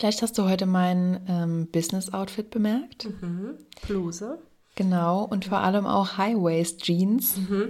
Vielleicht 0.00 0.22
hast 0.22 0.38
du 0.38 0.44
heute 0.48 0.64
mein 0.64 1.20
ähm, 1.28 1.68
Business-Outfit 1.70 2.48
bemerkt. 2.48 3.06
Mhm. 3.20 3.58
Bluse. 3.86 4.38
Genau, 4.74 5.24
und 5.24 5.44
vor 5.44 5.58
allem 5.58 5.84
auch 5.86 6.16
High-Waist-Jeans, 6.16 7.36
Mhm. 7.36 7.68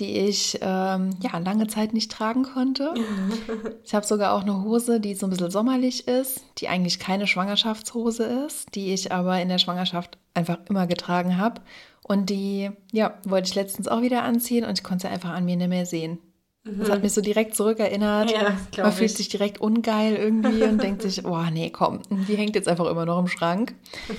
die 0.00 0.18
ich 0.18 0.58
ähm, 0.60 1.10
ja, 1.20 1.38
lange 1.38 1.68
Zeit 1.68 1.92
nicht 1.94 2.10
tragen 2.10 2.42
konnte. 2.42 2.92
Ich 3.84 3.94
habe 3.94 4.04
sogar 4.06 4.32
auch 4.32 4.42
eine 4.42 4.62
Hose, 4.64 4.98
die 4.98 5.14
so 5.14 5.26
ein 5.26 5.30
bisschen 5.30 5.50
sommerlich 5.52 6.08
ist, 6.08 6.44
die 6.58 6.66
eigentlich 6.68 6.98
keine 6.98 7.28
Schwangerschaftshose 7.28 8.24
ist, 8.24 8.74
die 8.74 8.92
ich 8.92 9.12
aber 9.12 9.40
in 9.40 9.48
der 9.48 9.58
Schwangerschaft 9.58 10.18
einfach 10.34 10.58
immer 10.68 10.88
getragen 10.88 11.36
habe. 11.38 11.60
Und 12.02 12.28
die, 12.30 12.70
ja, 12.90 13.14
wollte 13.24 13.48
ich 13.50 13.54
letztens 13.54 13.86
auch 13.86 14.02
wieder 14.02 14.24
anziehen 14.24 14.64
und 14.64 14.78
ich 14.78 14.82
konnte 14.84 15.06
sie 15.06 15.12
einfach 15.12 15.30
an 15.30 15.44
mir 15.44 15.56
nicht 15.56 15.68
mehr 15.68 15.86
sehen. 15.86 16.18
Das 16.64 16.90
hat 16.90 17.02
mich 17.02 17.12
so 17.12 17.20
direkt 17.20 17.56
zurückerinnert. 17.56 18.26
Mhm. 18.28 18.32
Ja, 18.76 18.82
Man 18.84 18.92
fühlt 18.92 19.10
ich. 19.10 19.16
sich 19.16 19.28
direkt 19.28 19.60
ungeil 19.60 20.14
irgendwie 20.14 20.62
und 20.62 20.82
denkt 20.82 21.02
sich, 21.02 21.24
oh 21.24 21.42
nee, 21.52 21.70
komm, 21.70 22.00
die 22.28 22.36
hängt 22.36 22.54
jetzt 22.54 22.68
einfach 22.68 22.86
immer 22.86 23.04
noch 23.04 23.18
im 23.18 23.28
Schrank. 23.28 23.74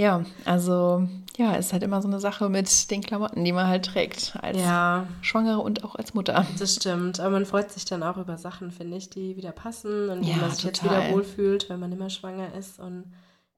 Ja, 0.00 0.22
also 0.44 1.08
ja, 1.36 1.56
ist 1.56 1.72
halt 1.72 1.82
immer 1.82 2.00
so 2.00 2.06
eine 2.06 2.20
Sache 2.20 2.48
mit 2.48 2.88
den 2.92 3.00
Klamotten, 3.02 3.44
die 3.44 3.50
man 3.50 3.66
halt 3.66 3.84
trägt 3.84 4.38
als 4.40 4.56
Ja, 4.56 5.08
Schwangere 5.22 5.58
und 5.58 5.82
auch 5.82 5.96
als 5.96 6.14
Mutter. 6.14 6.46
das 6.56 6.76
stimmt. 6.76 7.18
Aber 7.18 7.30
man 7.30 7.44
freut 7.46 7.72
sich 7.72 7.84
dann 7.84 8.04
auch 8.04 8.16
über 8.16 8.38
Sachen, 8.38 8.70
finde 8.70 8.96
ich, 8.96 9.10
die 9.10 9.36
wieder 9.36 9.50
passen 9.50 10.08
und 10.08 10.24
wo 10.24 10.30
Ja, 10.30 10.36
man 10.36 10.50
sich 10.52 10.62
jetzt 10.62 10.82
total. 10.82 11.02
wieder 11.06 11.14
wohlfühlt, 11.16 11.68
wenn 11.68 11.80
man 11.80 11.90
immer 11.90 12.10
schwanger 12.10 12.54
ist 12.56 12.78
und 12.78 13.06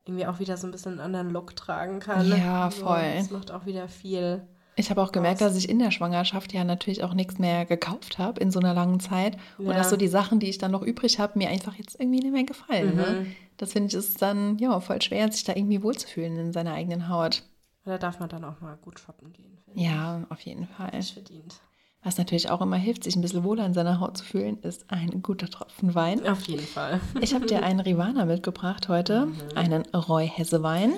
irgendwie 0.07 0.25
auch 0.27 0.39
wieder 0.39 0.57
so 0.57 0.67
ein 0.67 0.71
bisschen 0.71 0.93
einen 0.93 1.01
anderen 1.03 1.29
Look 1.29 1.57
tragen 1.57 2.01
kann. 2.01 2.27
Ja, 2.31 2.71
voll. 2.71 3.03
Das 3.19 3.31
macht 3.31 3.51
auch 3.51 3.67
wieder 3.67 3.89
viel. 3.89 4.41
Ich 4.77 4.89
habe 4.91 5.03
auch 5.03 5.13
gemerkt, 5.13 5.41
dass 5.41 5.57
ich 5.57 5.69
in 5.69 5.79
der 5.79 5.91
Schwangerschaft 5.91 6.53
ja 6.53 6.65
natürlich 6.65 7.03
auch 7.05 7.13
nichts 7.13 7.39
mehr 7.39 7.67
gekauft 7.67 8.19
habe 8.19 8.41
in 8.41 8.51
so 8.51 8.61
einer 8.61 8.73
langen 8.73 9.01
Zeit. 9.01 9.37
Und 9.59 9.67
Ja. 9.67 9.75
dass 9.75 9.91
so 9.91 9.97
die 9.97 10.09
Sachen, 10.09 10.41
die 10.41 10.49
ich 10.49 10.59
dann 10.59 10.71
noch 10.71 10.83
übrig 10.83 11.19
habe, 11.19 11.39
mir 11.39 11.49
einfach 11.51 11.75
jetzt 11.75 11.99
irgendwie 12.01 12.21
nicht 12.21 12.33
mehr 12.33 12.45
gefallen. 12.45 12.97
Ne? 12.97 13.07
Mhm. 13.27 13.37
Das 13.59 13.73
finde 13.73 13.89
ich 13.89 13.95
ist 13.95 14.23
dann 14.23 14.57
ja 14.59 14.79
voll 14.81 15.03
schwer, 15.03 15.31
sich 15.31 15.45
da 15.45 15.55
irgendwie 15.55 15.83
wohlzufühlen 15.83 16.37
in 16.39 16.53
seiner 16.53 16.73
eigenen 16.73 17.09
Haut. 17.09 17.43
Da 17.85 17.99
darf 17.99 18.21
man 18.21 18.29
dann 18.29 18.45
auch 18.45 18.61
mal 18.61 18.77
gut 18.81 19.01
shoppen 19.01 19.33
gehen. 19.33 19.59
finde 19.65 19.81
Ja, 19.83 20.25
auf 20.31 20.41
jeden 20.41 20.67
Fall. 20.69 20.91
ich. 20.99 21.13
verdient. 21.13 21.57
Was 22.03 22.17
natürlich 22.17 22.49
auch 22.49 22.63
immer 22.63 22.77
hilft, 22.77 23.05
sich 23.05 23.15
ein 23.17 23.21
bisschen 23.21 23.45
wohler 23.45 23.67
in 23.67 23.75
seiner 23.75 24.01
Haut 24.01 24.17
zu 24.17 24.25
fühlen, 24.25 24.59
ist 24.63 24.87
ein 24.91 25.21
guter 25.23 25.49
Tropfen 25.51 25.95
Wein. 25.95 26.27
Auf 26.27 26.47
jeden 26.47 26.63
Fall. 26.67 26.99
Ich 27.21 27.35
habe 27.35 27.45
dir 27.45 27.63
einen 27.63 27.81
Rivana 27.81 28.25
mitgebracht 28.25 28.89
heute, 28.89 29.29
einen 29.55 29.83
Roy 29.95 30.27
Hesse-Wein, 30.27 30.95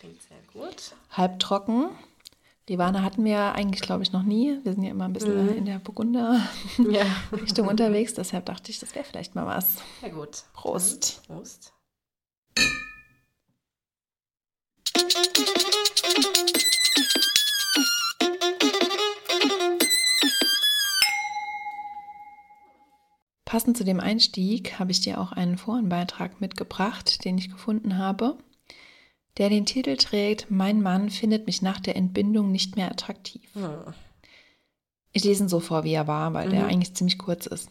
Klingt 0.00 0.20
sehr 0.22 0.38
gut. 0.52 0.94
halbtrocken. 1.12 1.90
Rivana 2.72 3.02
hatten 3.02 3.22
wir 3.24 3.52
eigentlich, 3.54 3.82
glaube 3.82 4.02
ich, 4.02 4.12
noch 4.12 4.22
nie. 4.22 4.58
Wir 4.64 4.72
sind 4.72 4.82
ja 4.82 4.90
immer 4.90 5.04
ein 5.04 5.12
bisschen 5.12 5.44
Mhm. 5.44 5.56
in 5.58 5.64
der 5.66 5.78
Burgunder-Richtung 5.78 6.90
Ja, 7.66 7.70
unterwegs, 7.70 8.14
deshalb 8.14 8.46
dachte 8.46 8.70
ich, 8.70 8.78
das 8.78 8.94
wäre 8.94 9.04
vielleicht 9.04 9.34
mal 9.34 9.44
was. 9.46 9.76
sehr 10.00 10.08
gut. 10.10 10.44
Prost. 10.54 11.20
Dann 11.28 11.36
Prost. 11.36 11.74
Passend 23.44 23.76
zu 23.76 23.84
dem 23.84 24.00
Einstieg 24.00 24.78
habe 24.78 24.92
ich 24.92 25.00
dir 25.00 25.20
auch 25.20 25.32
einen 25.32 25.58
Forenbeitrag 25.58 26.40
mitgebracht, 26.40 27.24
den 27.24 27.36
ich 27.38 27.50
gefunden 27.50 27.98
habe, 27.98 28.38
der 29.38 29.48
den 29.48 29.66
Titel 29.66 29.96
trägt 29.96 30.50
Mein 30.50 30.82
Mann 30.82 31.10
findet 31.10 31.46
mich 31.46 31.62
nach 31.62 31.80
der 31.80 31.96
Entbindung 31.96 32.50
nicht 32.52 32.76
mehr 32.76 32.90
attraktiv. 32.90 33.42
Hm. 33.54 33.94
Ich 35.12 35.24
lese 35.24 35.44
ihn 35.44 35.48
so 35.48 35.60
vor, 35.60 35.84
wie 35.84 35.92
er 35.92 36.06
war, 36.06 36.32
weil 36.34 36.48
der 36.50 36.62
Mhm. 36.64 36.68
eigentlich 36.68 36.94
ziemlich 36.94 37.18
kurz 37.18 37.46
ist. 37.46 37.68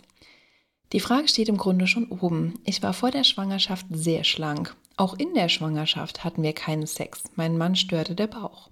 Die 0.94 1.00
Frage 1.00 1.28
steht 1.28 1.50
im 1.50 1.58
Grunde 1.58 1.88
schon 1.88 2.08
oben. 2.10 2.56
Ich 2.66 2.84
war 2.84 2.94
vor 2.94 3.12
der 3.12 3.24
Schwangerschaft 3.24 3.86
sehr 3.90 4.24
schlank. 4.24 4.76
Auch 4.98 5.14
in 5.18 5.34
der 5.34 5.50
Schwangerschaft 5.50 6.24
hatten 6.24 6.44
wir 6.44 6.54
keinen 6.54 6.86
Sex. 6.86 7.24
Mein 7.36 7.58
Mann 7.58 7.76
störte 7.76 8.14
der 8.14 8.28
Bauch. 8.28 8.70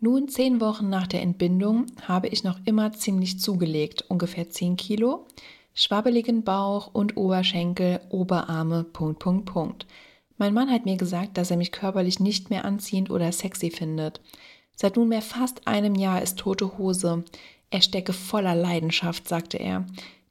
Nun, 0.00 0.28
zehn 0.28 0.60
Wochen 0.60 0.88
nach 0.90 1.06
der 1.06 1.22
Entbindung, 1.22 1.86
habe 2.08 2.26
ich 2.26 2.42
noch 2.42 2.58
immer 2.64 2.92
ziemlich 2.92 3.38
zugelegt, 3.38 4.04
ungefähr 4.08 4.50
10 4.50 4.76
Kilo, 4.76 5.26
schwabbeligen 5.74 6.42
Bauch 6.42 6.88
und 6.92 7.16
Oberschenkel, 7.16 8.00
Oberarme, 8.10 8.82
Punkt, 8.82 9.20
Punkt, 9.20 9.46
Punkt. 9.46 9.86
Mein 10.38 10.54
Mann 10.54 10.70
hat 10.70 10.84
mir 10.84 10.96
gesagt, 10.96 11.36
dass 11.36 11.50
er 11.50 11.56
mich 11.56 11.72
körperlich 11.72 12.20
nicht 12.20 12.50
mehr 12.50 12.64
anziehend 12.64 13.10
oder 13.10 13.30
sexy 13.32 13.70
findet. 13.70 14.20
Seit 14.74 14.96
nunmehr 14.96 15.22
fast 15.22 15.66
einem 15.66 15.94
Jahr 15.94 16.22
ist 16.22 16.38
tote 16.38 16.78
Hose. 16.78 17.24
Er 17.70 17.82
stecke 17.82 18.12
voller 18.12 18.54
Leidenschaft, 18.54 19.28
sagte 19.28 19.58
er. 19.58 19.86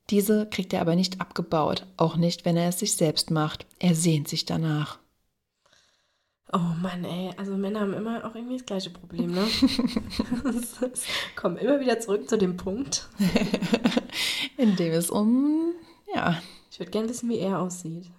Diese 0.10 0.48
kriegt 0.50 0.74
er 0.74 0.82
aber 0.82 0.96
nicht 0.96 1.22
abgebaut, 1.22 1.86
auch 1.96 2.18
nicht, 2.18 2.44
wenn 2.44 2.58
er 2.58 2.70
es 2.70 2.80
sich 2.80 2.96
selbst 2.96 3.32
macht. 3.32 3.66
Er 3.80 3.96
sehnt 3.96 4.28
sich 4.28 4.46
danach. 4.46 5.00
Oh 6.54 6.76
Mann, 6.82 7.06
ey. 7.06 7.32
Also 7.38 7.56
Männer 7.56 7.80
haben 7.80 7.94
immer 7.94 8.26
auch 8.26 8.36
irgendwie 8.36 8.58
das 8.58 8.66
gleiche 8.66 8.90
Problem, 8.90 9.32
ne? 9.32 9.48
Kommen 11.38 11.58
immer 11.58 11.80
wieder 11.80 12.00
zurück 12.00 12.28
zu 12.28 12.38
dem 12.38 12.58
Punkt. 12.58 13.08
In 14.58 14.76
dem 14.76 14.92
es 14.92 15.10
um, 15.10 15.74
ja, 16.14 16.42
Ich 16.70 16.80
würde 16.80 16.92
gerne 16.92 17.08
wissen, 17.08 17.30
wie 17.30 17.40
er 17.40 17.60
aussieht. 17.60 18.12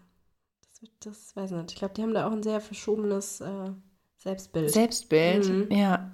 Das, 1.05 1.35
weiß 1.37 1.51
ich 1.51 1.57
nicht. 1.57 1.73
Ich 1.73 1.77
glaube, 1.79 1.95
die 1.95 2.03
haben 2.03 2.15
da 2.15 2.27
auch 2.27 2.33
ein 2.33 2.43
sehr 2.43 2.61
verschobenes 2.61 3.41
äh, 3.41 3.71
Selbstbild. 4.19 4.71
Selbstbild, 4.71 5.49
Mhm. 5.49 5.77
ja. 5.77 6.11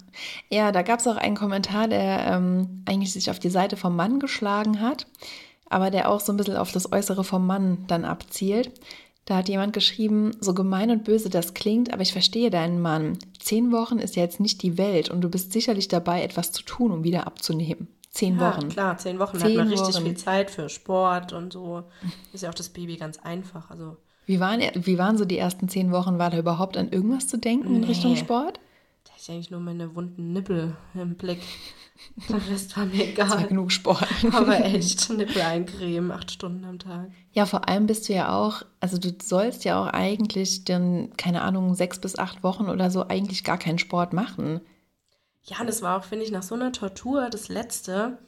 Ja, 0.49 0.71
da 0.71 0.81
gab 0.81 0.99
es 0.99 1.07
auch 1.07 1.17
einen 1.17 1.35
Kommentar, 1.35 1.87
der 1.87 2.25
ähm, 2.27 2.83
eigentlich 2.87 3.13
sich 3.13 3.29
auf 3.29 3.39
die 3.39 3.49
Seite 3.51 3.77
vom 3.77 3.95
Mann 3.95 4.19
geschlagen 4.19 4.81
hat, 4.81 5.05
aber 5.69 5.91
der 5.91 6.09
auch 6.09 6.19
so 6.19 6.33
ein 6.33 6.37
bisschen 6.37 6.57
auf 6.57 6.71
das 6.71 6.91
Äußere 6.91 7.23
vom 7.23 7.45
Mann 7.45 7.85
dann 7.87 8.05
abzielt. 8.05 8.71
Da 9.25 9.35
hat 9.37 9.47
jemand 9.49 9.73
geschrieben, 9.73 10.31
so 10.39 10.55
gemein 10.55 10.89
und 10.89 11.03
böse 11.03 11.29
das 11.29 11.53
klingt, 11.53 11.93
aber 11.93 12.01
ich 12.01 12.13
verstehe 12.13 12.49
deinen 12.49 12.81
Mann. 12.81 13.19
Zehn 13.39 13.71
Wochen 13.71 13.99
ist 13.99 14.15
ja 14.15 14.23
jetzt 14.23 14.39
nicht 14.39 14.63
die 14.63 14.79
Welt 14.79 15.09
und 15.09 15.21
du 15.21 15.29
bist 15.29 15.53
sicherlich 15.53 15.87
dabei, 15.87 16.23
etwas 16.23 16.51
zu 16.51 16.63
tun, 16.63 16.91
um 16.91 17.03
wieder 17.03 17.27
abzunehmen. 17.27 17.87
Zehn 18.09 18.39
ja, 18.39 18.57
Wochen. 18.57 18.69
klar, 18.69 18.97
zehn 18.97 19.19
Wochen 19.19 19.37
Zehn 19.37 19.49
hat 19.49 19.55
man 19.57 19.67
richtig 19.67 19.95
Wochen. 19.97 20.03
viel 20.05 20.17
Zeit 20.17 20.49
für 20.49 20.67
Sport 20.67 21.31
und 21.31 21.53
so. 21.53 21.83
Ist 22.33 22.41
ja 22.41 22.49
auch 22.49 22.55
das 22.55 22.69
Baby 22.69 22.97
ganz 22.97 23.19
einfach. 23.19 23.69
Also, 23.69 23.97
Wie 24.29 24.39
waren, 24.39 24.61
wie 24.75 24.99
waren 24.99 25.17
so 25.17 25.25
die 25.25 25.39
ersten 25.39 25.69
zehn 25.69 25.91
Wochen? 25.91 26.19
War 26.19 26.29
da 26.29 26.37
überhaupt 26.37 26.77
an 26.77 26.89
irgendwas 26.91 27.27
zu 27.27 27.37
denken 27.39 27.73
in 27.73 27.81
Nee. 27.81 27.87
Richtung 27.87 28.15
Sport? 28.15 28.59
da 29.05 29.11
hatte 29.13 29.21
ich 29.23 29.31
eigentlich 29.31 29.49
nur 29.49 29.59
meine 29.59 29.95
wunden 29.95 30.33
Nippel 30.33 30.77
im 30.93 31.15
Blick. 31.15 31.39
Der 32.29 32.35
Rest 32.47 32.77
war 32.77 32.85
mir 32.85 33.07
Das 33.15 33.29
war 33.31 33.37
egal. 33.39 33.47
genug 33.47 33.71
Sport. 33.71 34.07
Aber 34.31 34.63
echt, 34.63 35.09
Nippel 35.09 35.41
eincremen, 35.41 36.11
acht 36.11 36.29
Stunden 36.29 36.63
am 36.63 36.77
Tag. 36.77 37.09
Ja, 37.33 37.47
vor 37.47 37.67
allem 37.67 37.87
bist 37.87 38.07
du 38.07 38.13
ja 38.13 38.35
auch, 38.37 38.61
also 38.79 38.99
du 38.99 39.11
sollst 39.19 39.65
ja 39.65 39.81
auch 39.81 39.87
eigentlich 39.87 40.63
dann, 40.63 41.09
keine 41.17 41.41
Ahnung, 41.41 41.73
sechs 41.73 41.97
bis 41.99 42.15
acht 42.19 42.43
Wochen 42.43 42.69
oder 42.69 42.91
so 42.91 43.07
eigentlich 43.07 43.43
gar 43.43 43.57
keinen 43.57 43.79
Sport 43.79 44.13
machen. 44.13 44.61
Ja, 45.41 45.63
das 45.65 45.81
war 45.81 45.97
auch, 45.97 46.03
finde 46.03 46.23
ich, 46.25 46.31
nach 46.31 46.43
so 46.43 46.53
einer 46.53 46.71
Tortur 46.71 47.29
das 47.31 47.49
Letzte. 47.49 48.19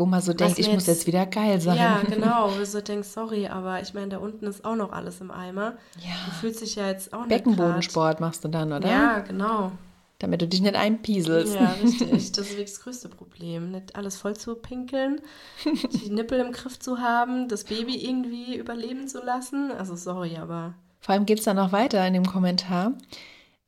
Wo 0.00 0.06
man 0.06 0.22
so 0.22 0.32
denkt, 0.32 0.58
ich 0.58 0.66
muss 0.66 0.86
jetzt- 0.86 0.98
jetzt 1.00 1.06
wieder 1.06 1.26
geil 1.26 1.60
sein. 1.60 1.76
Ja, 1.76 2.00
genau. 2.08 2.50
Wo 2.50 2.56
du 2.58 2.64
so 2.64 2.80
denkst, 2.80 3.08
sorry, 3.08 3.46
aber 3.48 3.82
ich 3.82 3.92
meine, 3.92 4.08
da 4.08 4.16
unten 4.18 4.46
ist 4.46 4.64
auch 4.64 4.74
noch 4.76 4.92
alles 4.92 5.20
im 5.20 5.30
Eimer. 5.30 5.72
Du 5.94 6.00
Ja. 6.08 6.14
fühlst 6.40 6.62
dich 6.62 6.74
ja 6.76 6.88
jetzt 6.88 7.12
auch 7.12 7.20
nicht 7.26 7.28
Beckenbodensport 7.28 8.18
machst 8.18 8.42
du 8.42 8.48
dann, 8.48 8.72
oder? 8.72 8.88
Ja, 8.90 9.18
genau. 9.18 9.72
Damit 10.20 10.40
du 10.42 10.48
dich 10.48 10.62
nicht 10.62 10.74
einpieselst. 10.74 11.54
Ja, 11.54 11.74
richtig. 11.82 12.32
Das 12.32 12.46
ist 12.46 12.50
wirklich 12.52 12.70
das 12.70 12.80
größte 12.82 13.08
Problem. 13.10 13.70
Nicht 13.72 13.94
alles 13.94 14.16
voll 14.16 14.36
zu 14.36 14.54
pinkeln, 14.54 15.20
die 16.04 16.10
Nippel 16.10 16.40
im 16.40 16.52
Griff 16.52 16.78
zu 16.78 16.98
haben, 16.98 17.48
das 17.48 17.64
Baby 17.64 17.96
irgendwie 18.02 18.56
überleben 18.56 19.06
zu 19.06 19.22
lassen. 19.22 19.70
Also 19.70 19.96
sorry, 19.96 20.36
aber 20.38 20.72
Vor 21.00 21.12
allem 21.14 21.26
geht 21.26 21.38
es 21.40 21.44
dann 21.44 21.56
noch 21.56 21.72
weiter 21.72 22.06
in 22.06 22.14
dem 22.14 22.26
Kommentar. 22.26 22.92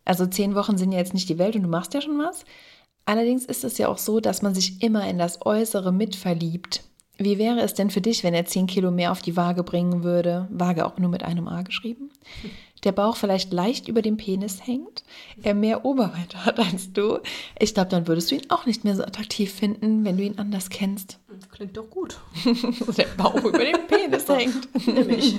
Also 0.05 0.27
zehn 0.27 0.55
Wochen 0.55 0.79
sind 0.79 0.93
ja 0.93 0.99
jetzt 0.99 1.15
nicht 1.15 1.29
die 1.29 1.39
Welt 1.39 1.57
und 1.57 1.63
du 1.63 1.69
machst 1.69 1.95
ja 1.95 2.01
schon 2.01 2.19
was. 2.19 2.45
Allerdings 3.05 3.45
ist 3.45 3.65
es 3.65 3.79
ja 3.79 3.89
auch 3.89 3.99
so, 3.99 4.21
dass 4.21 4.43
man 4.43 4.55
sich 4.55 4.83
immer 4.83 5.09
in 5.09 5.19
das 5.19 5.45
Äußere 5.45 5.93
mitverliebt. 5.93 6.85
Wie 7.19 7.39
wäre 7.39 7.61
es 7.61 7.75
denn 7.75 7.91
für 7.91 8.01
dich, 8.01 8.25
wenn 8.25 8.35
er 8.35 8.47
10 8.47 8.67
Kilo 8.67 8.91
mehr 8.91 9.13
auf 9.13 9.23
die 9.23 9.37
Waage 9.37 9.63
bringen 9.63 10.03
würde? 10.03 10.49
Waage 10.51 10.87
auch 10.87 10.99
nur 10.99 11.11
mit 11.11 11.23
einem 11.23 11.47
A 11.47 11.63
geschrieben. 11.63 12.11
Der 12.85 12.93
Bauch 12.93 13.17
vielleicht 13.17 13.53
leicht 13.53 13.87
über 13.87 14.03
dem 14.03 14.17
Penis 14.17 14.67
hängt, 14.67 15.05
er 15.43 15.55
mehr 15.55 15.85
Oberweite 15.85 16.45
hat 16.45 16.59
als 16.59 16.93
du. 16.93 17.21
Ich 17.61 17.75
glaube, 17.75 17.91
dann 17.91 18.09
würdest 18.09 18.31
du 18.31 18.35
ihn 18.35 18.51
auch 18.51 18.67
nicht 18.67 18.83
mehr 18.83 18.97
so 18.97 19.05
attraktiv 19.05 19.53
finden, 19.53 20.05
wenn 20.05 20.17
du 20.17 20.25
ihn 20.25 20.39
anders 20.39 20.69
kennst. 20.69 21.21
klingt 21.53 21.77
doch 21.77 21.89
gut. 21.89 22.19
Der 22.97 23.07
Bauch 23.17 23.45
über 23.45 23.65
dem 23.65 23.87
Penis 23.87 24.29
hängt. 24.29 24.69
Nimm 24.87 25.11
ich. 25.11 25.39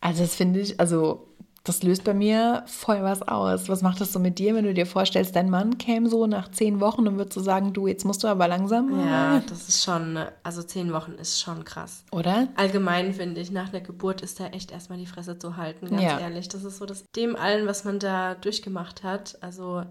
Also 0.00 0.22
das 0.22 0.34
finde 0.34 0.60
ich, 0.60 0.80
also 0.80 1.28
das 1.64 1.82
löst 1.82 2.04
bei 2.04 2.12
mir 2.14 2.62
voll 2.66 3.02
was 3.02 3.22
aus. 3.22 3.68
Was 3.70 3.80
macht 3.82 4.00
das 4.00 4.12
so 4.12 4.18
mit 4.18 4.38
dir, 4.38 4.54
wenn 4.54 4.64
du 4.66 4.74
dir 4.74 4.84
vorstellst, 4.86 5.34
dein 5.34 5.48
Mann 5.48 5.78
käme 5.78 6.08
so 6.10 6.26
nach 6.26 6.50
zehn 6.50 6.78
Wochen 6.78 7.08
und 7.08 7.16
würde 7.16 7.32
so 7.32 7.40
sagen, 7.40 7.72
du, 7.72 7.86
jetzt 7.86 8.04
musst 8.04 8.22
du 8.22 8.28
aber 8.28 8.46
langsam. 8.48 8.90
Ja, 8.98 9.40
das 9.40 9.68
ist 9.68 9.82
schon, 9.82 10.18
also 10.42 10.62
zehn 10.62 10.92
Wochen 10.92 11.12
ist 11.12 11.40
schon 11.40 11.64
krass. 11.64 12.04
Oder? 12.12 12.48
Allgemein 12.56 13.14
finde 13.14 13.40
ich, 13.40 13.50
nach 13.50 13.70
der 13.70 13.80
Geburt 13.80 14.20
ist 14.20 14.38
da 14.40 14.46
echt 14.48 14.72
erstmal 14.72 14.98
die 14.98 15.06
Fresse 15.06 15.38
zu 15.38 15.56
halten, 15.56 15.88
ganz 15.88 16.02
Ja. 16.02 16.20
ehrlich. 16.20 16.48
Das 16.50 16.64
ist 16.64 16.76
so 16.76 16.84
das 16.86 17.04
dem 17.16 17.34
allen, 17.34 17.66
was 17.66 17.84
man 17.84 17.98
da 17.98 18.34
durchgemacht 18.34 19.02
hat. 19.02 19.42
Also, 19.42 19.84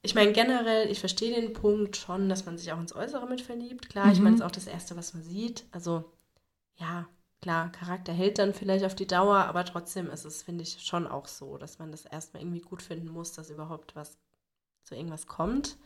ich 0.00 0.14
meine, 0.14 0.32
generell, 0.32 0.90
ich 0.90 1.00
verstehe 1.00 1.38
den 1.38 1.52
Punkt 1.52 1.96
schon, 1.98 2.28
dass 2.30 2.46
man 2.46 2.56
sich 2.56 2.72
auch 2.72 2.80
ins 2.80 2.94
Äußere 2.96 3.28
mit 3.28 3.42
verliebt. 3.42 3.90
Klar, 3.90 4.10
ich 4.10 4.18
Mhm. 4.18 4.24
meine, 4.24 4.34
es 4.36 4.40
ist 4.40 4.46
auch 4.46 4.50
das 4.50 4.66
Erste, 4.66 4.96
was 4.96 5.12
man 5.12 5.22
sieht. 5.22 5.64
Also, 5.70 6.04
ja, 6.76 7.06
klar, 7.42 7.70
Charakter 7.72 8.12
hält 8.12 8.38
dann 8.38 8.54
vielleicht 8.54 8.84
auf 8.84 8.94
die 8.94 9.06
Dauer, 9.06 9.36
aber 9.36 9.64
trotzdem 9.64 10.08
ist 10.08 10.24
es, 10.24 10.42
finde 10.42 10.62
ich, 10.62 10.78
schon 10.80 11.06
auch 11.06 11.26
so, 11.26 11.58
dass 11.58 11.78
man 11.78 11.90
das 11.90 12.06
erstmal 12.06 12.42
irgendwie 12.42 12.60
gut 12.60 12.80
finden 12.80 13.08
muss, 13.08 13.32
dass 13.32 13.50
überhaupt 13.50 13.94
was 13.94 14.16
zu 14.84 14.94
irgendwas 14.94 15.26
kommt. 15.26 15.76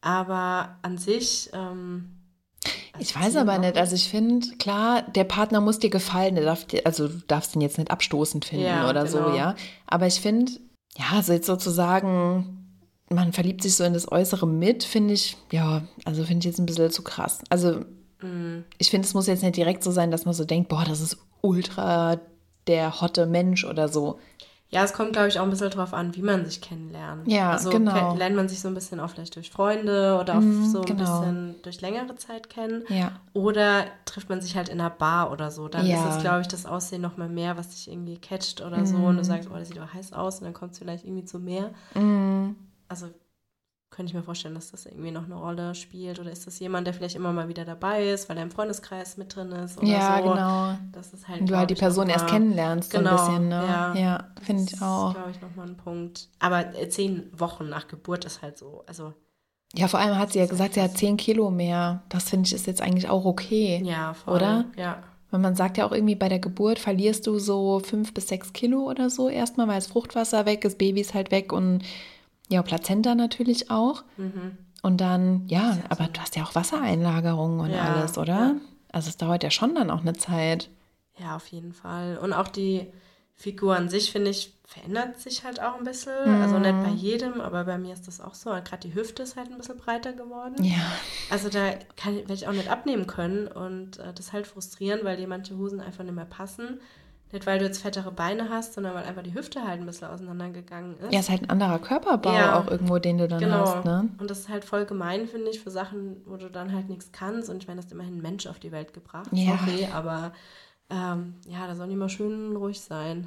Aber 0.00 0.78
an 0.82 0.98
sich. 0.98 1.50
Ähm, 1.52 2.22
also 2.92 3.02
ich 3.02 3.14
weiß 3.14 3.36
aber 3.36 3.58
nicht, 3.58 3.76
also 3.76 3.94
ich 3.94 4.08
finde, 4.08 4.56
klar, 4.56 5.02
der 5.02 5.24
Partner 5.24 5.60
muss 5.60 5.78
dir 5.78 5.90
gefallen, 5.90 6.34
der 6.34 6.44
darf 6.44 6.64
dir, 6.64 6.86
also 6.86 7.08
du 7.08 7.18
darfst 7.26 7.54
ihn 7.54 7.60
jetzt 7.60 7.76
nicht 7.78 7.90
abstoßend 7.90 8.46
finden 8.46 8.64
Ja, 8.64 8.88
oder 8.88 9.04
genau. 9.04 9.30
so, 9.30 9.36
ja. 9.36 9.54
Aber 9.86 10.06
ich 10.06 10.20
finde, 10.20 10.52
ja, 10.96 11.22
so 11.22 11.32
jetzt 11.34 11.46
sozusagen, 11.46 12.80
man 13.10 13.34
verliebt 13.34 13.62
sich 13.62 13.76
so 13.76 13.84
in 13.84 13.92
das 13.92 14.10
Äußere 14.10 14.46
mit, 14.46 14.84
finde 14.84 15.12
ich, 15.12 15.36
ja, 15.52 15.82
also 16.06 16.24
finde 16.24 16.40
ich 16.40 16.44
jetzt 16.46 16.58
ein 16.58 16.66
bisschen 16.66 16.90
zu 16.90 17.02
krass. 17.02 17.40
Also 17.50 17.84
mm, 18.20 18.64
ich 18.78 18.90
finde, 18.90 19.06
es 19.06 19.14
muss 19.14 19.26
jetzt 19.26 19.42
nicht 19.42 19.56
direkt 19.56 19.82
so 19.84 19.90
sein, 19.90 20.10
dass 20.10 20.24
man 20.24 20.34
so 20.34 20.44
denkt, 20.44 20.68
boah, 20.68 20.84
das 20.86 21.00
ist 21.00 21.18
ultra 21.42 22.18
der 22.66 23.00
hotte 23.00 23.26
Mensch 23.26 23.64
oder 23.64 23.88
so. 23.88 24.18
Ja, 24.68 24.82
es 24.82 24.92
kommt, 24.92 25.12
glaube 25.12 25.28
ich, 25.28 25.38
auch 25.38 25.44
ein 25.44 25.50
bisschen 25.50 25.70
drauf 25.70 25.94
an, 25.94 26.16
wie 26.16 26.22
man 26.22 26.44
sich 26.44 26.60
kennenlernt. 26.60 27.30
Ja, 27.30 27.52
also 27.52 27.70
genau. 27.70 28.16
lernt 28.16 28.34
man 28.34 28.48
sich 28.48 28.58
so 28.60 28.66
ein 28.66 28.74
bisschen 28.74 28.98
auch 28.98 29.10
vielleicht 29.10 29.36
durch 29.36 29.48
Freunde 29.50 30.18
oder 30.20 30.38
auch 30.38 30.40
Mhm, 30.42 30.64
so 30.66 30.80
ein 30.80 30.86
genau. 30.86 31.20
bisschen 31.20 31.54
durch 31.62 31.80
längere 31.80 32.16
Zeit 32.16 32.50
kennen. 32.50 32.82
Ja. 32.88 33.12
Oder 33.32 33.84
trifft 34.06 34.28
man 34.28 34.40
sich 34.40 34.56
halt 34.56 34.68
in 34.68 34.80
einer 34.80 34.90
Bar 34.90 35.30
oder 35.30 35.52
so. 35.52 35.68
Dann 35.68 35.86
Ja. 35.86 36.04
ist 36.08 36.16
es, 36.16 36.20
glaube 36.20 36.40
ich, 36.40 36.48
das 36.48 36.66
Aussehen 36.66 37.00
noch 37.00 37.16
mal 37.16 37.28
mehr, 37.28 37.56
was 37.56 37.68
dich 37.68 37.88
irgendwie 37.88 38.18
catcht 38.18 38.60
oder 38.60 38.84
so. 38.86 38.96
Und 38.96 39.18
du 39.18 39.24
sagst, 39.24 39.48
oh, 39.48 39.54
der 39.54 39.64
sieht 39.64 39.78
aber 39.78 39.92
heiß 39.94 40.12
aus. 40.12 40.38
Und 40.40 40.46
dann 40.46 40.54
kommt 40.54 40.72
es 40.72 40.78
vielleicht 40.80 41.04
irgendwie 41.04 41.24
zu 41.24 41.38
mehr. 41.38 41.70
Mhm. 41.94 42.56
Also 42.88 43.06
könnte 43.96 44.10
ich 44.10 44.14
mir 44.14 44.22
vorstellen, 44.22 44.54
dass 44.54 44.70
das 44.70 44.84
irgendwie 44.86 45.10
noch 45.10 45.24
eine 45.24 45.34
Rolle 45.36 45.74
spielt. 45.74 46.20
Oder 46.20 46.30
ist 46.30 46.46
das 46.46 46.58
jemand, 46.60 46.86
der 46.86 46.92
vielleicht 46.94 47.16
immer 47.16 47.32
mal 47.32 47.48
wieder 47.48 47.64
dabei 47.64 48.10
ist, 48.10 48.28
weil 48.28 48.36
er 48.36 48.42
im 48.42 48.50
Freundeskreis 48.50 49.16
mit 49.16 49.34
drin 49.34 49.50
ist 49.52 49.78
oder 49.78 49.86
Ja, 49.88 50.18
so. 50.18 50.22
genau. 50.30 50.74
Das 50.92 51.12
ist 51.14 51.26
halt, 51.26 51.40
Wenn 51.40 51.46
du 51.46 51.56
halt 51.56 51.70
die 51.70 51.74
Person 51.74 52.08
erst 52.08 52.26
kennenlernst, 52.26 52.92
so 52.92 52.98
Genau, 52.98 53.10
ein 53.12 53.16
bisschen, 53.16 53.48
ne? 53.48 53.64
ja. 53.66 53.94
Ja, 53.94 54.24
finde 54.42 54.64
ich 54.64 54.82
auch. 54.82 55.14
Das 55.14 55.16
ist, 55.16 55.16
glaube 55.16 55.30
ich, 55.30 55.40
nochmal 55.42 55.66
ein 55.68 55.76
Punkt. 55.78 56.28
Aber 56.38 56.76
äh, 56.78 56.88
zehn 56.90 57.30
Wochen 57.36 57.68
nach 57.68 57.88
Geburt 57.88 58.24
ist 58.26 58.42
halt 58.42 58.58
so. 58.58 58.84
Also, 58.86 59.14
Ja, 59.74 59.88
vor 59.88 59.98
allem 59.98 60.18
hat 60.18 60.32
sie 60.32 60.40
ja 60.40 60.46
gesagt, 60.46 60.74
sie 60.74 60.82
hat 60.82 60.90
krass. 60.90 61.00
10 61.00 61.16
Kilo 61.16 61.50
mehr. 61.50 62.02
Das 62.10 62.28
finde 62.30 62.46
ich 62.46 62.52
ist 62.52 62.66
jetzt 62.66 62.82
eigentlich 62.82 63.08
auch 63.08 63.24
okay. 63.24 63.80
ja, 63.84 64.12
voll. 64.12 64.36
Oder? 64.36 64.66
Ja. 64.76 65.02
Weil 65.30 65.40
man 65.40 65.56
sagt 65.56 65.76
ja 65.78 65.86
auch 65.86 65.92
irgendwie, 65.92 66.14
bei 66.14 66.28
der 66.28 66.38
Geburt 66.38 66.78
verlierst 66.78 67.26
du 67.26 67.38
so 67.38 67.80
fünf 67.80 68.14
bis 68.14 68.28
sechs 68.28 68.52
Kilo 68.52 68.88
oder 68.88 69.10
so 69.10 69.28
erstmal, 69.28 69.66
weil 69.68 69.74
das 69.76 69.88
Fruchtwasser 69.88 70.46
weg 70.46 70.64
ist, 70.64 70.78
Baby 70.78 71.00
ist 71.00 71.14
halt 71.14 71.30
weg 71.30 71.52
und 71.52 71.80
ja, 72.48 72.62
Plazenta 72.62 73.14
natürlich 73.14 73.70
auch. 73.70 74.04
Mhm. 74.16 74.56
Und 74.82 75.00
dann, 75.00 75.46
ja, 75.48 75.78
aber 75.88 76.04
du 76.06 76.20
hast 76.20 76.36
ja 76.36 76.44
auch 76.44 76.54
Wassereinlagerungen 76.54 77.60
und 77.60 77.70
Ja, 77.70 77.82
alles, 77.82 78.18
oder? 78.18 78.34
ja. 78.34 78.54
Also 78.92 79.08
es 79.08 79.16
dauert 79.16 79.42
ja 79.42 79.50
schon 79.50 79.74
dann 79.74 79.90
auch 79.90 80.00
eine 80.00 80.14
Zeit. 80.14 80.70
Ja, 81.18 81.36
auf 81.36 81.46
jeden 81.48 81.72
Fall. 81.72 82.18
Und 82.18 82.32
auch 82.32 82.48
die 82.48 82.86
Figur 83.34 83.76
an 83.76 83.88
sich, 83.88 84.12
finde 84.12 84.30
ich, 84.30 84.54
verändert 84.64 85.18
sich 85.20 85.44
halt 85.44 85.60
auch 85.60 85.76
ein 85.76 85.84
bisschen. 85.84 86.12
Also 86.40 86.58
nicht 86.58 86.74
Mhm. 86.74 86.82
bei 86.82 86.88
jedem, 86.90 87.40
aber 87.40 87.64
bei 87.64 87.78
mir 87.78 87.92
ist 87.92 88.06
das 88.06 88.20
auch 88.20 88.34
so. 88.34 88.50
Gerade 88.50 88.88
die 88.88 88.94
Hüfte 88.94 89.22
ist 89.22 89.36
halt 89.36 89.50
ein 89.50 89.58
bisschen 89.58 89.76
breiter 89.76 90.12
geworden. 90.12 90.62
Ja. 90.64 90.92
Also 91.30 91.48
da 91.48 91.72
kann, 91.96 92.14
werde 92.16 92.34
ich 92.34 92.48
auch 92.48 92.52
nicht 92.52 92.70
abnehmen 92.70 93.06
können. 93.06 93.48
Und 93.48 93.98
äh, 93.98 94.12
das 94.14 94.26
ist 94.26 94.32
halt 94.32 94.46
frustrierend, 94.46 95.04
weil 95.04 95.16
dir 95.16 95.28
manche 95.28 95.56
Hosen 95.56 95.80
einfach 95.80 96.04
nicht 96.04 96.14
mehr 96.14 96.24
passen. 96.24 96.80
Nicht, 97.32 97.44
weil 97.46 97.58
du 97.58 97.64
jetzt 97.64 97.82
fettere 97.82 98.12
Beine 98.12 98.48
hast, 98.50 98.74
sondern 98.74 98.94
weil 98.94 99.02
einfach 99.04 99.22
die 99.22 99.34
Hüfte 99.34 99.66
halt 99.66 99.80
ein 99.80 99.86
bisschen 99.86 100.08
auseinandergegangen 100.08 100.96
ist. 100.98 101.12
Ja, 101.12 101.18
ist 101.20 101.28
halt 101.28 101.42
ein 101.42 101.50
anderer 101.50 101.78
Körperbau 101.80 102.32
Ja. 102.32 102.58
auch 102.60 102.68
irgendwo, 102.70 102.98
den 102.98 103.18
du 103.18 103.26
dann 103.26 103.40
Genau. 103.40 103.66
hast, 103.66 103.84
ne? 103.84 104.08
Und 104.18 104.30
das 104.30 104.40
ist 104.40 104.48
halt 104.48 104.64
voll 104.64 104.84
gemein, 104.86 105.26
finde 105.26 105.50
ich, 105.50 105.60
für 105.60 105.70
Sachen, 105.70 106.18
wo 106.24 106.36
du 106.36 106.48
dann 106.48 106.72
halt 106.72 106.88
nichts 106.88 107.10
kannst. 107.10 107.50
Und 107.50 107.56
ich 107.62 107.66
meine, 107.66 107.80
du 107.80 107.84
hast 107.86 107.92
immerhin 107.92 108.18
ein 108.18 108.22
Mensch 108.22 108.46
auf 108.46 108.60
die 108.60 108.70
Welt 108.72 108.94
gebracht. 108.94 109.28
Ja. 109.32 109.58
Sorry, 109.58 109.88
aber 109.92 110.32
ähm, 110.88 111.34
ja, 111.48 111.66
da 111.66 111.74
sollen 111.74 111.90
die 111.90 111.96
mal 111.96 112.08
schön 112.08 112.54
ruhig 112.56 112.80
sein. 112.80 113.26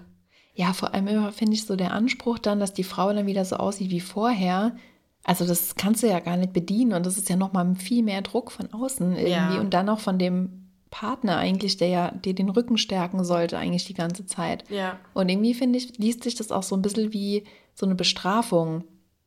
Ja, 0.56 0.72
vor 0.74 0.94
allem 0.94 1.07
immer 1.07 1.31
finde 1.34 1.54
ich 1.54 1.66
so 1.66 1.75
der 1.75 1.94
Anspruch 1.94 2.40
dann, 2.40 2.60
dass 2.62 2.74
die 2.74 2.84
Frau 2.86 3.12
dann 3.13 3.25
wieder 3.25 3.44
so 3.44 3.57
aussieht 3.57 3.92
wie 3.92 4.00
vorher. 4.01 4.75
Also 5.25 5.46
das 5.46 5.75
kannst 5.75 6.04
du 6.04 6.07
ja 6.07 6.19
gar 6.22 6.38
nicht 6.38 6.54
bedienen 6.54 6.94
und 6.94 7.06
das 7.06 7.18
ist 7.18 7.30
ja 7.30 7.36
nochmal 7.36 7.75
viel 7.75 8.04
mehr 8.04 8.22
Druck 8.22 8.51
von 8.51 8.74
außen 8.74 9.12
irgendwie 9.18 9.30
Ja. 9.56 9.60
und 9.60 9.74
dann 9.74 9.90
auch 9.90 10.00
von 10.00 10.18
dem 10.18 10.69
Partner 10.91 11.38
eigentlich, 11.38 11.77
der 11.77 11.88
ja 11.88 12.12
dir 12.12 12.33
den 12.33 12.50
Rücken 12.50 12.77
stärken 12.77 13.24
sollte 13.24 13.57
eigentlich 13.57 13.86
die 13.86 13.94
ganze 13.94 14.25
Zeit. 14.25 14.63
Ja. 14.69 14.97
Und 15.13 15.30
irgendwie 15.30 15.53
finde 15.53 15.77
ich, 15.77 15.97
liest 15.97 16.24
sich 16.24 16.36
das 16.36 16.51
auch 16.51 16.63
so 16.63 16.75
ein 16.75 16.81
bisschen 16.81 17.13
wie 17.13 17.44
so 17.75 17.86
eine 17.86 17.95
Bestrafung. 17.95 18.83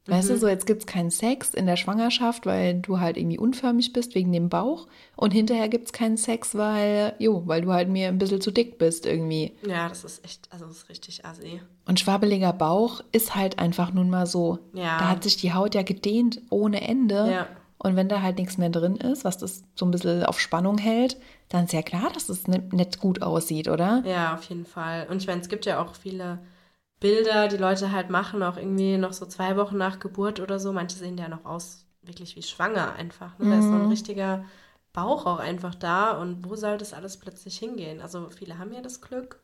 Weißt 0.06 0.28
Mhm. 0.28 0.32
du, 0.32 0.38
so 0.40 0.48
jetzt 0.48 0.66
gibt 0.66 0.80
es 0.80 0.86
keinen 0.86 1.12
Sex 1.12 1.54
in 1.54 1.66
der 1.66 1.76
Schwangerschaft, 1.76 2.44
weil 2.44 2.74
du 2.80 2.98
halt 2.98 3.16
irgendwie 3.16 3.38
unförmig 3.38 3.92
bist 3.92 4.16
wegen 4.16 4.32
dem 4.32 4.48
Bauch. 4.48 4.88
Und 5.14 5.30
hinterher 5.30 5.68
gibt 5.68 5.86
es 5.86 5.92
keinen 5.92 6.16
Sex, 6.16 6.56
weil, 6.56 7.14
jo, 7.20 7.44
weil 7.46 7.62
du 7.62 7.72
halt 7.72 7.88
mir 7.88 8.08
ein 8.08 8.18
bisschen 8.18 8.40
zu 8.40 8.50
dick 8.50 8.78
bist 8.78 9.06
irgendwie. 9.06 9.52
Ja, 9.64 9.88
das 9.88 10.02
ist 10.02 10.24
echt, 10.24 10.48
also 10.50 10.66
das 10.66 10.78
ist 10.78 10.88
richtig 10.88 11.24
assi. 11.24 11.60
Und 11.86 12.00
schwabbeliger 12.00 12.52
Bauch 12.52 13.00
ist 13.12 13.36
halt 13.36 13.60
einfach 13.60 13.92
nun 13.92 14.10
mal 14.10 14.26
so. 14.26 14.58
Ja. 14.72 14.98
Da 14.98 15.08
hat 15.08 15.22
sich 15.22 15.36
die 15.36 15.52
Haut 15.54 15.76
ja 15.76 15.84
gedehnt 15.84 16.42
ohne 16.50 16.80
Ende. 16.80 17.30
Ja. 17.30 17.46
Und 17.78 17.94
wenn 17.96 18.08
da 18.08 18.22
halt 18.22 18.38
nichts 18.38 18.58
mehr 18.58 18.70
drin 18.70 18.96
ist, 18.96 19.24
was 19.24 19.38
das 19.38 19.62
so 19.76 19.84
ein 19.86 19.90
bisschen 19.92 20.24
auf 20.24 20.40
Spannung 20.40 20.78
hält, 20.78 21.16
dann 21.52 21.66
ist 21.66 21.72
ja 21.72 21.82
klar, 21.82 22.10
dass 22.14 22.28
es 22.28 22.46
nicht, 22.46 22.99
gut 22.99 23.20
aussieht, 23.20 23.69
oder? 23.69 24.02
Ja, 24.06 24.34
auf 24.34 24.44
jeden 24.44 24.64
Fall. 24.64 25.06
Und 25.10 25.19
ich 25.19 25.26
meine, 25.26 25.43
es 25.43 25.49
gibt 25.49 25.66
ja 25.66 25.82
auch 25.82 25.94
viele 25.94 26.38
Bilder, 26.99 27.49
die 27.49 27.58
Leute 27.58 27.93
halt 27.93 28.10
machen, 28.10 28.43
auch 28.43 28.56
irgendwie 28.56 28.96
noch 28.96 29.12
so 29.12 29.26
zwei 29.26 29.56
Wochen 29.56 29.76
nach 29.76 29.99
Geburt 29.99 30.40
oder 30.40 30.58
so. 30.58 30.72
Manche 30.72 30.96
sehen 30.96 31.19
ja 31.19 31.28
noch 31.28 31.44
aus, 31.44 31.84
wirklich 32.00 32.37
wie 32.37 32.43
schwanger 32.43 32.94
einfach. 32.94 33.38
Ne? 33.38 33.50
Da 33.50 33.58
ist 33.58 33.66
so 33.66 33.75
ein 33.75 33.87
richtiger 33.87 34.44
Bauch 34.93 35.26
auch 35.26 35.40
einfach 35.40 35.75
da. 35.75 36.12
Und 36.12 36.49
wo 36.49 36.56
soll 36.56 36.78
das 36.78 36.94
alles 36.94 37.19
plötzlich 37.19 37.58
hingehen? 37.58 38.00
Also 38.00 38.31
viele 38.31 38.58
haben 38.58 38.72
ja 38.72 38.81
das 38.81 39.02
Glück, 39.02 39.40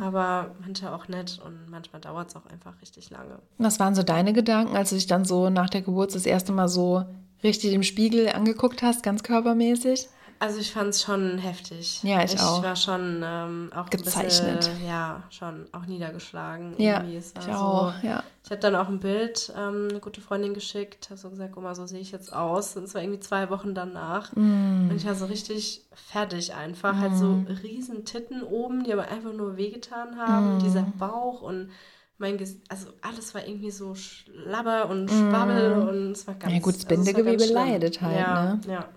aber 0.00 0.54
manche 0.60 0.92
auch 0.92 1.08
nicht. 1.08 1.40
Und 1.44 1.68
manchmal 1.68 2.00
dauert 2.00 2.28
es 2.28 2.36
auch 2.36 2.46
einfach 2.46 2.80
richtig 2.80 3.10
lange. 3.10 3.38
Was 3.58 3.80
waren 3.80 3.94
so 3.94 4.02
deine 4.02 4.32
Gedanken, 4.32 4.76
als 4.76 4.90
du 4.90 4.96
dich 4.96 5.06
dann 5.06 5.24
so 5.24 5.50
nach 5.50 5.70
der 5.70 5.82
Geburt 5.82 6.14
das 6.14 6.26
erste 6.26 6.52
Mal 6.52 6.68
so 6.68 7.04
richtig 7.42 7.72
im 7.72 7.82
Spiegel 7.82 8.28
angeguckt 8.28 8.82
hast, 8.82 9.02
ganz 9.02 9.22
körpermäßig? 9.22 10.08
Also 10.44 10.58
ich 10.60 10.72
fand 10.72 10.90
es 10.90 11.02
schon 11.02 11.38
heftig. 11.38 12.02
Ja, 12.02 12.22
ich 12.22 12.38
auch. 12.38 12.62
war 12.62 12.76
schon 12.76 13.22
ähm, 13.24 13.70
auch 13.74 13.88
Gezeichnet. 13.88 14.58
Bisschen, 14.58 14.86
ja, 14.86 15.22
schon 15.30 15.66
auch 15.72 15.86
niedergeschlagen. 15.86 16.74
Ja, 16.76 16.98
irgendwie. 16.98 17.16
Es 17.16 17.34
war 17.34 17.42
ich 17.42 17.48
so, 17.48 17.54
auch, 17.54 18.02
ja. 18.02 18.22
Ich 18.44 18.50
habe 18.50 18.60
dann 18.60 18.76
auch 18.76 18.88
ein 18.88 19.00
Bild 19.00 19.50
ähm, 19.56 19.88
eine 19.90 20.00
gute 20.00 20.20
Freundin 20.20 20.52
geschickt, 20.52 21.08
habe 21.08 21.18
so 21.18 21.30
gesagt, 21.30 21.52
guck 21.54 21.62
mal, 21.62 21.74
so 21.74 21.86
sehe 21.86 22.00
ich 22.00 22.12
jetzt 22.12 22.30
aus. 22.30 22.76
Und 22.76 22.84
es 22.84 22.94
war 22.94 23.00
irgendwie 23.00 23.20
zwei 23.20 23.48
Wochen 23.48 23.74
danach. 23.74 24.36
Mm. 24.36 24.90
Und 24.90 24.96
ich 24.96 25.06
war 25.06 25.14
so 25.14 25.24
richtig 25.24 25.86
fertig 25.94 26.52
einfach. 26.52 26.94
Halt 26.94 27.16
so 27.16 27.42
riesen 27.62 28.04
Titten 28.04 28.42
oben, 28.42 28.84
die 28.84 28.92
aber 28.92 29.08
einfach 29.08 29.32
nur 29.32 29.56
wehgetan 29.56 30.18
haben. 30.18 30.58
Mm. 30.58 30.58
Dieser 30.58 30.82
Bauch 30.82 31.40
und 31.40 31.70
mein 32.18 32.36
Ges 32.36 32.58
also 32.68 32.88
alles 33.00 33.34
war 33.34 33.46
irgendwie 33.46 33.70
so 33.70 33.94
schlabber 33.94 34.90
und 34.90 35.08
schwabbel 35.08 35.88
und 35.88 36.12
es 36.12 36.26
war 36.26 36.34
ganz 36.34 36.52
Mm. 36.52 36.56
Ja, 36.56 36.60
gut, 36.60 36.74
das 36.74 36.84
also 36.84 36.96
Bindegewebe 36.96 37.44
schlimm. 37.44 37.54
leidet 37.54 38.02
halt, 38.02 38.18
ja, 38.18 38.44
ne? 38.44 38.60
Ja. 38.68 38.88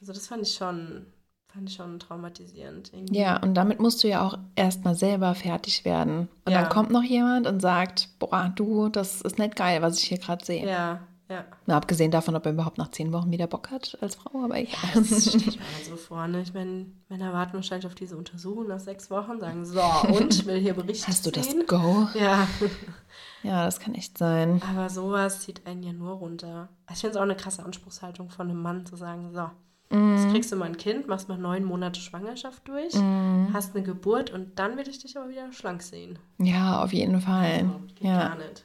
Also 0.00 0.12
das 0.12 0.26
fand 0.28 0.42
ich 0.42 0.54
schon, 0.54 1.06
fand 1.52 1.68
ich 1.68 1.76
schon 1.76 1.98
traumatisierend. 1.98 2.92
Irgendwie. 2.92 3.18
Ja, 3.18 3.36
und 3.42 3.54
damit 3.54 3.80
musst 3.80 4.02
du 4.02 4.08
ja 4.08 4.26
auch 4.26 4.38
erstmal 4.56 4.94
selber 4.94 5.34
fertig 5.34 5.84
werden. 5.84 6.28
Und 6.44 6.52
Ja. 6.52 6.62
dann 6.62 6.70
kommt 6.70 6.90
noch 6.90 7.02
jemand 7.02 7.46
und 7.46 7.60
sagt, 7.60 8.08
boah, 8.18 8.52
du, 8.54 8.88
das 8.88 9.20
ist 9.20 9.38
nicht 9.38 9.56
geil, 9.56 9.82
was 9.82 9.98
ich 9.98 10.04
hier 10.08 10.18
gerade 10.18 10.44
sehe. 10.44 10.66
Ja, 10.66 11.00
ja. 11.28 11.44
Na, 11.66 11.76
abgesehen 11.76 12.10
davon, 12.10 12.34
ob 12.34 12.44
er 12.46 12.52
überhaupt 12.52 12.78
nach 12.78 12.90
zehn 12.90 13.12
Wochen 13.12 13.30
wieder 13.30 13.46
Bock 13.46 13.70
hat 13.70 13.96
als 14.00 14.16
Frau, 14.16 14.42
aber 14.44 14.56
egal. 14.58 14.78
Das 14.94 15.28
stelle 15.28 15.44
ich 15.48 15.58
mir 15.58 15.64
halt 15.74 15.84
so 15.84 15.96
vor. 15.96 16.26
Ne? 16.26 16.40
Ich 16.40 16.54
meine, 16.54 16.86
Männer 17.08 17.32
warten 17.32 17.52
wahrscheinlich 17.54 17.86
auf 17.86 17.94
diese 17.94 18.16
Untersuchung 18.16 18.66
nach 18.66 18.80
sechs 18.80 19.10
Wochen, 19.10 19.38
sagen, 19.38 19.64
so, 19.66 19.80
und 20.08 20.34
ich 20.34 20.46
will 20.46 20.58
hier 20.58 20.74
Bericht 20.74 21.06
Hast 21.06 21.26
du 21.26 21.30
das 21.30 21.46
sehen. 21.50 21.64
Go? 21.66 22.08
Ja, 22.14 22.48
Ja, 23.42 23.64
das 23.64 23.80
kann 23.80 23.94
echt 23.94 24.18
sein. 24.18 24.60
aber 24.70 24.90
sowas 24.90 25.40
zieht 25.40 25.66
einen 25.66 25.82
ja 25.82 25.92
nur 25.92 26.12
runter. 26.14 26.68
Also 26.86 26.94
ich 26.94 27.00
finde 27.00 27.10
es 27.12 27.16
auch 27.16 27.22
eine 27.22 27.36
krasse 27.36 27.64
Anspruchshaltung 27.64 28.28
von 28.30 28.50
einem 28.50 28.60
Mann 28.60 28.84
zu 28.86 28.96
sagen, 28.96 29.30
so, 29.32 29.50
jetzt 29.90 30.26
Mhm. 30.26 30.30
kriegst 30.32 30.52
du 30.52 30.56
mal 30.56 30.66
ein 30.66 30.76
Kind, 30.76 31.08
machst 31.08 31.28
mal 31.28 31.38
neun 31.38 31.64
Monate 31.64 32.00
Schwangerschaft 32.00 32.66
durch, 32.68 32.94
Mhm. 32.94 33.48
hast 33.52 33.74
eine 33.74 33.84
Geburt 33.84 34.30
und 34.30 34.58
dann 34.58 34.76
will 34.76 34.88
ich 34.88 34.98
dich 34.98 35.16
aber 35.18 35.28
wieder 35.28 35.52
schlank 35.52 35.82
sehen. 35.82 36.18
Ja, 36.38 36.82
auf 36.82 36.92
jeden 36.92 37.20
Fall. 37.20 37.52
Also, 37.52 37.80
ja. 38.00 38.18
gar 38.28 38.36
nicht. 38.36 38.64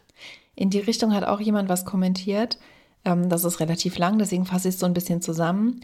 In 0.55 0.69
die 0.69 0.79
Richtung 0.79 1.13
hat 1.13 1.25
auch 1.25 1.39
jemand 1.41 1.67
was 1.67 1.83
kommentiert. 1.85 2.57
Ähm, 3.03 3.29
das 3.29 3.43
ist 3.43 3.59
relativ 3.59 3.97
lang, 3.97 4.17
deswegen 4.19 4.45
fasse 4.45 4.69
ich 4.69 4.75
es 4.75 4.79
so 4.79 4.85
ein 4.85 4.93
bisschen 4.93 5.21
zusammen. 5.21 5.81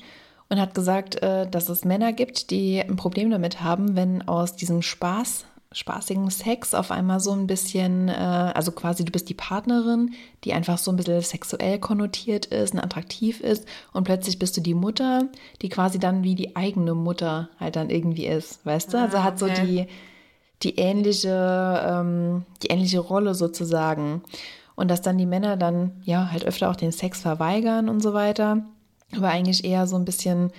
Und 0.50 0.60
hat 0.60 0.74
gesagt, 0.76 1.22
äh, 1.24 1.50
dass 1.50 1.70
es 1.70 1.86
Männer 1.86 2.12
gibt, 2.12 2.52
die 2.52 2.82
ein 2.82 2.98
Problem 2.98 3.30
damit 3.32 3.62
haben, 3.62 3.96
wenn 3.96 4.28
aus 4.28 4.54
diesem 4.56 4.82
Spaß, 4.82 5.46
spaßigen 5.74 6.30
Sex 6.30 6.74
auf 6.74 6.92
einmal 6.92 7.20
so 7.22 7.32
ein 7.32 7.48
bisschen, 7.48 8.10
äh, 8.10 8.12
also 8.12 8.72
quasi 8.74 9.06
du 9.06 9.12
bist 9.12 9.30
die 9.30 9.34
Partnerin, 9.34 10.14
die 10.44 10.52
einfach 10.54 10.78
so 10.78 10.92
ein 10.92 10.98
bisschen 10.98 11.22
sexuell 11.22 11.80
konnotiert 11.80 12.48
ist 12.48 12.74
und 12.74 12.80
attraktiv 12.82 13.40
ist. 13.40 13.66
Und 13.94 14.04
plötzlich 14.04 14.38
bist 14.38 14.58
du 14.58 14.62
die 14.62 14.74
Mutter, 14.74 15.30
die 15.62 15.70
quasi 15.70 15.98
dann 15.98 16.24
wie 16.24 16.36
die 16.36 16.56
eigene 16.58 16.94
Mutter 16.94 17.50
halt 17.58 17.78
dann 17.78 17.90
irgendwie 17.90 18.28
ist. 18.28 18.66
Weißt 18.66 18.94
du? 18.94 19.00
Also 19.00 19.18
Ah, 19.18 19.24
hat 19.24 19.40
so 19.40 19.46
okay. 19.46 19.66
die, 19.66 19.88
die 20.64 20.76
ähnliche, 20.76 21.82
ähm, 21.88 22.46
die 22.64 22.68
ähnliche 22.68 23.00
Rolle 23.00 23.34
sozusagen. 23.34 24.24
Und 24.76 24.90
dass 24.90 25.02
dann 25.02 25.18
die 25.18 25.26
Männer 25.26 25.56
dann 25.56 26.02
ja 26.04 26.32
halt 26.32 26.46
öfter 26.46 26.70
auch 26.70 26.76
den 26.76 26.92
Sex 26.92 27.22
verweigern 27.22 27.88
und 27.88 28.02
so 28.02 28.14
weiter. 28.14 28.66
Aber 29.16 29.30
eigentlich 29.30 29.64
eher 29.64 29.88
so 29.88 29.96
ein 29.96 30.06
bisschen, 30.06 30.52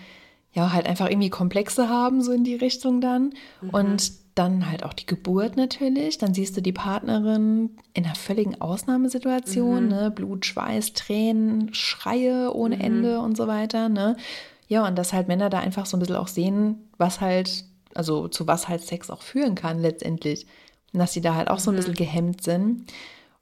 ja, 0.54 0.72
halt 0.72 0.86
einfach 0.86 1.10
irgendwie 1.10 1.30
Komplexe 1.30 1.88
haben, 1.90 2.22
so 2.22 2.32
in 2.32 2.44
die 2.44 2.54
Richtung 2.54 3.00
dann. 3.02 3.34
Mhm. 3.60 3.70
Und 3.70 4.21
dann 4.34 4.70
halt 4.70 4.84
auch 4.84 4.92
die 4.92 5.06
Geburt 5.06 5.56
natürlich. 5.56 6.18
Dann 6.18 6.34
siehst 6.34 6.56
du 6.56 6.62
die 6.62 6.72
Partnerin 6.72 7.70
in 7.92 8.04
einer 8.04 8.14
völligen 8.14 8.60
Ausnahmesituation, 8.60 9.84
mhm. 9.84 9.90
ne? 9.90 10.10
Blut, 10.10 10.46
Schweiß, 10.46 10.94
Tränen, 10.94 11.74
Schreie 11.74 12.52
ohne 12.54 12.76
mhm. 12.76 12.82
Ende 12.82 13.20
und 13.20 13.36
so 13.36 13.46
weiter, 13.46 13.88
ne? 13.88 14.16
Ja, 14.68 14.86
und 14.86 14.96
dass 14.96 15.12
halt 15.12 15.28
Männer 15.28 15.50
da 15.50 15.58
einfach 15.58 15.84
so 15.84 15.96
ein 15.96 16.00
bisschen 16.00 16.16
auch 16.16 16.28
sehen, 16.28 16.88
was 16.96 17.20
halt, 17.20 17.64
also 17.94 18.28
zu 18.28 18.46
was 18.46 18.68
halt 18.68 18.80
Sex 18.82 19.10
auch 19.10 19.22
führen 19.22 19.54
kann 19.54 19.80
letztendlich. 19.80 20.46
Und 20.94 21.00
dass 21.00 21.12
sie 21.12 21.20
da 21.20 21.34
halt 21.34 21.48
auch 21.48 21.58
so 21.58 21.70
ein 21.70 21.74
mhm. 21.74 21.78
bisschen 21.78 21.94
gehemmt 21.94 22.42
sind. 22.42 22.90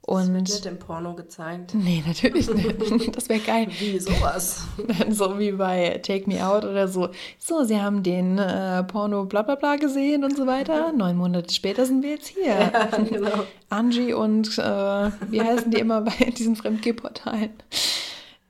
Und 0.03 0.19
das 0.19 0.33
wird 0.33 0.49
nicht 0.49 0.65
im 0.65 0.79
Porno 0.79 1.13
gezeigt. 1.13 1.75
Nee, 1.75 2.03
natürlich 2.05 2.51
nicht. 2.51 3.15
Das 3.15 3.29
wäre 3.29 3.39
geil. 3.39 3.67
Wie 3.79 3.99
sowas? 3.99 4.65
so 5.09 5.37
wie 5.37 5.51
bei 5.51 5.99
Take 6.01 6.27
Me 6.27 6.45
Out 6.45 6.65
oder 6.65 6.87
so. 6.87 7.09
So, 7.37 7.63
sie 7.63 7.79
haben 7.79 8.01
den 8.01 8.39
äh, 8.39 8.83
Porno 8.83 9.25
bla 9.25 9.43
bla 9.43 9.55
bla 9.55 9.75
gesehen 9.75 10.23
und 10.23 10.35
so 10.35 10.47
weiter. 10.47 10.91
Neun 10.91 11.17
Monate 11.17 11.53
später 11.53 11.85
sind 11.85 12.01
wir 12.01 12.11
jetzt 12.11 12.29
hier. 12.29 12.47
Ja, 12.47 12.87
genau. 12.97 13.43
Angie 13.69 14.13
und 14.13 14.57
äh, 14.57 15.11
wie 15.29 15.41
heißen 15.41 15.69
die 15.71 15.79
immer 15.79 16.01
bei 16.01 16.31
diesen 16.31 16.55
Fremdgeh-Portalen? 16.55 17.51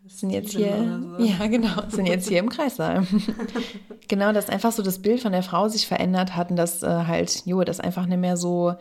Sind 0.07 0.29
jetzt 0.29 0.51
hier, 0.55 1.01
so. 1.17 1.23
ja 1.23 1.47
genau, 1.47 1.81
sind 1.89 2.05
jetzt 2.05 2.29
hier 2.29 2.37
im 2.39 2.49
Kreissaal. 2.49 3.07
genau, 4.07 4.31
dass 4.33 4.49
einfach 4.49 4.71
so 4.71 4.83
das 4.83 4.99
Bild 4.99 5.19
von 5.19 5.31
der 5.31 5.41
Frau 5.41 5.67
sich 5.67 5.87
verändert 5.87 6.35
hat 6.35 6.51
und 6.51 6.57
dass 6.57 6.83
äh, 6.83 6.87
halt, 6.87 7.43
jo, 7.47 7.63
das 7.63 7.79
einfach 7.79 8.05
nicht 8.05 8.19
mehr 8.19 8.37
so 8.37 8.75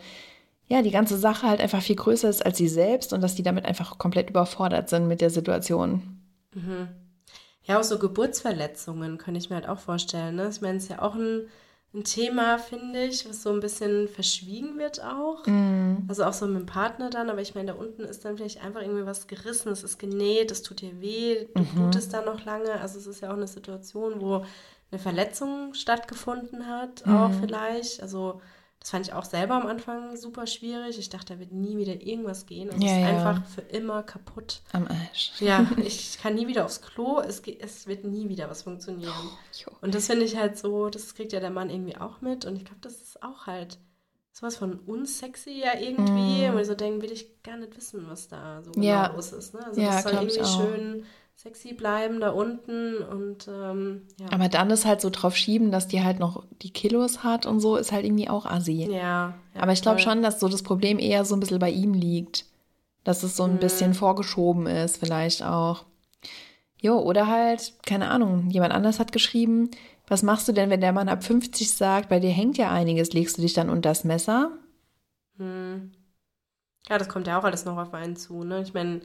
ja, 0.71 0.81
die 0.81 0.91
ganze 0.91 1.17
Sache 1.17 1.47
halt 1.47 1.59
einfach 1.59 1.81
viel 1.81 1.97
größer 1.97 2.29
ist 2.29 2.45
als 2.45 2.57
sie 2.57 2.69
selbst 2.69 3.11
und 3.11 3.19
dass 3.19 3.35
die 3.35 3.43
damit 3.43 3.65
einfach 3.65 3.97
komplett 3.97 4.29
überfordert 4.29 4.87
sind 4.87 5.05
mit 5.05 5.19
der 5.19 5.29
Situation. 5.29 6.21
Mhm. 6.53 6.87
Ja, 7.63 7.77
auch 7.77 7.83
so 7.83 7.99
Geburtsverletzungen 7.99 9.17
könnte 9.17 9.37
ich 9.37 9.49
mir 9.49 9.57
halt 9.57 9.67
auch 9.67 9.79
vorstellen. 9.79 10.35
Ne? 10.35 10.47
Ich 10.49 10.61
meine, 10.61 10.77
es 10.77 10.83
ist 10.83 10.89
ja 10.89 11.01
auch 11.01 11.15
ein, 11.15 11.49
ein 11.93 12.05
Thema, 12.05 12.57
finde 12.57 13.03
ich, 13.03 13.27
was 13.27 13.43
so 13.43 13.49
ein 13.49 13.59
bisschen 13.59 14.07
verschwiegen 14.07 14.77
wird 14.77 15.03
auch. 15.03 15.45
Mhm. 15.45 16.05
Also 16.07 16.23
auch 16.23 16.31
so 16.31 16.47
mit 16.47 16.61
dem 16.61 16.65
Partner 16.67 17.09
dann, 17.09 17.29
aber 17.29 17.41
ich 17.41 17.53
meine, 17.53 17.73
da 17.73 17.77
unten 17.77 18.03
ist 18.03 18.23
dann 18.23 18.37
vielleicht 18.37 18.63
einfach 18.63 18.81
irgendwie 18.81 19.05
was 19.05 19.27
gerissen, 19.27 19.73
es 19.73 19.83
ist 19.83 19.99
genäht, 19.99 20.51
es 20.51 20.63
tut 20.63 20.79
dir 20.79 21.01
weh, 21.01 21.47
du 21.53 21.63
mhm. 21.63 21.67
blutest 21.75 22.13
dann 22.13 22.23
noch 22.23 22.45
lange. 22.45 22.79
Also 22.79 22.97
es 22.97 23.07
ist 23.07 23.21
ja 23.21 23.29
auch 23.29 23.37
eine 23.37 23.47
Situation, 23.47 24.21
wo 24.21 24.45
eine 24.89 24.99
Verletzung 24.99 25.73
stattgefunden 25.73 26.65
hat, 26.65 27.05
mhm. 27.05 27.17
auch 27.17 27.31
vielleicht. 27.41 28.01
Also 28.01 28.39
das 28.81 28.89
fand 28.89 29.07
ich 29.07 29.13
auch 29.13 29.25
selber 29.25 29.53
am 29.53 29.67
Anfang 29.67 30.17
super 30.17 30.47
schwierig. 30.47 30.97
Ich 30.97 31.09
dachte, 31.09 31.35
da 31.35 31.39
wird 31.39 31.51
nie 31.51 31.77
wieder 31.77 32.01
irgendwas 32.01 32.47
gehen. 32.47 32.67
Es 32.69 32.83
ja, 32.83 32.91
ist 32.91 33.01
ja. 33.01 33.07
einfach 33.09 33.45
für 33.45 33.61
immer 33.61 34.01
kaputt. 34.01 34.63
Am 34.71 34.87
Arsch. 34.87 35.33
Ja, 35.39 35.69
ich 35.77 36.17
kann 36.19 36.33
nie 36.33 36.47
wieder 36.47 36.65
aufs 36.65 36.81
Klo. 36.81 37.19
Es, 37.19 37.43
geht, 37.43 37.61
es 37.61 37.85
wird 37.85 38.05
nie 38.05 38.27
wieder 38.27 38.49
was 38.49 38.63
funktionieren. 38.63 39.13
Oh, 39.67 39.71
und 39.81 39.93
das 39.93 40.07
finde 40.07 40.25
ich 40.25 40.35
halt 40.35 40.57
so, 40.57 40.89
das 40.89 41.13
kriegt 41.13 41.31
ja 41.31 41.39
der 41.39 41.51
Mann 41.51 41.69
irgendwie 41.69 41.95
auch 41.95 42.21
mit. 42.21 42.45
Und 42.45 42.55
ich 42.55 42.65
glaube, 42.65 42.81
das 42.81 42.95
ist 42.95 43.21
auch 43.21 43.45
halt 43.45 43.77
sowas 44.31 44.57
von 44.57 44.79
unsexy 44.79 45.61
ja 45.61 45.79
irgendwie. 45.79 46.47
Mm. 46.47 46.55
Und 46.55 46.61
ich 46.61 46.67
so 46.67 46.73
denke, 46.73 47.03
will 47.03 47.11
ich 47.11 47.43
gar 47.43 47.57
nicht 47.57 47.77
wissen, 47.77 48.07
was 48.07 48.29
da 48.29 48.63
so 48.63 48.71
genau 48.71 48.87
ja. 48.87 49.13
los 49.13 49.31
ist. 49.31 49.53
Ne? 49.53 49.63
Also 49.63 49.79
ja, 49.79 49.91
das 49.91 50.03
soll 50.03 50.13
irgendwie 50.13 50.43
schön 50.43 51.05
sexy 51.41 51.73
bleiben 51.73 52.19
da 52.19 52.29
unten 52.29 52.97
und 52.97 53.47
ähm, 53.47 54.03
ja. 54.19 54.27
Aber 54.31 54.47
dann 54.47 54.69
ist 54.69 54.85
halt 54.85 55.01
so 55.01 55.09
drauf 55.09 55.35
schieben, 55.35 55.71
dass 55.71 55.87
die 55.87 56.03
halt 56.03 56.19
noch 56.19 56.43
die 56.61 56.69
Kilos 56.69 57.23
hat 57.23 57.47
und 57.47 57.59
so, 57.59 57.77
ist 57.77 57.91
halt 57.91 58.05
irgendwie 58.05 58.29
auch 58.29 58.45
assi. 58.45 58.85
Ja. 58.85 58.89
ja 58.91 59.33
Aber 59.55 59.71
ich 59.71 59.81
glaube 59.81 59.99
schon, 59.99 60.21
dass 60.21 60.39
so 60.39 60.47
das 60.47 60.61
Problem 60.61 60.99
eher 60.99 61.25
so 61.25 61.35
ein 61.35 61.39
bisschen 61.39 61.57
bei 61.57 61.71
ihm 61.71 61.93
liegt. 61.93 62.45
Dass 63.03 63.23
es 63.23 63.35
so 63.35 63.45
ein 63.45 63.53
mhm. 63.53 63.59
bisschen 63.59 63.95
vorgeschoben 63.95 64.67
ist, 64.67 64.97
vielleicht 64.97 65.41
auch. 65.41 65.85
Jo, 66.79 66.99
oder 66.99 67.25
halt, 67.25 67.73
keine 67.83 68.11
Ahnung, 68.11 68.51
jemand 68.51 68.73
anders 68.73 68.99
hat 68.99 69.11
geschrieben, 69.11 69.71
was 70.07 70.21
machst 70.21 70.47
du 70.47 70.51
denn, 70.51 70.69
wenn 70.69 70.81
der 70.81 70.93
Mann 70.93 71.09
ab 71.09 71.23
50 71.23 71.71
sagt, 71.71 72.09
bei 72.09 72.19
dir 72.19 72.29
hängt 72.29 72.59
ja 72.59 72.69
einiges, 72.69 73.13
legst 73.13 73.39
du 73.39 73.41
dich 73.41 73.53
dann 73.53 73.71
unter 73.71 73.89
das 73.89 74.03
Messer? 74.03 74.51
Hm. 75.37 75.91
Ja, 76.87 76.99
das 76.99 77.09
kommt 77.09 77.25
ja 77.25 77.39
auch 77.39 77.43
alles 77.43 77.65
noch 77.65 77.77
auf 77.77 77.95
einen 77.95 78.15
zu, 78.15 78.43
ne? 78.43 78.61
Ich 78.61 78.75
meine, 78.75 79.01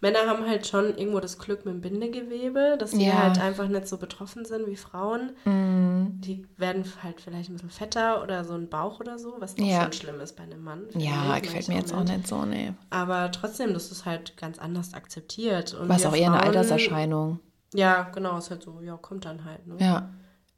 Männer 0.00 0.20
haben 0.26 0.46
halt 0.46 0.66
schon 0.66 0.96
irgendwo 0.96 1.20
das 1.20 1.38
Glück 1.38 1.66
mit 1.66 1.74
dem 1.74 1.80
Bindegewebe, 1.82 2.76
dass 2.78 2.92
sie 2.92 3.06
ja. 3.06 3.22
halt 3.22 3.38
einfach 3.38 3.68
nicht 3.68 3.86
so 3.86 3.98
betroffen 3.98 4.46
sind 4.46 4.66
wie 4.66 4.76
Frauen. 4.76 5.32
Mm. 5.44 6.20
Die 6.20 6.46
werden 6.56 6.84
halt 7.02 7.20
vielleicht 7.20 7.50
ein 7.50 7.54
bisschen 7.54 7.70
fetter 7.70 8.22
oder 8.22 8.44
so 8.44 8.54
ein 8.54 8.68
Bauch 8.68 9.00
oder 9.00 9.18
so, 9.18 9.34
was 9.38 9.54
doch 9.54 9.64
ja. 9.64 9.82
schon 9.82 9.92
schlimm 9.92 10.20
ist 10.20 10.36
bei 10.36 10.44
einem 10.44 10.62
Mann. 10.62 10.84
Ja, 10.94 11.38
gefällt 11.38 11.68
mir 11.68 11.76
jetzt 11.76 11.92
auch 11.92 12.04
nicht 12.04 12.26
so, 12.26 12.46
nee. 12.46 12.72
Aber 12.88 13.30
trotzdem, 13.30 13.74
das 13.74 13.92
ist 13.92 14.06
halt 14.06 14.38
ganz 14.38 14.58
anders 14.58 14.94
akzeptiert. 14.94 15.74
Und 15.74 15.88
was 15.90 16.06
auch 16.06 16.16
eher 16.16 16.32
eine 16.32 16.42
Alterserscheinung. 16.42 17.38
Ja, 17.74 18.04
genau, 18.14 18.38
ist 18.38 18.50
halt 18.50 18.62
so, 18.62 18.80
ja, 18.80 18.96
kommt 18.96 19.26
dann 19.26 19.44
halt. 19.44 19.66
Ne? 19.66 19.76
Ja, 19.78 20.08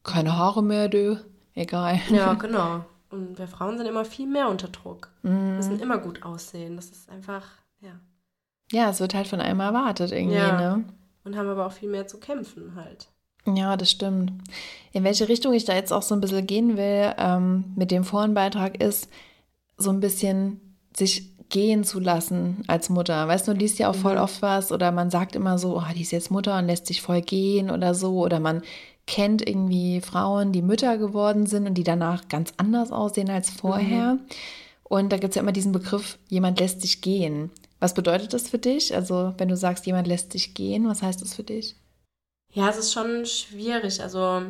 keine 0.05 0.37
Haare 0.37 0.63
mehr, 0.63 0.89
du. 0.89 1.19
Egal. 1.55 2.01
Ja, 2.11 2.33
genau. 2.41 2.85
Und 3.11 3.39
wir 3.39 3.49
Frauen 3.49 3.77
sind 3.77 3.87
immer 3.87 4.05
viel 4.05 4.27
mehr 4.27 4.49
unter 4.49 4.69
Druck. 4.69 5.11
Mm. 5.23 5.57
Müssen 5.57 5.81
immer 5.81 5.99
gut 5.99 6.23
aussehen. 6.23 6.77
Das 6.77 6.87
ist 6.91 7.11
einfach, 7.11 7.47
ja. 7.81 8.01
Ja, 8.73 8.91
es 8.91 9.01
wird 9.01 9.15
halt 9.15 9.29
von 9.29 9.41
einem 9.41 9.61
erwartet 9.61 10.13
irgendwie, 10.13 10.37
ja. 10.37 10.77
ne? 10.77 10.85
Und 11.25 11.37
haben 11.37 11.49
aber 11.49 11.67
auch 11.67 11.73
viel 11.73 11.89
mehr 11.89 12.07
zu 12.09 12.19
kämpfen 12.19 12.75
halt. 12.75 13.09
Ja, 13.47 13.77
das 13.77 13.91
stimmt. 13.91 14.33
In 14.93 15.05
welche 15.05 15.29
Richtung 15.29 15.53
ich 15.53 15.65
da 15.65 15.75
jetzt 15.75 15.93
auch 15.93 16.03
so 16.03 16.15
ein 16.15 16.21
bisschen 16.21 16.47
gehen 16.47 16.77
will 16.77 17.13
ähm, 17.19 17.65
mit 17.77 17.91
dem 17.91 18.05
Forenbeitrag 18.05 18.83
ist, 18.83 19.09
so 19.77 19.91
ein 19.91 20.01
bisschen 20.01 20.61
sich 20.97 21.33
gehen 21.49 21.85
zu 21.85 22.01
lassen 22.01 22.65
als 22.67 22.89
Mutter. 22.89 23.29
Weißt 23.29 23.47
du, 23.47 23.53
du 23.53 23.59
liest 23.59 23.79
ja 23.79 23.91
auch 23.91 23.95
voll 23.95 24.15
mhm. 24.15 24.23
oft 24.23 24.43
was 24.43 24.73
oder 24.73 24.91
man 24.91 25.11
sagt 25.11 25.37
immer 25.37 25.59
so, 25.59 25.77
oh, 25.77 25.85
die 25.95 26.03
ist 26.03 26.13
jetzt 26.13 26.31
Mutter 26.31 26.59
und 26.59 26.67
lässt 26.67 26.87
sich 26.87 27.03
voll 27.03 27.21
gehen 27.21 27.71
oder 27.71 27.95
so. 27.95 28.21
Oder 28.25 28.41
man 28.41 28.63
kennt 29.07 29.47
irgendwie 29.47 30.01
Frauen, 30.01 30.53
die 30.53 30.63
Mütter 30.63 30.97
geworden 30.97 31.47
sind 31.47 31.67
und 31.67 31.75
die 31.75 31.85
danach 31.85 32.29
ganz 32.29 32.53
anders 32.57 32.91
aussehen 32.91 33.29
als 33.29 33.51
vorher. 33.51 34.15
Mhm. 34.15 34.21
Und 34.85 35.13
da 35.13 35.19
gibt 35.19 35.31
es 35.31 35.37
ja 35.37 35.43
immer 35.43 35.53
diesen 35.53 35.73
Begriff, 35.73 36.19
jemand 36.29 36.61
lässt 36.61 36.81
sich 36.81 37.01
gehen. 37.01 37.51
Was 37.83 37.95
bedeutet 37.95 38.33
das 38.33 38.49
für 38.49 38.59
dich? 38.59 38.95
Also, 38.95 39.35
wenn 39.39 39.49
du 39.49 39.57
sagst, 39.57 39.87
jemand 39.87 40.07
lässt 40.07 40.31
sich 40.31 40.55
gehen, 40.55 40.89
was 40.89 41.03
heißt 41.03 41.21
das 41.21 41.35
für 41.35 41.43
dich? 41.43 41.75
Ja, 42.53 42.69
es 42.69 42.79
ist 42.79 42.93
schon 42.93 43.27
schwierig. 43.27 44.01
Also, 44.01 44.43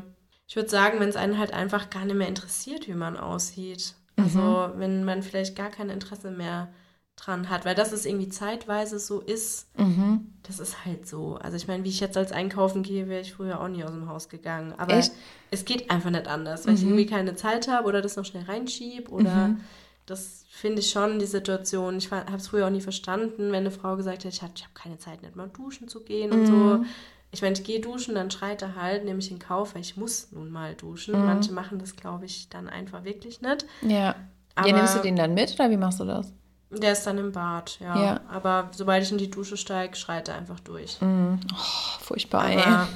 ich 0.47 0.55
würde 0.55 0.69
sagen, 0.69 1.01
wenn 1.01 1.09
es 1.09 1.17
einen 1.17 1.39
halt 1.39 1.55
einfach 1.55 1.89
gar 1.89 2.05
nicht 2.05 2.17
mehr 2.17 2.29
interessiert, 2.29 2.89
wie 2.89 2.95
man 2.95 3.17
aussieht. 3.17 3.95
Also, 4.17 4.39
mhm. 4.39 4.79
wenn 4.81 5.05
man 5.05 5.23
vielleicht 5.23 5.57
gar 5.57 5.71
kein 5.71 5.89
Interesse 5.89 6.31
mehr 6.31 6.75
dran 7.17 7.49
hat, 7.49 7.65
weil 7.65 7.75
das 7.75 7.95
ist 7.95 8.05
irgendwie 8.05 8.29
zeitweise 8.29 8.99
so 8.99 9.21
ist, 9.21 9.67
mhm. 9.79 10.35
das 10.43 10.61
ist 10.61 10.85
halt 10.85 11.09
so. 11.09 11.37
Also 11.37 11.57
ich 11.57 11.69
meine, 11.69 11.85
wie 11.85 11.89
ich 11.89 12.01
jetzt 12.01 12.19
als 12.19 12.33
einkaufen 12.33 12.83
gehe, 12.83 13.09
wäre 13.09 13.23
ich 13.23 13.33
früher 13.33 13.61
auch 13.61 13.69
nie 13.69 13.83
aus 13.83 13.93
dem 13.93 14.09
Haus 14.09 14.29
gegangen. 14.29 14.75
Aber 14.77 14.95
Echt? 14.95 15.13
es 15.51 15.65
geht 15.65 15.91
einfach 15.91 16.11
nicht 16.11 16.27
anders, 16.27 16.67
weil 16.67 16.73
mhm. 16.73 16.79
ich 16.79 16.85
irgendwie 16.85 17.07
keine 17.07 17.35
Zeit 17.35 17.69
habe 17.69 17.89
oder 17.89 18.03
das 18.03 18.17
noch 18.17 18.25
schnell 18.25 18.45
reinschiebe 18.45 19.11
oder 19.11 19.49
mhm. 19.49 19.61
Das 20.07 20.45
finde 20.51 20.81
ich 20.81 20.91
schon 20.91 21.19
die 21.19 21.27
Situation. 21.27 21.97
Ich 21.97 22.11
habe 22.11 22.37
es 22.37 22.49
früher 22.49 22.67
auch 22.67 22.71
nie 22.71 22.81
verstanden, 22.81 23.53
wenn 23.53 23.55
eine 23.55 23.71
Frau 23.71 23.97
gesagt 23.97 24.25
hat, 24.25 24.33
ich 24.33 24.43
habe 24.43 24.53
hab 24.63 24.75
keine 24.75 24.99
Zeit, 24.99 25.23
nicht 25.23 25.37
mal 25.37 25.49
duschen 25.49 25.89
zu 25.89 26.01
gehen 26.01 26.33
und 26.33 26.47
so. 26.47 26.53
Mhm. 26.53 26.87
Ich 27.31 27.41
meine, 27.41 27.55
ich 27.55 27.65
gehe 27.65 27.81
duschen, 27.81 28.15
dann 28.15 28.31
schreit 28.31 28.61
er 28.61 28.77
halt, 28.77 29.05
nehme 29.05 29.21
ich 29.21 29.31
in 29.31 29.39
Kauf, 29.39 29.75
weil 29.75 29.81
ich 29.81 29.97
muss 29.97 30.33
nun 30.33 30.51
mal 30.51 30.75
duschen. 30.75 31.19
Mhm. 31.19 31.27
Manche 31.27 31.53
machen 31.53 31.79
das, 31.79 31.97
glaube 31.97 32.27
ich, 32.27 32.49
dann 32.51 32.69
einfach 32.69 33.05
wirklich 33.05 33.41
nicht. 33.41 33.65
Ja. 33.81 34.17
Aber 34.55 34.69
ja, 34.69 34.77
nimmst 34.77 34.97
du 34.97 35.01
den 35.01 35.17
dann 35.17 35.33
mit 35.33 35.55
oder 35.55 35.71
wie 35.71 35.79
machst 35.79 36.01
du 36.01 36.05
das? 36.05 36.33
Der 36.71 36.93
ist 36.93 37.07
dann 37.07 37.19
im 37.19 37.33
Bad, 37.33 37.79
ja. 37.81 38.03
ja. 38.03 38.21
Aber 38.29 38.71
sobald 38.75 39.03
ich 39.03 39.13
in 39.13 39.19
die 39.19 39.31
Dusche 39.31 39.57
steige, 39.57 39.97
schreit 39.97 40.29
er 40.29 40.37
einfach 40.37 40.61
durch. 40.61 41.01
Mm. 41.01 41.35
Oh, 41.53 42.01
furchtbar, 42.01 42.45
aber, 42.45 42.53
ey 42.53 42.87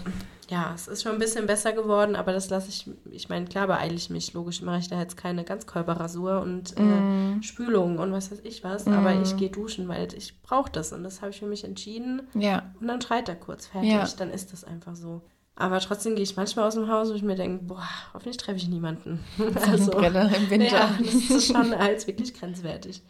ja, 0.49 0.73
es 0.75 0.87
ist 0.87 1.03
schon 1.03 1.13
ein 1.13 1.19
bisschen 1.19 1.47
besser 1.47 1.73
geworden, 1.73 2.15
aber 2.15 2.33
das 2.33 2.51
lasse 2.51 2.69
ich, 2.69 2.89
ich 3.11 3.29
meine, 3.29 3.47
klar 3.47 3.67
beeile 3.67 3.95
ich 3.95 4.11
mich, 4.11 4.33
logisch 4.33 4.63
mache 4.63 4.79
ich 4.79 4.89
da 4.89 5.01
jetzt 5.01 5.17
keine 5.17 5.45
Ganzkörperrasur 5.45 6.41
und 6.41 6.79
mm. 6.79 7.39
äh, 7.39 7.43
Spülung 7.43 7.99
und 7.99 8.13
was 8.13 8.31
weiß 8.31 8.41
ich 8.45 8.63
was, 8.63 8.87
mm. 8.87 8.93
aber 8.93 9.21
ich 9.21 9.37
gehe 9.37 9.51
duschen, 9.51 9.89
weil 9.89 10.09
ich 10.15 10.41
brauche 10.43 10.71
das 10.71 10.93
und 10.93 11.03
das 11.03 11.21
habe 11.21 11.31
ich 11.31 11.41
für 11.41 11.47
mich 11.47 11.65
entschieden. 11.65 12.23
Ja. 12.35 12.73
Und 12.81 12.87
dann 12.87 13.01
schreit 13.01 13.29
er 13.29 13.35
kurz 13.35 13.67
fertig, 13.67 13.91
ja. 13.91 14.07
dann 14.19 14.31
ist 14.31 14.53
das 14.53 14.63
einfach 14.63 14.95
so. 14.95 15.23
Aber 15.57 15.81
trotzdem 15.81 16.15
gehe 16.15 16.23
ich 16.23 16.37
manchmal 16.37 16.69
aus 16.69 16.75
dem 16.75 16.89
Haus, 16.89 17.09
wo 17.09 17.15
ich 17.15 17.23
mir 17.23 17.35
denke, 17.35 17.65
boah, 17.65 17.89
hoffentlich 18.13 18.37
treffe 18.37 18.59
ich 18.59 18.69
niemanden. 18.69 19.25
also, 19.67 19.93
im 19.93 20.51
Winter. 20.51 20.67
Ja, 20.67 20.91
das 20.99 21.15
ist 21.15 21.47
schon 21.47 21.73
als 21.73 22.07
wirklich 22.07 22.35
grenzwertig. 22.35 23.03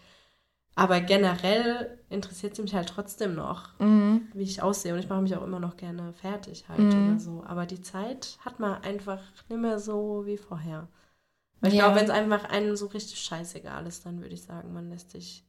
Aber 0.78 1.00
generell 1.00 1.98
interessiert 2.10 2.54
sie 2.54 2.62
mich 2.62 2.74
halt 2.74 2.90
trotzdem 2.90 3.34
noch, 3.34 3.78
mhm. 3.80 4.28
wie 4.34 4.42
ich 4.42 4.62
aussehe. 4.62 4.92
Und 4.92 5.00
ich 5.00 5.08
mache 5.08 5.22
mich 5.22 5.34
auch 5.34 5.42
immer 5.42 5.58
noch 5.58 5.78
gerne 5.78 6.12
fertig 6.12 6.68
halt 6.68 6.78
mhm. 6.78 7.08
oder 7.08 7.18
so. 7.18 7.42
Aber 7.46 7.64
die 7.64 7.80
Zeit 7.80 8.36
hat 8.44 8.60
man 8.60 8.82
einfach 8.82 9.20
nicht 9.48 9.60
mehr 9.60 9.78
so 9.78 10.26
wie 10.26 10.36
vorher. 10.36 10.86
Weil 11.60 11.72
ich 11.72 11.78
ja. 11.78 11.84
glaube, 11.84 12.00
wenn 12.00 12.04
es 12.04 12.10
einfach 12.10 12.44
einem 12.44 12.76
so 12.76 12.86
richtig 12.86 13.18
scheißegal 13.20 13.86
ist, 13.86 14.04
dann 14.04 14.20
würde 14.20 14.34
ich 14.34 14.42
sagen, 14.42 14.74
man 14.74 14.90
lässt 14.90 15.10
sich. 15.12 15.44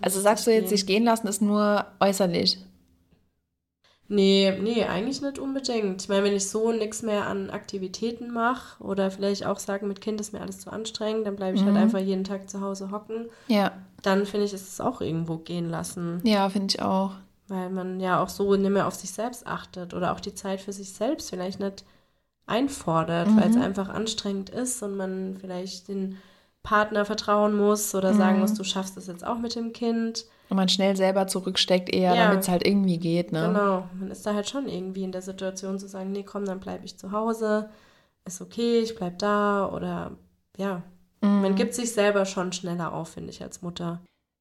Also 0.00 0.20
sagst 0.20 0.46
du 0.46 0.52
jetzt, 0.52 0.68
gehen. 0.68 0.70
sich 0.70 0.86
gehen 0.86 1.04
lassen 1.04 1.26
ist 1.26 1.42
nur 1.42 1.86
äußerlich? 1.98 2.64
Nee, 4.06 4.58
nee, 4.60 4.84
eigentlich 4.84 5.22
nicht 5.22 5.38
unbedingt. 5.38 6.02
Ich 6.02 6.08
meine, 6.08 6.24
wenn 6.24 6.34
ich 6.34 6.48
so 6.48 6.72
nichts 6.72 7.02
mehr 7.02 7.26
an 7.26 7.50
Aktivitäten 7.50 8.30
mache 8.30 8.82
oder 8.82 9.10
vielleicht 9.10 9.46
auch 9.46 9.58
sagen, 9.58 9.88
mit 9.88 10.02
Kind 10.02 10.20
ist 10.20 10.32
mir 10.32 10.40
alles 10.40 10.60
zu 10.60 10.70
anstrengend, 10.70 11.26
dann 11.26 11.36
bleibe 11.36 11.56
ich 11.56 11.62
halt 11.62 11.72
mhm. 11.72 11.78
halt 11.78 11.86
einfach 11.86 12.00
jeden 12.00 12.24
Tag 12.24 12.50
zu 12.50 12.60
Hause 12.60 12.90
hocken. 12.90 13.26
Ja. 13.48 13.72
Dann 14.02 14.26
finde 14.26 14.44
ich, 14.44 14.52
ist 14.52 14.68
es 14.68 14.80
auch 14.80 15.00
irgendwo 15.00 15.38
gehen 15.38 15.70
lassen. 15.70 16.20
Ja, 16.24 16.50
finde 16.50 16.74
ich 16.74 16.82
auch. 16.82 17.12
Weil 17.48 17.70
man 17.70 17.98
ja 17.98 18.22
auch 18.22 18.28
so 18.28 18.54
nicht 18.56 18.70
mehr 18.70 18.86
auf 18.86 18.94
sich 18.94 19.10
selbst 19.10 19.46
achtet 19.46 19.94
oder 19.94 20.12
auch 20.12 20.20
die 20.20 20.34
Zeit 20.34 20.60
für 20.60 20.72
sich 20.72 20.92
selbst 20.92 21.30
vielleicht 21.30 21.60
nicht 21.60 21.84
einfordert, 22.46 23.28
mhm. 23.28 23.40
weil 23.40 23.50
es 23.50 23.56
einfach 23.56 23.88
anstrengend 23.88 24.50
ist 24.50 24.82
und 24.82 24.96
man 24.96 25.38
vielleicht 25.40 25.88
den 25.88 26.18
Partner 26.62 27.04
vertrauen 27.04 27.56
muss 27.56 27.94
oder 27.94 28.12
mhm. 28.12 28.18
sagen 28.18 28.40
muss, 28.40 28.54
du 28.54 28.64
schaffst 28.64 28.96
es 28.98 29.06
jetzt 29.06 29.26
auch 29.26 29.38
mit 29.38 29.54
dem 29.54 29.72
Kind. 29.72 30.26
Und 30.50 30.56
man 30.56 30.68
schnell 30.68 30.94
selber 30.96 31.26
zurücksteckt 31.26 31.88
eher, 31.88 32.14
ja. 32.14 32.26
damit 32.26 32.42
es 32.42 32.48
halt 32.48 32.66
irgendwie 32.66 32.98
geht, 32.98 33.32
ne? 33.32 33.46
Genau, 33.48 33.84
man 33.98 34.10
ist 34.10 34.26
da 34.26 34.34
halt 34.34 34.48
schon 34.48 34.68
irgendwie 34.68 35.04
in 35.04 35.12
der 35.12 35.22
Situation 35.22 35.78
zu 35.78 35.88
sagen, 35.88 36.12
nee, 36.12 36.22
komm, 36.22 36.44
dann 36.44 36.60
bleibe 36.60 36.84
ich 36.84 36.98
zu 36.98 37.12
Hause, 37.12 37.70
ist 38.24 38.40
okay, 38.40 38.80
ich 38.80 38.94
bleib 38.94 39.18
da 39.18 39.70
oder 39.72 40.12
ja. 40.56 40.82
Mhm. 41.22 41.42
Man 41.42 41.54
gibt 41.54 41.74
sich 41.74 41.92
selber 41.92 42.26
schon 42.26 42.52
schneller 42.52 42.92
auf, 42.92 43.08
finde 43.08 43.30
ich, 43.30 43.42
als 43.42 43.62
Mutter. 43.62 44.00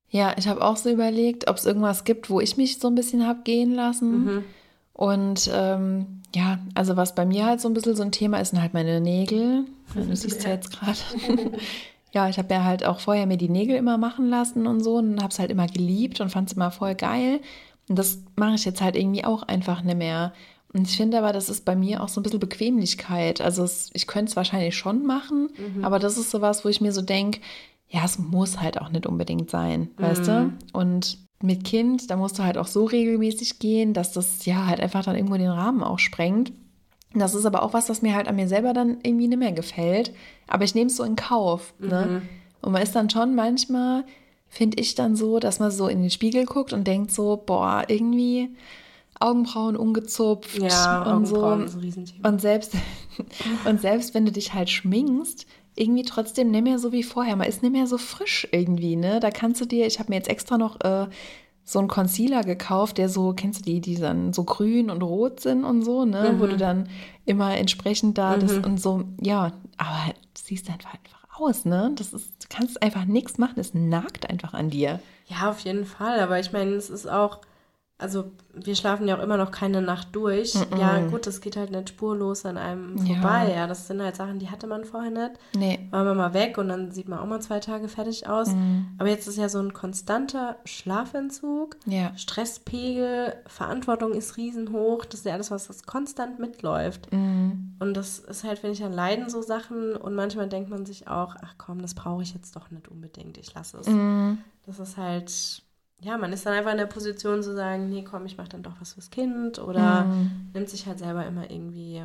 Ja, 0.09 0.35
ich 0.37 0.47
habe 0.47 0.61
auch 0.61 0.77
so 0.77 0.89
überlegt, 0.89 1.49
ob 1.49 1.57
es 1.57 1.65
irgendwas 1.65 2.03
gibt, 2.03 2.29
wo 2.29 2.39
ich 2.39 2.57
mich 2.57 2.79
so 2.79 2.87
ein 2.87 2.95
bisschen 2.95 3.25
habe 3.25 3.41
gehen 3.43 3.73
lassen. 3.73 4.25
Mhm. 4.25 4.43
Und 4.93 5.49
ähm, 5.51 6.21
ja, 6.35 6.59
also 6.75 6.95
was 6.95 7.15
bei 7.15 7.25
mir 7.25 7.45
halt 7.45 7.61
so 7.61 7.67
ein 7.67 7.73
bisschen 7.73 7.95
so 7.95 8.03
ein 8.03 8.11
Thema 8.11 8.39
ist, 8.39 8.49
sind 8.51 8.61
halt 8.61 8.73
meine 8.73 9.01
Nägel. 9.01 9.65
Du 9.95 10.15
siehst 10.15 10.43
ja 10.43 10.51
jetzt 10.51 10.71
gerade. 10.71 10.97
ja, 12.13 12.29
ich 12.29 12.37
habe 12.37 12.53
ja 12.53 12.63
halt 12.63 12.85
auch 12.85 12.99
vorher 12.99 13.25
mir 13.25 13.37
die 13.37 13.49
Nägel 13.49 13.75
immer 13.75 13.97
machen 13.97 14.29
lassen 14.29 14.67
und 14.67 14.83
so 14.83 14.97
und 14.97 15.21
habe 15.21 15.31
es 15.31 15.39
halt 15.39 15.49
immer 15.49 15.67
geliebt 15.67 16.21
und 16.21 16.29
fand 16.29 16.49
es 16.49 16.55
immer 16.55 16.69
voll 16.69 16.93
geil. 16.93 17.41
Und 17.89 17.97
das 17.97 18.23
mache 18.35 18.55
ich 18.55 18.65
jetzt 18.65 18.81
halt 18.81 18.95
irgendwie 18.95 19.25
auch 19.25 19.43
einfach 19.43 19.81
nicht 19.81 19.97
mehr. 19.97 20.31
Und 20.73 20.87
ich 20.87 20.95
finde 20.95 21.17
aber, 21.17 21.33
das 21.33 21.49
ist 21.49 21.65
bei 21.65 21.75
mir 21.75 22.01
auch 22.03 22.09
so 22.09 22.19
ein 22.19 22.23
bisschen 22.23 22.39
Bequemlichkeit. 22.39 23.41
Also 23.41 23.63
es, 23.63 23.89
ich 23.93 24.05
könnte 24.05 24.29
es 24.29 24.35
wahrscheinlich 24.35 24.77
schon 24.77 25.05
machen, 25.05 25.49
mhm. 25.75 25.83
aber 25.83 25.97
das 25.97 26.17
ist 26.17 26.29
sowas, 26.29 26.63
wo 26.63 26.69
ich 26.69 26.81
mir 26.81 26.91
so 26.91 27.01
denke, 27.01 27.41
ja, 27.89 28.05
es 28.05 28.19
muss 28.19 28.59
halt 28.59 28.79
auch 28.79 28.89
nicht 28.89 29.05
unbedingt 29.07 29.49
sein, 29.49 29.89
mhm. 29.97 30.03
weißt 30.03 30.27
du? 30.27 30.31
Mhm. 30.31 30.57
Und 30.71 31.17
mit 31.41 31.63
Kind, 31.63 32.09
da 32.09 32.15
musst 32.15 32.37
du 32.37 32.43
halt 32.43 32.57
auch 32.57 32.67
so 32.67 32.85
regelmäßig 32.85 33.59
gehen, 33.59 33.93
dass 33.93 34.13
das 34.13 34.45
ja 34.45 34.67
halt 34.67 34.79
einfach 34.79 35.03
dann 35.03 35.15
irgendwo 35.15 35.35
den 35.35 35.49
Rahmen 35.49 35.83
auch 35.83 35.99
sprengt. 35.99 36.53
Das 37.13 37.35
ist 37.35 37.45
aber 37.45 37.63
auch 37.63 37.73
was, 37.73 37.89
was 37.89 38.01
mir 38.01 38.15
halt 38.15 38.27
an 38.27 38.35
mir 38.35 38.47
selber 38.47 38.73
dann 38.73 38.97
irgendwie 39.03 39.27
nicht 39.27 39.37
mehr 39.37 39.51
gefällt. 39.51 40.13
Aber 40.47 40.63
ich 40.63 40.75
nehme 40.75 40.87
es 40.87 40.95
so 40.95 41.03
in 41.03 41.15
Kauf. 41.15 41.73
Ne? 41.79 42.21
Mhm. 42.21 42.29
Und 42.61 42.71
man 42.71 42.81
ist 42.81 42.95
dann 42.95 43.09
schon 43.09 43.35
manchmal, 43.35 44.05
finde 44.47 44.79
ich 44.79 44.95
dann 44.95 45.15
so, 45.15 45.39
dass 45.39 45.59
man 45.59 45.71
so 45.71 45.87
in 45.87 46.01
den 46.01 46.09
Spiegel 46.09 46.45
guckt 46.45 46.73
und 46.73 46.87
denkt 46.87 47.11
so, 47.11 47.41
boah, 47.45 47.83
irgendwie 47.87 48.49
Augenbrauen 49.19 49.75
ungezupft 49.75 50.57
ja, 50.57 51.01
und 51.01 51.07
Augenbrauen 51.07 51.59
so. 51.59 51.65
Ist 51.65 51.73
ein 51.75 51.79
Riesenthema. 51.79 52.29
Und 52.29 52.41
selbst, 52.41 52.73
und 53.65 53.81
selbst 53.81 54.13
wenn 54.13 54.25
du 54.25 54.31
dich 54.31 54.53
halt 54.53 54.69
schminkst, 54.69 55.45
irgendwie 55.75 56.03
trotzdem 56.03 56.51
nicht 56.51 56.63
mehr 56.63 56.79
so 56.79 56.91
wie 56.91 57.03
vorher. 57.03 57.35
Man 57.35 57.47
ist 57.47 57.63
nicht 57.63 57.71
mehr 57.71 57.87
so 57.87 57.97
frisch 57.97 58.47
irgendwie, 58.51 58.95
ne? 58.95 59.19
Da 59.19 59.31
kannst 59.31 59.59
du 59.59 59.65
dir, 59.65 59.87
ich 59.87 59.99
habe 59.99 60.11
mir 60.11 60.17
jetzt 60.17 60.29
extra 60.29 60.57
noch 60.57 60.79
äh, 60.81 61.07
so 61.63 61.79
einen 61.79 61.87
Concealer 61.87 62.43
gekauft, 62.43 62.97
der 62.97 63.09
so, 63.09 63.33
kennst 63.33 63.61
du 63.61 63.63
die, 63.63 63.79
die 63.79 63.95
dann 63.95 64.33
so 64.33 64.43
grün 64.43 64.89
und 64.89 65.01
rot 65.01 65.39
sind 65.39 65.63
und 65.63 65.83
so, 65.83 66.05
ne? 66.05 66.33
Mhm. 66.33 66.39
Wo 66.39 66.47
du 66.47 66.57
dann 66.57 66.89
immer 67.25 67.55
entsprechend 67.55 68.17
da 68.17 68.35
mhm. 68.35 68.39
das 68.41 68.57
und 68.57 68.81
so, 68.81 69.03
ja, 69.21 69.51
aber 69.77 70.13
du 70.13 70.41
siehst 70.41 70.69
einfach 70.69 70.93
einfach 70.93 71.39
aus, 71.39 71.65
ne? 71.65 71.91
Das 71.95 72.13
ist, 72.13 72.43
du 72.43 72.47
kannst 72.49 72.81
einfach 72.81 73.05
nichts 73.05 73.37
machen, 73.37 73.59
es 73.59 73.73
nagt 73.73 74.29
einfach 74.29 74.53
an 74.53 74.69
dir. 74.69 74.99
Ja, 75.27 75.49
auf 75.49 75.59
jeden 75.59 75.85
Fall, 75.85 76.19
aber 76.19 76.39
ich 76.39 76.51
meine, 76.51 76.71
es 76.71 76.89
ist 76.89 77.09
auch 77.09 77.39
also 77.97 78.31
wir 78.53 78.75
schlafen 78.75 79.07
ja 79.07 79.17
auch 79.17 79.23
immer 79.23 79.37
noch 79.37 79.51
keine 79.51 79.81
Nacht 79.81 80.09
durch. 80.13 80.55
Mm 80.55 80.57
-mm. 80.57 80.77
Ja, 80.77 80.99
gut, 81.07 81.25
das 81.25 81.41
geht 81.41 81.55
halt 81.55 81.71
nicht 81.71 81.89
spurlos 81.89 82.45
an 82.45 82.57
einem 82.57 82.97
vorbei. 82.97 83.49
Ja. 83.49 83.55
ja. 83.55 83.67
das 83.67 83.87
sind 83.87 84.01
halt 84.01 84.15
Sachen, 84.15 84.39
die 84.39 84.49
hatte 84.49 84.67
man 84.67 84.83
vorher 84.83 85.11
nicht. 85.11 85.39
Nee. 85.55 85.87
War 85.91 86.03
man 86.03 86.17
mal 86.17 86.33
weg 86.33 86.57
und 86.57 86.69
dann 86.69 86.91
sieht 86.91 87.07
man 87.07 87.19
auch 87.19 87.25
mal 87.25 87.41
zwei 87.41 87.59
Tage 87.59 87.87
fertig 87.87 88.27
aus. 88.27 88.49
Mm. 88.49 88.87
Aber 88.97 89.09
jetzt 89.09 89.27
ist 89.27 89.37
ja 89.37 89.47
so 89.47 89.59
ein 89.59 89.73
konstanter 89.73 90.57
Schlafentzug, 90.65 91.77
ja. 91.85 92.15
Stresspegel, 92.17 93.35
Verantwortung 93.47 94.13
ist 94.13 94.37
riesenhoch. 94.37 95.05
Das 95.05 95.21
ist 95.21 95.25
ja 95.25 95.33
alles, 95.33 95.51
was 95.51 95.67
das 95.67 95.83
konstant 95.83 96.39
mitläuft. 96.39 97.11
Mm. 97.11 97.75
Und 97.79 97.93
das 97.93 98.19
ist 98.19 98.43
halt, 98.43 98.63
wenn 98.63 98.71
ich 98.71 98.79
dann 98.79 98.93
leiden, 98.93 99.29
so 99.29 99.41
Sachen. 99.41 99.95
Und 99.95 100.13
manchmal 100.15 100.49
denkt 100.49 100.69
man 100.69 100.85
sich 100.85 101.07
auch, 101.07 101.35
ach 101.41 101.55
komm, 101.57 101.81
das 101.81 101.93
brauche 101.93 102.23
ich 102.23 102.33
jetzt 102.33 102.55
doch 102.55 102.69
nicht 102.69 102.87
unbedingt. 102.87 103.37
Ich 103.37 103.53
lasse 103.53 103.77
es. 103.77 103.87
Mm. 103.87 104.39
Das 104.65 104.79
ist 104.79 104.97
halt 104.97 105.63
ja, 106.03 106.17
man 106.17 106.33
ist 106.33 106.45
dann 106.45 106.53
einfach 106.53 106.71
in 106.71 106.77
der 106.77 106.85
Position 106.85 107.43
zu 107.43 107.55
sagen, 107.55 107.89
nee, 107.89 108.03
komm, 108.03 108.25
ich 108.25 108.37
mache 108.37 108.49
dann 108.49 108.63
doch 108.63 108.73
was 108.79 108.93
fürs 108.93 109.09
Kind 109.09 109.59
oder 109.59 110.05
mhm. 110.05 110.49
nimmt 110.53 110.69
sich 110.69 110.85
halt 110.85 110.99
selber 110.99 111.25
immer 111.25 111.49
irgendwie 111.49 112.03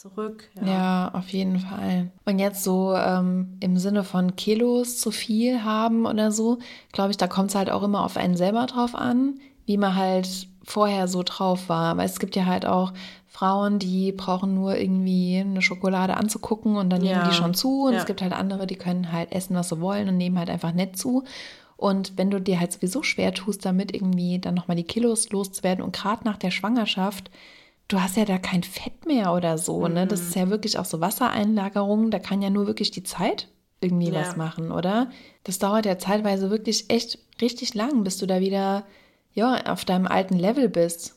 zurück. 0.00 0.48
Ja, 0.54 0.66
ja 0.66 1.10
auf 1.12 1.28
jeden 1.28 1.58
Fall. 1.58 2.10
Und 2.24 2.38
jetzt 2.38 2.64
so 2.64 2.94
ähm, 2.94 3.58
im 3.60 3.76
Sinne 3.76 4.02
von 4.02 4.34
Kilos 4.34 4.98
zu 4.98 5.10
viel 5.10 5.62
haben 5.62 6.06
oder 6.06 6.32
so, 6.32 6.58
glaube 6.92 7.10
ich, 7.10 7.18
da 7.18 7.26
kommt 7.26 7.50
es 7.50 7.54
halt 7.54 7.70
auch 7.70 7.82
immer 7.82 8.04
auf 8.04 8.16
einen 8.16 8.36
selber 8.36 8.66
drauf 8.66 8.94
an, 8.94 9.40
wie 9.66 9.76
man 9.76 9.94
halt 9.94 10.48
vorher 10.62 11.06
so 11.06 11.22
drauf 11.22 11.68
war. 11.68 11.96
Weil 11.98 12.06
es 12.06 12.18
gibt 12.18 12.34
ja 12.34 12.46
halt 12.46 12.64
auch 12.64 12.92
Frauen, 13.26 13.78
die 13.78 14.12
brauchen 14.12 14.54
nur 14.54 14.76
irgendwie 14.76 15.38
eine 15.38 15.62
Schokolade 15.62 16.16
anzugucken 16.16 16.76
und 16.76 16.90
dann 16.90 17.04
ja. 17.04 17.18
nehmen 17.18 17.30
die 17.30 17.36
schon 17.36 17.54
zu. 17.54 17.84
Und 17.84 17.92
ja. 17.92 17.98
es 17.98 18.06
gibt 18.06 18.22
halt 18.22 18.32
andere, 18.32 18.66
die 18.66 18.76
können 18.76 19.12
halt 19.12 19.32
essen, 19.32 19.54
was 19.54 19.68
sie 19.68 19.80
wollen 19.80 20.08
und 20.08 20.16
nehmen 20.16 20.38
halt 20.38 20.50
einfach 20.50 20.72
nicht 20.72 20.96
zu. 20.98 21.24
Und 21.80 22.18
wenn 22.18 22.30
du 22.30 22.42
dir 22.42 22.60
halt 22.60 22.74
sowieso 22.74 23.02
schwer 23.02 23.32
tust, 23.32 23.64
damit 23.64 23.94
irgendwie 23.94 24.38
dann 24.38 24.54
nochmal 24.54 24.76
die 24.76 24.84
Kilos 24.84 25.30
loszuwerden 25.30 25.82
und 25.82 25.96
gerade 25.96 26.24
nach 26.24 26.36
der 26.36 26.50
Schwangerschaft, 26.50 27.30
du 27.88 28.02
hast 28.02 28.18
ja 28.18 28.26
da 28.26 28.36
kein 28.36 28.62
Fett 28.62 29.06
mehr 29.06 29.32
oder 29.32 29.56
so, 29.56 29.88
mhm. 29.88 29.94
ne? 29.94 30.06
Das 30.06 30.20
ist 30.20 30.34
ja 30.34 30.50
wirklich 30.50 30.78
auch 30.78 30.84
so 30.84 31.00
Wassereinlagerung, 31.00 32.10
da 32.10 32.18
kann 32.18 32.42
ja 32.42 32.50
nur 32.50 32.66
wirklich 32.66 32.90
die 32.90 33.02
Zeit 33.02 33.48
irgendwie 33.80 34.10
ja. 34.10 34.20
was 34.20 34.36
machen, 34.36 34.72
oder? 34.72 35.10
Das 35.42 35.58
dauert 35.58 35.86
ja 35.86 35.96
zeitweise 35.96 36.50
wirklich 36.50 36.90
echt 36.90 37.18
richtig 37.40 37.72
lang, 37.72 38.04
bis 38.04 38.18
du 38.18 38.26
da 38.26 38.40
wieder 38.40 38.84
ja, 39.32 39.64
auf 39.64 39.86
deinem 39.86 40.06
alten 40.06 40.38
Level 40.38 40.68
bist. 40.68 41.16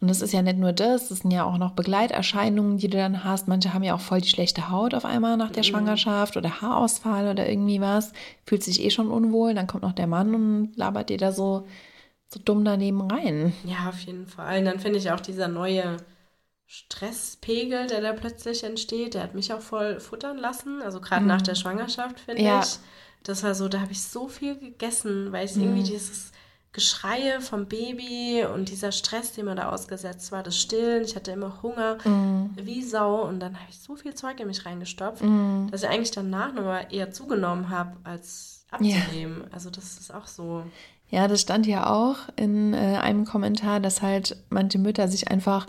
Und 0.00 0.08
das 0.08 0.20
ist 0.20 0.32
ja 0.32 0.42
nicht 0.42 0.58
nur 0.58 0.72
das, 0.72 1.08
das 1.08 1.20
sind 1.20 1.30
ja 1.30 1.44
auch 1.44 1.56
noch 1.56 1.72
Begleiterscheinungen, 1.72 2.76
die 2.76 2.88
du 2.88 2.98
dann 2.98 3.24
hast. 3.24 3.48
Manche 3.48 3.72
haben 3.72 3.82
ja 3.82 3.94
auch 3.94 4.00
voll 4.00 4.20
die 4.20 4.28
schlechte 4.28 4.68
Haut 4.68 4.92
auf 4.92 5.06
einmal 5.06 5.38
nach 5.38 5.50
der 5.50 5.62
mhm. 5.62 5.68
Schwangerschaft 5.68 6.36
oder 6.36 6.60
Haarausfall 6.60 7.28
oder 7.30 7.48
irgendwie 7.48 7.80
was. 7.80 8.12
Fühlt 8.44 8.62
sich 8.62 8.84
eh 8.84 8.90
schon 8.90 9.10
unwohl, 9.10 9.54
dann 9.54 9.66
kommt 9.66 9.84
noch 9.84 9.94
der 9.94 10.06
Mann 10.06 10.34
und 10.34 10.76
labert 10.76 11.08
dir 11.08 11.16
da 11.16 11.32
so, 11.32 11.66
so 12.28 12.38
dumm 12.44 12.64
daneben 12.64 13.00
rein. 13.10 13.54
Ja, 13.64 13.88
auf 13.88 13.98
jeden 14.00 14.26
Fall. 14.26 14.58
Und 14.58 14.66
dann 14.66 14.80
finde 14.80 14.98
ich 14.98 15.10
auch 15.10 15.20
dieser 15.20 15.48
neue 15.48 15.96
Stresspegel, 16.66 17.86
der 17.86 18.02
da 18.02 18.12
plötzlich 18.12 18.64
entsteht, 18.64 19.14
der 19.14 19.22
hat 19.22 19.34
mich 19.34 19.52
auch 19.54 19.60
voll 19.60 19.98
futtern 20.00 20.36
lassen. 20.36 20.82
Also 20.82 21.00
gerade 21.00 21.22
mhm. 21.22 21.28
nach 21.28 21.42
der 21.42 21.54
Schwangerschaft, 21.54 22.20
finde 22.20 22.42
ja. 22.42 22.60
ich. 22.60 22.78
Das 23.22 23.42
war 23.42 23.54
so, 23.54 23.68
da 23.68 23.80
habe 23.80 23.92
ich 23.92 24.02
so 24.02 24.28
viel 24.28 24.56
gegessen, 24.56 25.32
weil 25.32 25.46
ich 25.46 25.56
mhm. 25.56 25.62
irgendwie 25.62 25.84
dieses 25.84 26.32
Geschreie 26.76 27.40
vom 27.40 27.68
Baby 27.68 28.44
und 28.44 28.68
dieser 28.68 28.92
Stress, 28.92 29.32
den 29.32 29.46
man 29.46 29.56
da 29.56 29.70
ausgesetzt 29.70 30.30
war, 30.30 30.42
das 30.42 30.60
Stillen. 30.60 31.04
Ich 31.04 31.16
hatte 31.16 31.30
immer 31.30 31.62
Hunger 31.62 31.96
mm. 32.06 32.50
wie 32.54 32.82
Sau 32.82 33.22
und 33.22 33.40
dann 33.40 33.54
habe 33.54 33.64
ich 33.70 33.78
so 33.78 33.96
viel 33.96 34.12
Zeug 34.12 34.38
in 34.40 34.46
mich 34.46 34.66
reingestopft, 34.66 35.24
mm. 35.24 35.68
dass 35.70 35.84
ich 35.84 35.88
eigentlich 35.88 36.10
danach 36.10 36.52
nochmal 36.52 36.88
eher 36.90 37.10
zugenommen 37.12 37.70
habe, 37.70 37.96
als 38.04 38.66
abzunehmen. 38.70 39.44
Ja. 39.44 39.54
Also 39.54 39.70
das 39.70 39.96
ist 39.96 40.12
auch 40.12 40.26
so. 40.26 40.64
Ja, 41.08 41.28
das 41.28 41.40
stand 41.40 41.66
ja 41.66 41.90
auch 41.90 42.16
in 42.36 42.74
äh, 42.74 42.98
einem 43.00 43.24
Kommentar, 43.24 43.80
dass 43.80 44.02
halt 44.02 44.36
manche 44.50 44.78
Mütter 44.78 45.08
sich 45.08 45.28
einfach 45.30 45.66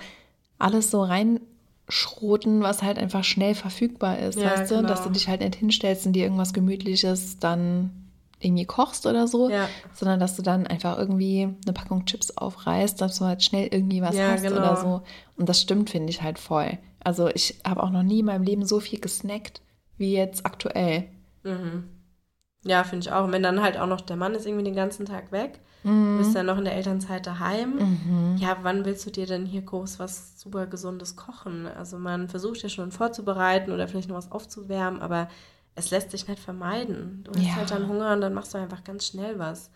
alles 0.60 0.92
so 0.92 1.04
reinschroten, 1.04 2.64
was 2.64 2.84
halt 2.84 2.98
einfach 2.98 3.24
schnell 3.24 3.56
verfügbar 3.56 4.20
ist, 4.20 4.38
ja, 4.38 4.52
weißt 4.52 4.72
du? 4.72 4.76
Genau. 4.76 4.90
Dass 4.90 5.04
du 5.04 5.10
dich 5.10 5.30
halt 5.30 5.40
nicht 5.40 5.56
hinstellst 5.56 6.06
und 6.06 6.12
dir 6.12 6.24
irgendwas 6.24 6.52
Gemütliches 6.52 7.40
dann 7.40 8.07
irgendwie 8.40 8.66
kochst 8.66 9.06
oder 9.06 9.28
so, 9.28 9.50
ja. 9.50 9.68
sondern 9.94 10.20
dass 10.20 10.36
du 10.36 10.42
dann 10.42 10.68
einfach 10.68 10.98
irgendwie 10.98 11.44
eine 11.44 11.74
Packung 11.74 12.06
Chips 12.06 12.38
aufreißt, 12.38 13.02
dass 13.02 13.18
du 13.18 13.26
halt 13.26 13.44
schnell 13.44 13.68
irgendwie 13.72 14.02
was 14.02 14.16
ja, 14.16 14.32
hast 14.32 14.44
genau. 14.44 14.58
oder 14.58 14.76
so. 14.76 15.02
Und 15.38 15.50
das 15.50 15.62
stimmt, 15.62 15.90
finde 15.90 16.10
ich 16.10 16.22
halt 16.22 16.38
voll. 16.38 16.78
Also 17.04 17.30
ich 17.30 17.60
habe 17.66 17.82
auch 17.82 17.90
noch 17.90 18.04
nie 18.04 18.20
in 18.20 18.26
meinem 18.26 18.44
Leben 18.44 18.66
so 18.66 18.80
viel 18.80 19.00
gesnackt 19.00 19.62
wie 19.98 20.14
jetzt 20.14 20.46
aktuell. 20.46 21.10
Mhm. 21.44 21.86
Ja, 22.64 22.84
finde 22.84 23.08
ich 23.08 23.12
auch. 23.12 23.24
Und 23.24 23.32
wenn 23.32 23.44
dann 23.44 23.62
halt 23.62 23.78
auch 23.78 23.88
noch 23.88 24.02
der 24.02 24.18
Mann 24.18 24.36
ist 24.36 24.46
irgendwie 24.46 24.66
den 24.66 24.76
ganzen 24.76 25.06
Tag 25.06 25.32
weg, 25.32 25.60
mhm. 25.84 26.18
du 26.18 26.18
bist 26.20 26.36
dann 26.36 26.46
noch 26.46 26.58
in 26.58 26.66
der 26.66 26.76
Elternzeit 26.76 27.26
daheim. 27.26 27.76
Mhm. 27.76 28.38
Ja, 28.38 28.58
wann 28.62 28.86
willst 28.86 29.06
du 29.06 29.10
dir 29.10 29.26
denn 29.26 29.46
hier 29.46 29.62
groß 29.62 30.00
was 30.00 30.40
super 30.40 30.68
Gesundes 30.68 31.16
kochen? 31.16 31.66
Also 31.66 31.98
man 31.98 32.28
versucht 32.28 32.62
ja 32.62 32.70
schon 32.70 32.92
vorzubereiten 32.92 33.72
oder 33.72 33.88
vielleicht 33.88 34.10
noch 34.10 34.18
was 34.18 34.32
aufzuwärmen, 34.32 35.02
aber 35.02 35.30
es 35.78 35.92
lässt 35.92 36.12
sich 36.12 36.28
nicht 36.28 36.40
vermeiden. 36.40 37.24
Du 37.24 37.32
hast 37.32 37.46
ja. 37.46 37.56
halt 37.56 37.72
dann 37.72 37.88
Hunger 37.88 38.14
und 38.14 38.22
dann 38.22 38.34
machst 38.34 38.54
du 38.54 38.58
einfach 38.58 38.84
ganz 38.84 39.06
schnell 39.06 39.38
was. 39.38 39.70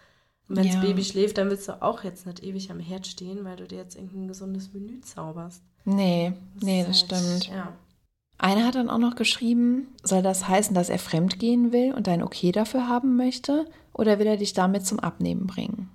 Und 0.50 0.58
wenn 0.58 0.66
ja. 0.66 0.74
das 0.74 0.82
Baby 0.82 1.04
schläft, 1.04 1.38
dann 1.38 1.50
willst 1.50 1.68
du 1.68 1.82
auch 1.82 2.04
jetzt 2.04 2.26
nicht 2.26 2.44
ewig 2.44 2.72
am 2.72 2.80
Herd 2.80 3.06
stehen, 3.06 3.46
weil 3.46 3.56
du 3.56 3.68
dir 3.68 3.78
jetzt 3.78 3.96
irgendein 3.96 4.28
gesundes 4.28 4.74
Menü 4.74 5.00
zauberst. 5.02 5.64
Nee, 5.86 6.34
das 6.56 6.64
nee, 6.64 6.84
das 6.86 6.88
halt, 6.88 7.44
stimmt. 7.44 7.48
Ja. 7.56 7.74
Einer 8.40 8.66
hat 8.66 8.74
dann 8.74 8.90
auch 8.90 8.98
noch 8.98 9.16
geschrieben, 9.16 9.90
soll 10.02 10.24
das 10.24 10.48
heißen, 10.48 10.74
dass 10.74 10.90
er 10.90 10.98
fremd 10.98 11.38
gehen 11.38 11.72
will 11.72 11.94
und 11.94 12.08
ein 12.10 12.24
Okay 12.24 12.52
dafür 12.52 12.88
haben 12.88 13.16
möchte? 13.16 13.68
Oder 13.94 14.18
will 14.18 14.26
er 14.26 14.38
dich 14.38 14.54
damit 14.54 14.86
zum 14.86 15.00
Abnehmen 15.00 15.46
bringen? 15.46 15.90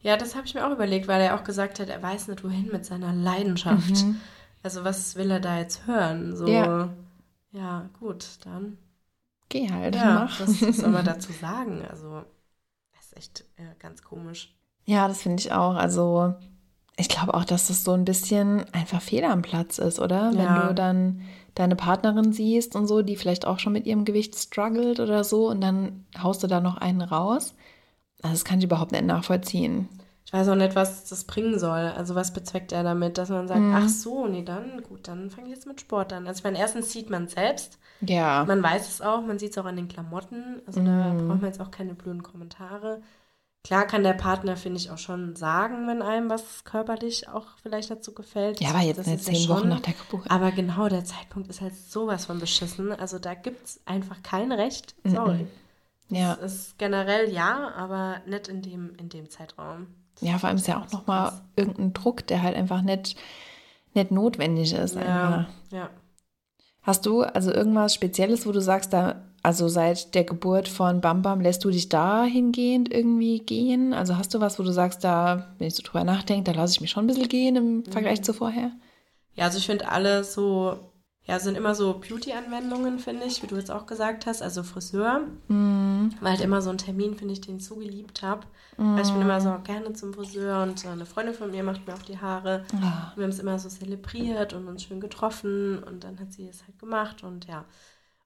Ja, 0.00 0.16
das 0.16 0.34
habe 0.34 0.46
ich 0.46 0.54
mir 0.54 0.66
auch 0.66 0.72
überlegt, 0.72 1.08
weil 1.08 1.20
er 1.20 1.34
auch 1.34 1.44
gesagt 1.44 1.78
hat, 1.78 1.90
er 1.90 2.02
weiß 2.02 2.28
nicht, 2.28 2.42
wohin 2.42 2.70
mit 2.72 2.86
seiner 2.86 3.12
Leidenschaft. 3.12 4.04
Mhm. 4.04 4.16
Also 4.62 4.84
was 4.84 5.16
will 5.16 5.30
er 5.30 5.40
da 5.40 5.58
jetzt 5.58 5.86
hören? 5.86 6.34
So, 6.34 6.46
ja, 6.46 6.88
ja 7.52 7.90
gut, 8.00 8.26
dann 8.44 8.78
Geh 9.48 9.70
halt, 9.70 9.94
ja, 9.94 10.04
mach. 10.04 10.40
Was, 10.40 10.66
was 10.66 10.80
soll 10.80 10.90
man 10.90 11.04
dazu 11.04 11.32
sagen? 11.32 11.84
Also, 11.86 12.24
das 12.94 13.06
ist 13.06 13.16
echt 13.16 13.44
äh, 13.56 13.74
ganz 13.78 14.02
komisch. 14.02 14.54
Ja, 14.84 15.08
das 15.08 15.22
finde 15.22 15.40
ich 15.40 15.52
auch. 15.52 15.74
Also, 15.74 16.34
Ich 16.98 17.08
glaube 17.08 17.34
auch, 17.34 17.44
dass 17.44 17.68
das 17.68 17.84
so 17.84 17.92
ein 17.94 18.04
bisschen 18.06 18.64
einfach 18.74 19.02
fehl 19.02 19.24
am 19.24 19.42
Platz 19.42 19.78
ist, 19.78 20.00
oder? 20.00 20.36
Wenn 20.36 20.54
Ja. 20.54 20.68
du 20.68 20.74
dann 20.74 21.22
deine 21.54 21.76
Partnerin 21.76 22.32
siehst 22.32 22.76
und 22.76 22.86
so, 22.88 23.02
die 23.02 23.16
vielleicht 23.16 23.46
auch 23.46 23.58
schon 23.60 23.72
mit 23.74 23.86
ihrem 23.86 24.04
Gewicht 24.04 24.36
struggelt 24.36 25.00
oder 25.00 25.24
so 25.24 25.48
und 25.50 25.60
dann 25.62 26.06
haust 26.22 26.42
du 26.42 26.48
da 26.48 26.60
noch 26.60 26.76
einen 26.78 27.02
raus. 27.02 27.54
Also 28.22 28.34
das 28.34 28.44
kann 28.44 28.58
ich 28.60 28.66
überhaupt 28.66 28.92
nicht 28.92 29.04
nachvollziehen. 29.06 29.88
Ich 30.26 30.32
weiß 30.32 30.48
auch 30.48 30.56
nicht, 30.56 30.74
was 30.74 31.04
das 31.04 31.22
bringen 31.24 31.58
soll. 31.58 31.92
Also 31.96 32.14
was 32.16 32.32
bezweckt 32.32 32.72
er 32.72 32.82
damit, 32.82 33.16
dass 33.16 33.28
man 33.28 33.46
sagt, 33.46 33.60
Mhm. 33.60 33.74
ach 33.76 33.88
so, 33.88 34.26
nee, 34.26 34.42
dann 34.42 34.82
gut, 34.82 35.06
dann 35.08 35.30
fange 35.30 35.46
ich 35.48 35.54
jetzt 35.54 35.66
mit 35.68 35.80
Sport 35.80 36.12
an. 36.12 36.26
Also 36.26 36.38
ich 36.40 36.44
meine, 36.44 36.58
erstens 36.58 36.92
sieht 36.92 37.10
man 37.10 37.28
selbst, 37.28 37.78
Ja. 38.00 38.44
man 38.44 38.60
weiß 38.62 38.88
es 38.88 39.00
auch, 39.00 39.22
man 39.22 39.38
sieht 39.38 39.52
es 39.52 39.58
auch 39.58 39.64
an 39.66 39.76
den 39.76 39.86
Klamotten. 39.88 40.60
Also 40.66 40.80
da 40.84 40.90
Mhm. 40.90 41.28
braucht 41.28 41.40
man 41.42 41.50
jetzt 41.50 41.60
auch 41.60 41.70
keine 41.70 41.94
blöden 41.94 42.24
Kommentare. 42.24 43.02
Klar 43.62 43.84
kann 43.86 44.02
der 44.04 44.12
Partner, 44.14 44.56
finde 44.56 44.78
ich, 44.78 44.90
auch 44.90 44.98
schon 44.98 45.34
sagen, 45.36 45.86
wenn 45.88 46.02
einem 46.02 46.28
was 46.30 46.64
körperlich 46.64 47.28
auch 47.28 47.46
vielleicht 47.62 47.90
dazu 47.90 48.12
gefällt. 48.12 48.60
Ja, 48.60 48.70
aber 48.70 48.80
jetzt 48.80 48.98
Das 48.98 49.22
zehn 49.24 49.48
Wochen 49.48 49.68
nach 49.68 49.80
der 49.80 49.94
Geburt. 49.94 50.28
Aber 50.30 50.50
genau, 50.52 50.88
der 50.88 51.04
Zeitpunkt 51.04 51.48
ist 51.50 51.60
halt 51.60 51.74
sowas 51.76 52.26
von 52.26 52.38
beschissen. 52.40 52.92
Also 52.92 53.18
da 53.20 53.34
gibt 53.34 53.64
es 53.64 53.80
einfach 53.84 54.22
kein 54.24 54.50
Recht. 54.52 54.94
Sorry. 55.04 55.46
Ja. 56.08 56.36
Es 56.42 56.54
ist 56.54 56.78
generell 56.78 57.30
ja, 57.32 57.72
aber 57.76 58.16
nicht 58.26 58.46
in 58.48 58.62
dem, 58.62 58.94
in 58.96 59.08
dem 59.08 59.30
Zeitraum. 59.30 59.88
Ja, 60.20 60.38
vor 60.38 60.48
allem 60.48 60.56
ist 60.56 60.68
ja 60.68 60.82
auch 60.82 60.92
nochmal 60.92 61.32
irgendein 61.56 61.92
Druck, 61.92 62.26
der 62.26 62.42
halt 62.42 62.56
einfach 62.56 62.82
nicht, 62.82 63.16
nicht 63.94 64.10
notwendig 64.10 64.72
ist. 64.72 64.94
Ja, 64.94 65.46
ja. 65.70 65.90
Hast 66.82 67.04
du 67.04 67.22
also 67.22 67.52
irgendwas 67.52 67.94
Spezielles, 67.94 68.46
wo 68.46 68.52
du 68.52 68.60
sagst, 68.60 68.92
da, 68.92 69.24
also 69.42 69.66
seit 69.66 70.14
der 70.14 70.22
Geburt 70.22 70.68
von 70.68 71.00
Bam 71.00 71.20
Bam 71.20 71.40
lässt 71.40 71.64
du 71.64 71.70
dich 71.70 71.88
dahingehend 71.88 72.92
irgendwie 72.92 73.40
gehen? 73.40 73.92
Also 73.92 74.16
hast 74.16 74.32
du 74.34 74.40
was, 74.40 74.58
wo 74.58 74.62
du 74.62 74.70
sagst, 74.70 75.02
da, 75.02 75.48
wenn 75.58 75.66
ich 75.66 75.74
so 75.74 75.82
drüber 75.82 76.04
nachdenke, 76.04 76.52
da 76.52 76.56
lasse 76.56 76.74
ich 76.74 76.80
mich 76.80 76.90
schon 76.90 77.04
ein 77.04 77.06
bisschen 77.08 77.28
gehen 77.28 77.56
im 77.56 77.84
Vergleich 77.84 78.22
zu 78.22 78.32
vorher? 78.32 78.70
Ja, 79.34 79.44
also 79.44 79.58
ich 79.58 79.66
finde 79.66 79.88
alle 79.88 80.22
so, 80.22 80.78
ja, 81.26 81.40
sind 81.40 81.56
immer 81.56 81.74
so 81.74 81.98
Beauty-Anwendungen, 81.98 83.00
finde 83.00 83.26
ich, 83.26 83.42
wie 83.42 83.48
du 83.48 83.56
jetzt 83.56 83.70
auch 83.70 83.86
gesagt 83.86 84.26
hast, 84.26 84.42
also 84.42 84.62
Friseur. 84.62 85.22
Mhm. 85.48 86.12
War 86.20 86.30
halt 86.30 86.40
immer 86.40 86.62
so 86.62 86.70
ein 86.70 86.78
Termin, 86.78 87.16
finde 87.16 87.32
ich, 87.34 87.40
den 87.40 87.56
ich 87.56 87.64
so 87.64 87.76
geliebt 87.76 88.22
habe. 88.22 88.46
Weil 88.78 89.02
ich 89.02 89.10
bin 89.10 89.22
immer 89.22 89.40
so 89.40 89.56
gerne 89.64 89.94
zum 89.94 90.12
Friseur 90.12 90.62
und 90.62 90.84
eine 90.86 91.06
Freundin 91.06 91.34
von 91.34 91.50
mir 91.50 91.64
macht 91.64 91.86
mir 91.86 91.94
auch 91.94 92.02
die 92.02 92.18
Haare. 92.18 92.64
Ah, 92.74 93.12
Wir 93.16 93.24
haben 93.24 93.30
es 93.30 93.38
immer 93.38 93.58
so 93.58 93.70
zelebriert 93.70 94.52
und 94.52 94.68
uns 94.68 94.82
schön 94.82 95.00
getroffen 95.00 95.82
und 95.82 96.04
dann 96.04 96.20
hat 96.20 96.32
sie 96.32 96.46
es 96.46 96.62
halt 96.66 96.78
gemacht 96.78 97.24
und 97.24 97.46
ja. 97.46 97.64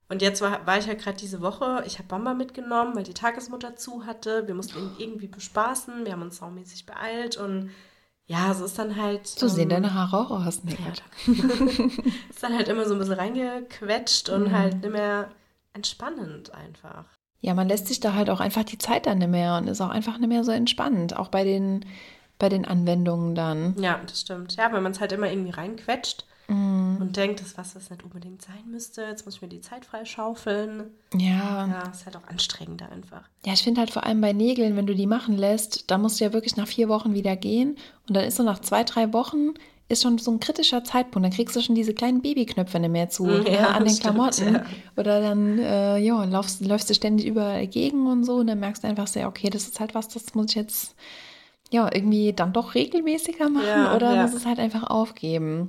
Und 0.09 0.23
jetzt 0.23 0.43
war, 0.43 0.67
war 0.67 0.77
ich 0.77 0.89
halt 0.89 1.01
gerade 1.01 1.17
diese 1.17 1.41
Woche, 1.41 1.85
ich 1.87 1.99
habe 1.99 2.09
Bamba 2.09 2.35
mitgenommen, 2.35 2.97
weil 2.97 3.05
die 3.05 3.15
Tagesmutter 3.15 3.77
zu 3.77 4.07
hatte. 4.07 4.49
Wir 4.49 4.57
mussten 4.57 4.79
ihn 4.79 4.91
irgendwie 4.99 5.29
bespaßen, 5.29 6.05
wir 6.05 6.13
haben 6.13 6.23
uns 6.23 6.39
saumäßig 6.39 6.85
beeilt 6.85 7.37
und 7.37 7.71
ja, 8.31 8.55
so 8.55 8.65
ist 8.65 8.79
dann 8.79 8.95
halt. 8.97 9.27
so 9.27 9.49
sehen 9.49 9.65
ähm, 9.65 9.83
deine 9.83 9.95
Haare 9.95 10.19
auch 10.19 10.31
aus. 10.47 10.63
Nee, 10.65 10.77
ja, 10.79 11.35
ist 12.31 12.43
dann 12.43 12.55
halt 12.55 12.69
immer 12.69 12.87
so 12.87 12.95
ein 12.95 12.99
bisschen 13.01 13.15
reingequetscht 13.15 14.29
und 14.29 14.45
Mhm. 14.49 14.53
halt 14.53 14.81
nicht 14.83 14.93
mehr 14.93 15.29
entspannend 15.73 16.53
einfach. 16.55 17.05
ja, 17.41 17.55
man 17.55 17.69
lässt 17.69 17.87
sich 17.89 18.01
da 18.01 18.15
halt 18.15 18.29
auch 18.31 18.41
einfach 18.41 18.65
die 18.65 18.79
Zeit 18.79 19.07
dann 19.07 19.19
nicht 19.19 19.31
mehr 19.31 19.57
und 19.57 19.67
ist 19.69 19.81
auch 19.81 19.89
einfach 19.91 20.19
nicht 20.19 20.29
mehr 20.29 20.45
so 20.45 20.53
entspannt. 20.53 21.17
Auch 21.17 21.29
bei 21.29 21.43
den, 21.45 21.85
bei 22.39 22.49
den 22.49 22.65
Anwendungen 22.67 23.35
dann. 23.35 23.75
Ja, 23.81 24.01
das 24.07 24.21
stimmt. 24.23 24.57
Ja, 24.57 24.71
weil 24.73 24.81
man 24.83 24.93
es 24.93 25.01
halt 25.01 25.13
immer 25.13 25.31
irgendwie 25.31 25.51
reinquetscht 25.51 26.25
Mhm. 26.51 26.99
und 27.01 27.17
denkt, 27.17 27.41
das 27.41 27.49
ist 27.49 27.59
was, 27.59 27.77
was 27.77 27.91
nicht 27.91 28.03
unbedingt 28.03 28.43
sein 28.43 28.65
müsste. 28.69 29.03
Jetzt 29.03 29.25
muss 29.25 29.37
ich 29.37 29.43
mir 29.43 29.49
die 29.49 29.61
Zeit 29.61 29.85
freischaufeln. 29.85 30.91
Ja. 31.15 31.67
Ja, 31.67 31.83
ist 31.91 32.07
halt 32.07 32.17
auch 32.17 32.27
anstrengender 32.29 32.91
einfach. 32.91 33.23
Ja, 33.47 33.53
ich 33.53 33.63
finde 33.63 33.81
halt 33.81 33.91
vor 33.91 34.05
allem 34.05 34.21
bei 34.21 34.33
Nägeln, 34.33 34.77
wenn 34.77 34.87
du 34.87 34.95
die 34.95 35.07
machen 35.07 35.37
lässt, 35.37 35.91
da 35.91 35.99
musst 35.99 36.21
du 36.21 36.25
ja 36.25 36.33
wirklich 36.33 36.57
nach 36.57 36.67
vier 36.67 36.89
Wochen 36.89 37.15
wieder 37.15 37.37
gehen. 37.37 37.77
Und 38.09 38.17
dann 38.17 38.25
ist 38.25 38.37
so 38.37 38.43
nach 38.43 38.59
zwei, 38.61 38.83
drei 38.85 39.13
Wochen 39.13 39.55
ist 39.89 40.03
schon 40.03 40.19
so 40.19 40.31
ein 40.31 40.41
kritischer 40.41 40.85
Zeitpunkt. 40.85 41.25
Dann 41.25 41.33
kriegst 41.33 41.55
du 41.57 41.61
schon 41.61 41.75
diese 41.75 41.95
kleinen 41.95 42.23
Babyknöpfe 42.23 42.79
nicht 42.79 42.91
mehr 42.91 43.09
zu 43.11 43.27
Ja, 43.29 43.43
ne, 43.43 43.69
an 43.69 43.85
den 43.85 43.95
stimmt, 43.95 44.01
Klamotten. 44.01 44.55
ja. 44.55 44.65
Oder 44.97 45.21
dann 45.21 45.59
äh, 45.59 45.99
ja, 45.99 46.25
laufst, 46.25 46.65
läufst 46.65 46.91
du 46.91 46.95
ständig 46.95 47.27
überall 47.27 47.67
gegen 47.67 48.07
und 48.07 48.25
so. 48.25 48.37
Und 48.37 48.47
dann 48.49 48.61
merkst 48.61 48.85
du 48.85 48.89
einfach 48.89 49.07
sehr, 49.07 49.29
okay, 49.29 49.51
das 49.51 49.65
ist 49.65 49.81
halt 49.81 49.95
was, 49.95 50.09
das 50.09 50.35
muss 50.35 50.47
ich 50.51 50.55
jetzt 50.57 50.95
ja 51.71 51.89
irgendwie 51.93 52.33
dann 52.33 52.53
doch 52.53 52.75
regelmäßiger 52.75 53.49
machen. 53.49 53.67
Ja, 53.67 53.95
oder 53.95 54.15
ja. 54.15 54.23
muss 54.23 54.35
es 54.35 54.47
halt 54.47 54.59
einfach 54.59 54.85
aufgeben. 54.85 55.69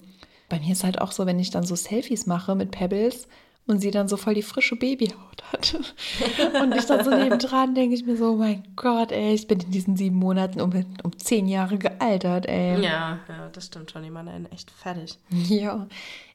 Bei 0.52 0.60
mir 0.60 0.74
ist 0.74 0.84
halt 0.84 1.00
auch 1.00 1.14
so, 1.14 1.26
wenn 1.26 1.40
ich 1.40 1.50
dann 1.50 1.64
so 1.64 1.76
Selfies 1.76 2.26
mache 2.26 2.56
mit 2.56 2.72
Pebbles 2.72 3.30
und 3.68 3.80
sie 3.80 3.90
dann 3.90 4.10
so 4.10 4.18
voll 4.18 4.34
die 4.34 4.42
frische 4.42 4.76
Babyhaut 4.76 5.44
hat. 5.54 5.76
Und 6.62 6.76
ich 6.76 6.86
dann 6.86 7.06
so 7.06 7.12
nebendran 7.12 7.74
denke 7.74 7.96
ich 7.96 8.06
mir 8.06 8.18
so, 8.18 8.36
mein 8.36 8.64
Gott, 8.76 9.12
ey, 9.14 9.34
ich 9.34 9.48
bin 9.48 9.62
in 9.62 9.72
diesen 9.72 9.96
sieben 9.96 10.18
Monaten 10.18 10.60
um, 10.60 10.72
um 11.04 11.18
zehn 11.18 11.48
Jahre 11.48 11.78
gealtert, 11.78 12.48
ey. 12.48 12.82
Ja, 12.82 13.20
ja, 13.30 13.50
das 13.54 13.68
stimmt 13.68 13.92
schon. 13.92 14.04
Die 14.04 14.10
einen 14.10 14.52
echt 14.52 14.72
fertig. 14.72 15.18
Ja. 15.30 15.88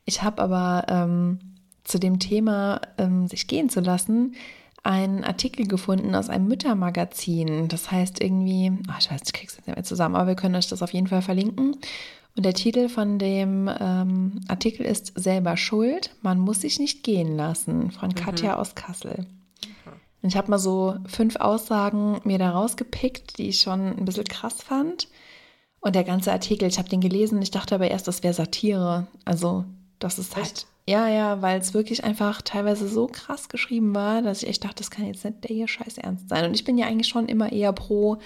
Ich 0.07 0.23
habe 0.23 0.41
aber 0.41 0.87
ähm, 0.89 1.39
zu 1.85 1.99
dem 1.99 2.21
Thema, 2.21 2.81
ähm, 2.97 3.27
sich 3.27 3.47
gehen 3.49 3.69
zu 3.69 3.81
lassen, 3.81 4.35
einen 4.83 5.25
Artikel 5.25 5.67
gefunden 5.67 6.15
aus 6.15 6.31
einem 6.31 6.47
Müttermagazin. 6.47 7.69
Das 7.69 7.91
heißt 7.91 8.23
irgendwie, 8.23 8.73
ach, 8.89 9.01
ich 9.01 9.11
weiß, 9.11 9.21
ich 9.27 9.33
krieg's 9.33 9.57
jetzt 9.57 9.67
nicht 9.67 9.77
mehr 9.77 9.85
zusammen, 9.85 10.15
aber 10.15 10.29
wir 10.29 10.37
können 10.37 10.55
euch 10.55 10.69
das 10.69 10.81
auf 10.81 10.93
jeden 10.93 11.09
Fall 11.09 11.23
verlinken. 11.23 11.77
Und 12.37 12.45
der 12.45 12.55
Titel 12.55 12.89
von 12.89 13.19
dem 13.19 13.71
ähm, 13.81 14.41
Artikel 14.47 14.85
ist 14.85 15.13
Selber 15.19 15.57
Schuld, 15.57 16.15
man 16.21 16.39
muss 16.39 16.61
sich 16.61 16.79
nicht 16.79 17.03
gehen 17.03 17.35
lassen, 17.37 17.91
von 17.91 18.15
Katja 18.15 18.57
aus 18.57 18.75
Kassel. 18.75 19.27
Und 20.23 20.29
ich 20.29 20.37
habe 20.37 20.51
mal 20.51 20.59
so 20.59 20.97
fünf 21.07 21.37
Aussagen 21.37 22.21
mir 22.25 22.39
da 22.39 22.51
rausgepickt, 22.51 23.39
die 23.39 23.49
ich 23.49 23.61
schon 23.61 23.97
ein 23.97 24.05
bisschen 24.05 24.25
krass 24.25 24.63
fand. 24.63 25.09
Und 25.81 25.95
der 25.95 26.05
ganze 26.05 26.33
Artikel, 26.33 26.69
ich 26.69 26.79
habe 26.79 26.89
den 26.89 27.01
gelesen, 27.01 27.41
ich 27.41 27.53
dachte 27.53 27.75
aber 27.75 27.91
erst, 27.91 28.09
das 28.09 28.23
wäre 28.23 28.35
Satire. 28.35 29.07
Also, 29.25 29.65
das 29.99 30.19
ist 30.19 30.37
halt. 30.37 30.47
Echt? 30.47 30.67
Ja, 30.89 31.09
ja, 31.09 31.43
weil 31.43 31.61
es 31.61 31.75
wirklich 31.75 32.05
einfach 32.05 32.43
teilweise 32.43 32.89
so 32.89 33.07
krass 33.07 33.49
geschrieben 33.49 33.95
war, 33.95 34.23
dass 34.23 34.43
ich 34.43 34.49
echt 34.49 34.65
dachte, 34.65 34.77
das 34.77 34.91
kann 34.91 35.07
jetzt 35.07 35.25
nicht 35.25 35.43
der 35.45 35.55
hier 35.55 35.69
scheiß 35.69 35.99
ernst 35.99 36.29
sein. 36.29 36.45
Und 36.45 36.55
ich 36.55 36.65
bin 36.65 36.77
ja 36.79 36.87
eigentlich 36.87 37.09
schon 37.09 37.29
immer 37.29 37.51
eher 37.51 37.73
pro, 37.73 38.19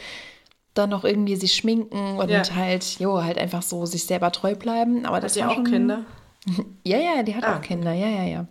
dann 0.75 0.91
noch 0.91 1.05
irgendwie 1.05 1.37
sich 1.37 1.55
schminken 1.55 2.17
und 2.19 2.29
Ja. 2.31 2.43
halt, 2.55 2.99
jo, 3.01 3.23
halt 3.23 3.39
einfach 3.39 3.63
so 3.63 3.87
sich 3.87 4.05
selber 4.07 4.31
treu 4.33 4.55
bleiben. 4.55 5.05
Aber 5.07 5.21
das 5.21 5.35
Hat 5.37 5.43
war 5.43 5.51
auch 5.51 5.55
schon, 5.57 5.65
Kinder? 5.65 6.05
ja, 6.85 6.99
ja, 6.99 7.23
die 7.23 7.35
hat 7.35 7.45
Ah, 7.45 7.57
auch 7.59 7.61
Kinder, 7.63 7.93
ja, 7.93 8.09
ja, 8.09 8.25
ja. 8.25 8.47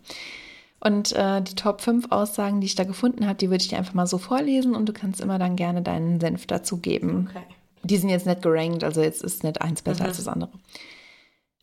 Und 0.82 1.12
äh, 1.14 1.42
die 1.42 1.56
Top 1.56 1.82
5 1.82 2.10
Aussagen, 2.12 2.62
die 2.62 2.68
ich 2.68 2.76
da 2.76 2.84
gefunden 2.86 3.26
habe, 3.26 3.36
die 3.36 3.50
würde 3.50 3.62
ich 3.62 3.68
dir 3.68 3.78
einfach 3.78 3.94
mal 3.94 4.08
so 4.08 4.18
vorlesen 4.18 4.76
und 4.76 4.88
du 4.88 4.94
kannst 4.94 5.20
immer 5.20 5.38
dann 5.40 5.56
gerne 5.58 5.82
deinen 5.82 6.20
Senf 6.22 6.46
dazu 6.48 6.78
geben. 6.78 7.28
Okay. 7.30 7.44
Die 7.84 7.98
sind 7.98 8.10
jetzt 8.10 8.26
nicht 8.26 8.42
gerankt, 8.42 8.84
also 8.84 9.02
jetzt 9.02 9.24
ist 9.24 9.44
nicht 9.44 9.62
eins 9.62 9.82
besser 9.82 10.04
Mhm. 10.04 10.08
als 10.10 10.18
das 10.18 10.28
andere. 10.28 10.52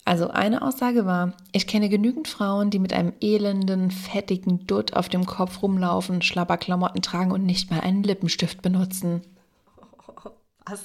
Also 0.04 0.28
eine 0.28 0.62
Aussage 0.62 1.04
war, 1.04 1.32
ich 1.52 1.66
kenne 1.66 1.88
genügend 1.88 2.28
Frauen, 2.28 2.70
die 2.70 2.78
mit 2.78 2.92
einem 2.92 3.12
elenden, 3.20 3.90
fettigen 3.90 4.66
Dutt 4.66 4.94
auf 4.94 5.08
dem 5.08 5.26
Kopf 5.26 5.62
rumlaufen, 5.62 6.22
Schlabberklamotten 6.22 7.02
tragen 7.02 7.32
und 7.32 7.44
nicht 7.44 7.70
mal 7.70 7.80
einen 7.80 8.02
Lippenstift 8.04 8.62
benutzen. 8.62 9.22
Was? 10.68 10.82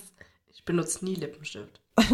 Ich 0.53 0.63
benutze 0.65 1.03
nie 1.05 1.15
Lippenstift. 1.15 1.79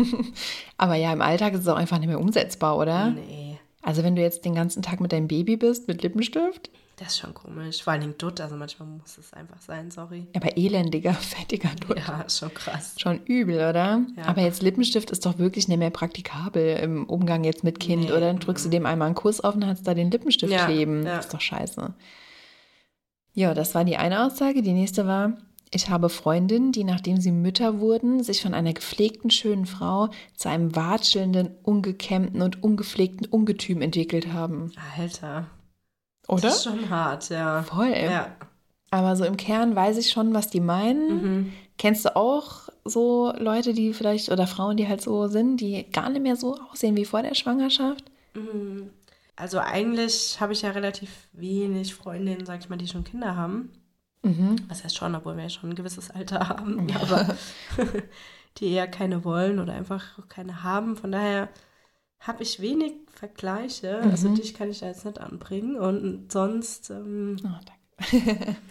Aber 0.77 0.95
ja, 0.95 1.11
im 1.13 1.21
Alltag 1.21 1.53
ist 1.53 1.61
es 1.61 1.67
auch 1.67 1.75
einfach 1.77 1.99
nicht 1.99 2.07
mehr 2.07 2.19
umsetzbar, 2.19 2.77
oder? 2.77 3.11
Nee. 3.11 3.59
Also 3.81 4.03
wenn 4.03 4.15
du 4.15 4.21
jetzt 4.21 4.43
den 4.45 4.55
ganzen 4.55 4.81
Tag 4.81 4.99
mit 4.99 5.11
deinem 5.11 5.27
Baby 5.27 5.55
bist, 5.57 5.87
mit 5.87 6.01
Lippenstift, 6.03 6.69
Das 6.97 7.09
ist 7.09 7.19
schon 7.19 7.33
komisch. 7.33 7.83
Vor 7.83 7.93
allen 7.93 8.01
Dingen 8.01 8.15
Dutt, 8.17 8.41
also 8.41 8.55
manchmal 8.55 8.87
muss 8.89 9.17
es 9.17 9.31
einfach 9.33 9.61
sein, 9.61 9.91
sorry. 9.91 10.27
aber 10.35 10.57
elendiger, 10.57 11.13
fettiger 11.13 11.69
Dutt. 11.87 11.97
Ja, 11.97 12.21
ist 12.21 12.39
schon 12.39 12.53
krass. 12.53 12.95
Schon 12.97 13.23
übel, 13.25 13.55
oder? 13.55 14.01
Ja. 14.17 14.25
Aber 14.25 14.41
jetzt 14.41 14.61
Lippenstift 14.61 15.11
ist 15.11 15.25
doch 15.25 15.37
wirklich 15.37 15.67
nicht 15.67 15.77
mehr 15.77 15.89
praktikabel 15.91 16.77
im 16.77 17.05
Umgang 17.05 17.43
jetzt 17.43 17.63
mit 17.63 17.79
Kind. 17.79 18.03
Nee. 18.05 18.11
Oder 18.11 18.21
dann 18.21 18.39
drückst 18.39 18.65
du 18.65 18.69
dem 18.69 18.85
einmal 18.85 19.05
einen 19.07 19.15
Kuss 19.15 19.39
auf 19.41 19.55
und 19.55 19.65
hast 19.65 19.87
da 19.87 19.93
den 19.93 20.11
Lippenstift 20.11 20.51
Ja, 20.51 20.65
kleben. 20.65 21.05
ja. 21.05 21.17
Das 21.17 21.25
ist 21.27 21.33
doch 21.33 21.41
scheiße. 21.41 21.93
Ja, 23.33 23.53
das 23.53 23.75
war 23.75 23.85
die 23.85 23.97
eine 23.97 24.25
Aussage. 24.25 24.63
Die 24.63 24.73
nächste 24.73 25.05
war, 25.05 25.33
ich 25.71 25.89
habe 25.89 26.09
Freundinnen, 26.09 26.71
die 26.71 26.83
nachdem 26.83 27.19
sie 27.19 27.31
Mütter 27.31 27.79
wurden, 27.79 28.23
sich 28.23 28.41
von 28.41 28.53
einer 28.53 28.73
gepflegten, 28.73 29.29
schönen 29.29 29.65
Frau 29.65 30.09
zu 30.35 30.49
einem 30.49 30.75
watschelnden, 30.75 31.49
ungekämmten 31.63 32.41
und 32.41 32.63
ungepflegten 32.63 33.27
Ungetüm 33.27 33.81
entwickelt 33.81 34.31
haben. 34.31 34.71
Alter. 34.97 35.47
Oder? 36.27 36.41
Das 36.41 36.57
ist 36.57 36.63
schon 36.63 36.89
hart, 36.89 37.29
ja. 37.29 37.63
Voll. 37.63 37.91
Ja. 37.91 38.35
Aber 38.91 39.15
so 39.15 39.25
im 39.25 39.37
Kern 39.37 39.75
weiß 39.75 39.97
ich 39.97 40.09
schon, 40.09 40.33
was 40.33 40.49
die 40.49 40.61
meinen. 40.61 41.07
Mhm. 41.21 41.53
Kennst 41.77 42.05
du 42.05 42.15
auch 42.15 42.69
so 42.85 43.33
Leute, 43.37 43.73
die 43.73 43.93
vielleicht, 43.93 44.31
oder 44.31 44.47
Frauen, 44.47 44.77
die 44.77 44.87
halt 44.87 45.01
so 45.01 45.27
sind, 45.27 45.57
die 45.57 45.85
gar 45.91 46.09
nicht 46.09 46.23
mehr 46.23 46.35
so 46.35 46.57
aussehen 46.71 46.95
wie 46.95 47.05
vor 47.05 47.21
der 47.21 47.35
Schwangerschaft? 47.35 48.05
Mhm. 48.33 48.89
Also 49.35 49.59
eigentlich 49.59 50.39
habe 50.39 50.53
ich 50.53 50.63
ja 50.63 50.71
relativ 50.71 51.27
wenig 51.33 51.93
Freundinnen, 51.93 52.45
sag 52.45 52.59
ich 52.59 52.69
mal, 52.69 52.77
die 52.77 52.87
schon 52.87 53.03
Kinder 53.03 53.35
haben. 53.35 53.71
Mhm. 54.27 54.55
Was 54.67 54.83
heißt 54.83 54.95
schon, 54.97 55.15
obwohl 55.15 55.35
wir 55.37 55.43
ja 55.43 55.49
schon 55.49 55.69
ein 55.69 55.75
gewisses 55.75 56.11
Alter 56.11 56.49
haben, 56.49 56.87
aber 57.01 57.35
die 58.57 58.71
eher 58.71 58.87
keine 58.87 59.23
wollen 59.23 59.59
oder 59.59 59.73
einfach 59.73 60.03
keine 60.29 60.63
haben. 60.63 60.95
Von 60.97 61.11
daher 61.11 61.49
habe 62.19 62.43
ich 62.43 62.59
wenig 62.59 62.93
Vergleiche. 63.11 63.99
Also 63.99 64.29
Mhm. 64.29 64.35
dich 64.35 64.53
kann 64.53 64.69
ich 64.69 64.79
da 64.79 64.87
jetzt 64.87 65.05
nicht 65.05 65.19
anbringen. 65.19 65.75
Und 65.77 66.31
sonst, 66.31 66.89
ähm, 66.89 67.37
Oh, 67.43 67.59
danke. 67.99 68.55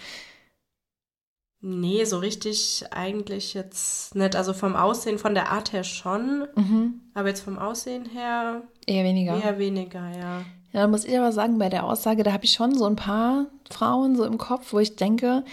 Nee, 1.60 2.04
so 2.04 2.18
richtig 2.18 2.84
eigentlich 2.90 3.54
jetzt 3.54 4.14
nicht. 4.14 4.36
Also 4.36 4.52
vom 4.52 4.76
Aussehen, 4.76 5.18
von 5.18 5.34
der 5.34 5.50
Art 5.50 5.72
her 5.72 5.84
schon. 5.84 6.46
Mhm. 6.54 7.00
Aber 7.14 7.28
jetzt 7.28 7.40
vom 7.40 7.58
Aussehen 7.58 8.04
her 8.04 8.62
Eher 8.86 9.04
weniger. 9.04 9.42
eher 9.42 9.58
weniger, 9.58 10.06
ja. 10.16 10.42
Ja, 10.72 10.82
da 10.82 10.86
muss 10.86 11.04
ich 11.04 11.16
aber 11.16 11.32
sagen, 11.32 11.58
bei 11.58 11.68
der 11.70 11.84
Aussage, 11.84 12.22
da 12.22 12.32
habe 12.32 12.44
ich 12.44 12.52
schon 12.52 12.74
so 12.76 12.84
ein 12.84 12.94
paar 12.96 13.46
Frauen 13.70 14.16
so 14.16 14.24
im 14.24 14.38
Kopf, 14.38 14.72
wo 14.72 14.78
ich 14.78 14.96
denke, 14.96 15.44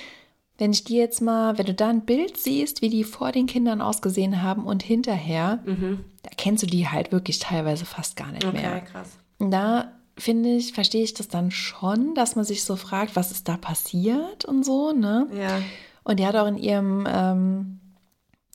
wenn 0.58 0.72
ich 0.72 0.84
die 0.84 0.96
jetzt 0.98 1.22
mal, 1.22 1.58
wenn 1.58 1.66
du 1.66 1.74
da 1.74 1.90
ein 1.90 2.06
Bild 2.06 2.38
siehst, 2.38 2.82
wie 2.82 2.90
die 2.90 3.04
vor 3.04 3.32
den 3.32 3.48
Kindern 3.48 3.82
ausgesehen 3.82 4.42
haben 4.44 4.66
und 4.66 4.84
hinterher, 4.84 5.60
da 5.66 6.30
kennst 6.38 6.64
du 6.64 6.68
die 6.68 6.88
halt 6.88 7.12
wirklich 7.12 7.40
teilweise 7.40 7.86
fast 7.86 8.16
gar 8.16 8.32
nicht 8.32 8.46
Okay, 8.46 8.62
mehr. 8.62 8.82
krass. 8.82 9.18
Und 9.40 9.52
da 9.52 9.92
finde 10.18 10.50
ich, 10.56 10.74
verstehe 10.74 11.04
ich 11.04 11.16
das 11.16 11.28
dann 11.28 11.50
schon, 11.50 12.14
dass 12.14 12.36
man 12.36 12.46
sich 12.46 12.64
so 12.64 12.76
fragt, 12.76 13.16
was 13.16 13.32
ist 13.32 13.50
da 13.50 13.58
passiert 13.58 14.46
und 14.46 14.64
so, 14.64 14.92
ne? 14.94 15.28
Ja. 15.36 15.60
Und 16.04 16.20
die 16.20 16.28
hat 16.28 16.36
auch 16.36 16.48
in 16.48 16.58
ihrem, 16.58 17.08
ähm, 17.10 17.80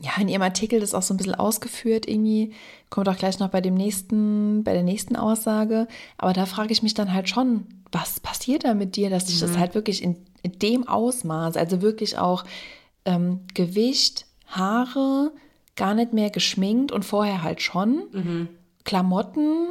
ja, 0.00 0.12
in 0.20 0.28
ihrem 0.28 0.42
Artikel 0.42 0.78
das 0.80 0.94
auch 0.94 1.02
so 1.02 1.12
ein 1.12 1.16
bisschen 1.16 1.34
ausgeführt, 1.34 2.08
irgendwie, 2.08 2.52
kommt 2.88 3.08
auch 3.08 3.16
gleich 3.16 3.38
noch 3.40 3.48
bei 3.48 3.60
dem 3.60 3.74
nächsten, 3.74 4.62
bei 4.62 4.72
der 4.72 4.84
nächsten 4.84 5.16
Aussage. 5.16 5.88
Aber 6.18 6.32
da 6.32 6.46
frage 6.46 6.72
ich 6.72 6.82
mich 6.82 6.94
dann 6.94 7.12
halt 7.12 7.28
schon, 7.28 7.66
was 7.90 8.20
passiert 8.20 8.64
da 8.64 8.74
mit 8.74 8.96
dir, 8.96 9.10
dass 9.10 9.24
dich 9.24 9.40
das 9.40 9.52
halt 9.58 9.74
wirklich 9.74 10.02
in, 10.02 10.16
in 10.42 10.58
dem 10.58 10.86
Ausmaß, 10.86 11.56
also 11.56 11.82
wirklich 11.82 12.16
auch 12.18 12.44
ähm, 13.06 13.40
Gewicht, 13.54 14.26
Haare, 14.46 15.32
gar 15.74 15.94
nicht 15.94 16.12
mehr 16.12 16.30
geschminkt 16.30 16.92
und 16.92 17.04
vorher 17.04 17.42
halt 17.42 17.60
schon, 17.62 18.02
Klamotten, 18.84 19.68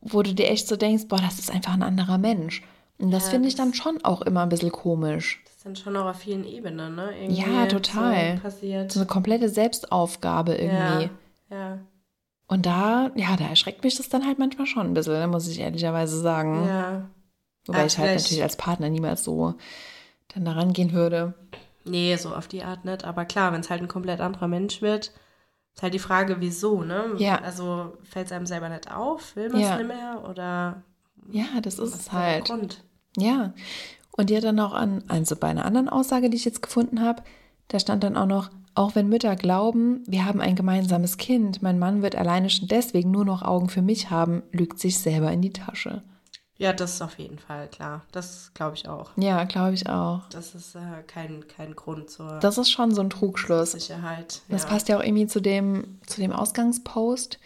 wo 0.00 0.22
du 0.22 0.34
dir 0.34 0.48
echt 0.48 0.68
so 0.68 0.76
denkst, 0.76 1.04
boah, 1.08 1.18
das 1.18 1.38
ist 1.38 1.50
einfach 1.50 1.72
ein 1.72 1.82
anderer 1.82 2.18
Mensch. 2.18 2.62
Und 2.98 3.10
das 3.10 3.24
Ja, 3.26 3.30
finde 3.30 3.48
ich 3.48 3.54
dann 3.54 3.74
schon 3.74 4.04
auch 4.04 4.22
immer 4.22 4.42
ein 4.42 4.48
bisschen 4.48 4.72
komisch. 4.72 5.42
Dann 5.68 5.76
schon 5.76 5.96
auch 5.98 6.06
auf 6.06 6.16
vielen 6.20 6.46
Ebenen, 6.46 6.94
ne? 6.94 7.10
Irgendwie 7.20 7.42
Ja, 7.42 7.66
total. 7.66 8.36
So 8.36 8.42
passiert. 8.42 8.90
So 8.90 9.00
eine 9.00 9.06
komplette 9.06 9.50
Selbstaufgabe 9.50 10.54
irgendwie. 10.54 11.10
Ja. 11.50 11.56
ja. 11.56 11.78
Und 12.46 12.64
da, 12.64 13.10
ja, 13.16 13.36
da 13.36 13.44
erschreckt 13.48 13.84
mich 13.84 13.96
das 13.96 14.08
dann 14.08 14.26
halt 14.26 14.38
manchmal 14.38 14.66
schon 14.66 14.86
ein 14.86 14.94
bisschen, 14.94 15.28
muss 15.28 15.46
ich 15.46 15.60
ehrlicherweise 15.60 16.18
sagen. 16.18 16.66
Ja. 16.66 17.08
Wobei 17.66 17.80
Ja, 17.80 17.84
ich 17.84 17.98
halt 17.98 18.08
vielleicht- 18.08 18.24
natürlich 18.24 18.42
als 18.42 18.56
Partner 18.56 18.88
niemals 18.88 19.24
so 19.24 19.56
dann 20.34 20.46
da 20.46 20.52
rangehen 20.52 20.92
würde. 20.94 21.34
Nee, 21.84 22.16
so 22.16 22.34
auf 22.34 22.48
die 22.48 22.62
Art 22.64 22.86
nicht. 22.86 23.04
Aber 23.04 23.26
klar, 23.26 23.52
wenn 23.52 23.60
es 23.60 23.68
halt 23.68 23.82
ein 23.82 23.88
komplett 23.88 24.20
anderer 24.22 24.48
Mensch 24.48 24.80
wird, 24.80 25.12
ist 25.74 25.82
halt 25.82 25.92
die 25.92 25.98
Frage, 25.98 26.36
wieso, 26.40 26.82
ne? 26.82 27.12
Ja. 27.18 27.42
Also 27.42 27.92
fällt 28.04 28.26
es 28.26 28.32
einem 28.32 28.46
selber 28.46 28.70
nicht 28.70 28.90
auf? 28.90 29.36
Will 29.36 29.50
man 29.50 29.60
es 29.60 29.68
Ja. 29.68 29.76
nicht 29.76 29.86
mehr? 29.88 30.24
Oder 30.26 30.82
Ja, 31.30 31.44
das 31.60 31.78
ist 31.78 31.94
es 31.94 32.10
halt. 32.12 32.46
Grund? 32.46 32.82
Ja. 33.18 33.52
Und 34.18 34.30
die 34.30 34.36
hat 34.36 34.42
dann 34.42 34.58
auch 34.58 34.74
an, 34.74 35.04
also 35.06 35.36
bei 35.36 35.46
einer 35.46 35.64
anderen 35.64 35.88
Aussage, 35.88 36.28
die 36.28 36.36
ich 36.36 36.44
jetzt 36.44 36.60
gefunden 36.60 37.00
habe, 37.00 37.22
da 37.68 37.78
stand 37.78 38.02
dann 38.02 38.16
auch 38.16 38.26
noch, 38.26 38.50
auch 38.74 38.96
wenn 38.96 39.08
Mütter 39.08 39.36
glauben, 39.36 40.02
wir 40.06 40.24
haben 40.24 40.40
ein 40.40 40.56
gemeinsames 40.56 41.18
Kind, 41.18 41.62
mein 41.62 41.78
Mann 41.78 42.02
wird 42.02 42.16
alleine 42.16 42.50
schon 42.50 42.66
deswegen 42.66 43.12
nur 43.12 43.24
noch 43.24 43.42
Augen 43.42 43.68
für 43.68 43.80
mich 43.80 44.10
haben, 44.10 44.42
lügt 44.50 44.80
sich 44.80 44.98
selber 44.98 45.30
in 45.30 45.40
die 45.40 45.52
Tasche. 45.52 46.02
Ja, 46.56 46.72
das 46.72 46.94
ist 46.94 47.02
auf 47.02 47.16
jeden 47.20 47.38
Fall 47.38 47.68
klar. 47.68 48.04
Das 48.10 48.50
glaube 48.54 48.74
ich 48.74 48.88
auch. 48.88 49.10
Ja, 49.16 49.44
glaube 49.44 49.74
ich 49.74 49.88
auch. 49.88 50.28
Das 50.30 50.56
ist 50.56 50.74
äh, 50.74 51.02
kein, 51.06 51.46
kein 51.46 51.76
Grund 51.76 52.10
zur 52.10 52.40
Das 52.40 52.58
ist 52.58 52.72
schon 52.72 52.92
so 52.92 53.00
ein 53.00 53.10
Trugschluss. 53.10 53.72
Sicherheit. 53.72 54.40
Das 54.48 54.64
ja. 54.64 54.68
passt 54.68 54.88
ja 54.88 54.98
auch 54.98 55.04
irgendwie 55.04 55.28
zu 55.28 55.40
dem, 55.40 56.00
zu 56.06 56.20
dem 56.20 56.32
Ausgangspost, 56.32 57.38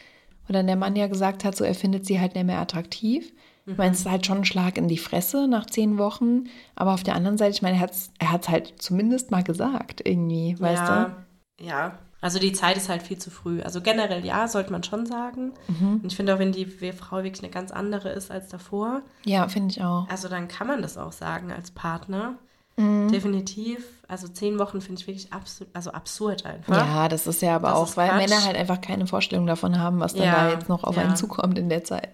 wo 0.47 0.55
dann 0.55 0.67
der 0.67 0.77
Mann 0.77 0.97
ja 0.97 1.09
gesagt 1.09 1.45
hat, 1.45 1.55
so 1.55 1.65
er 1.65 1.75
findet 1.75 2.07
sie 2.07 2.19
halt 2.19 2.35
nicht 2.35 2.47
mehr 2.47 2.61
attraktiv. 2.61 3.31
Ich 3.67 3.77
meine, 3.77 3.93
es 3.93 4.01
ist 4.01 4.11
halt 4.11 4.27
schon 4.27 4.39
ein 4.39 4.45
Schlag 4.45 4.77
in 4.77 4.89
die 4.89 4.99
Fresse 4.99 5.47
nach 5.47 5.67
zehn 5.67 5.97
Wochen, 5.99 6.45
aber 6.75 6.95
auf 6.95 7.03
der 7.05 7.15
anderen 7.15 7.39
Seite, 7.39 7.53
ich 7.53 7.63
meine, 7.63 7.77
er 7.77 7.81
hat 7.83 7.93
es 7.93 8.11
er 8.19 8.33
hat's 8.33 8.49
halt 8.49 8.75
zumindest 8.83 9.31
mal 9.31 9.45
gesagt, 9.45 10.01
irgendwie, 10.05 10.57
weißt 10.59 10.83
ja, 10.89 11.17
Ja, 11.61 11.99
also 12.21 12.39
die 12.39 12.53
Zeit 12.53 12.77
ist 12.77 12.89
halt 12.89 13.03
viel 13.03 13.19
zu 13.19 13.31
frü. 13.31 13.63
Also 13.63 13.81
generell 13.81 14.25
ja, 14.25 14.47
sollte 14.49 14.71
man 14.73 14.83
schon 14.85 15.07
sagen. 15.07 15.53
Mhm. 15.69 16.01
Und 16.03 16.07
ich 16.07 16.17
finde 16.17 16.35
auch, 16.35 16.39
wenn 16.39 16.53
die 16.53 16.67
Frau 16.67 17.17
wirklich 17.23 17.43
eine 17.43 17.53
ganz 17.53 17.71
andere 17.73 18.11
ist 18.11 18.31
als 18.31 18.49
davor, 18.49 19.03
du? 19.25 19.31
Ja, 19.31 19.49
finde 19.49 19.71
ich 19.71 19.83
auch. 19.83 20.09
also 20.09 20.29
dann 20.29 20.49
kann 20.49 20.67
man 20.67 20.83
das 20.83 20.97
auch 20.99 21.13
sagen 21.13 21.53
als 21.53 21.71
Partner. 21.73 22.35
Mhm. 22.77 23.11
Definitiv. 23.13 23.85
Also 24.09 24.29
zehn 24.29 24.59
Wochen 24.59 24.81
finde 24.81 25.01
ich 25.01 25.07
wirklich 25.07 25.33
absolut, 25.33 25.75
also 25.75 25.91
absurd 25.93 26.47
einfach. 26.47 26.77
Ja, 26.77 27.09
das 27.09 27.27
ist 27.27 27.43
ja 27.43 27.57
aber 27.57 27.69
Das 27.69 27.77
auch, 27.79 27.97
weil 27.97 28.09
Quatsch. 28.09 28.29
Männer 28.31 28.45
halt 28.45 28.57
einfach 28.57 28.81
keine 28.81 29.07
Vorstellung 29.07 29.47
davon 29.47 29.79
haben, 29.79 30.01
was 30.01 30.15
dann 30.15 30.25
Ja, 30.27 30.45
da 30.45 30.51
jetzt 30.53 30.69
noch 30.69 30.85
auf 30.85 30.97
ja. 30.97 31.03
einen 31.03 31.17
zukommt 31.17 31.59
in 31.59 31.69
der 31.69 31.85
Zeit. 31.85 32.11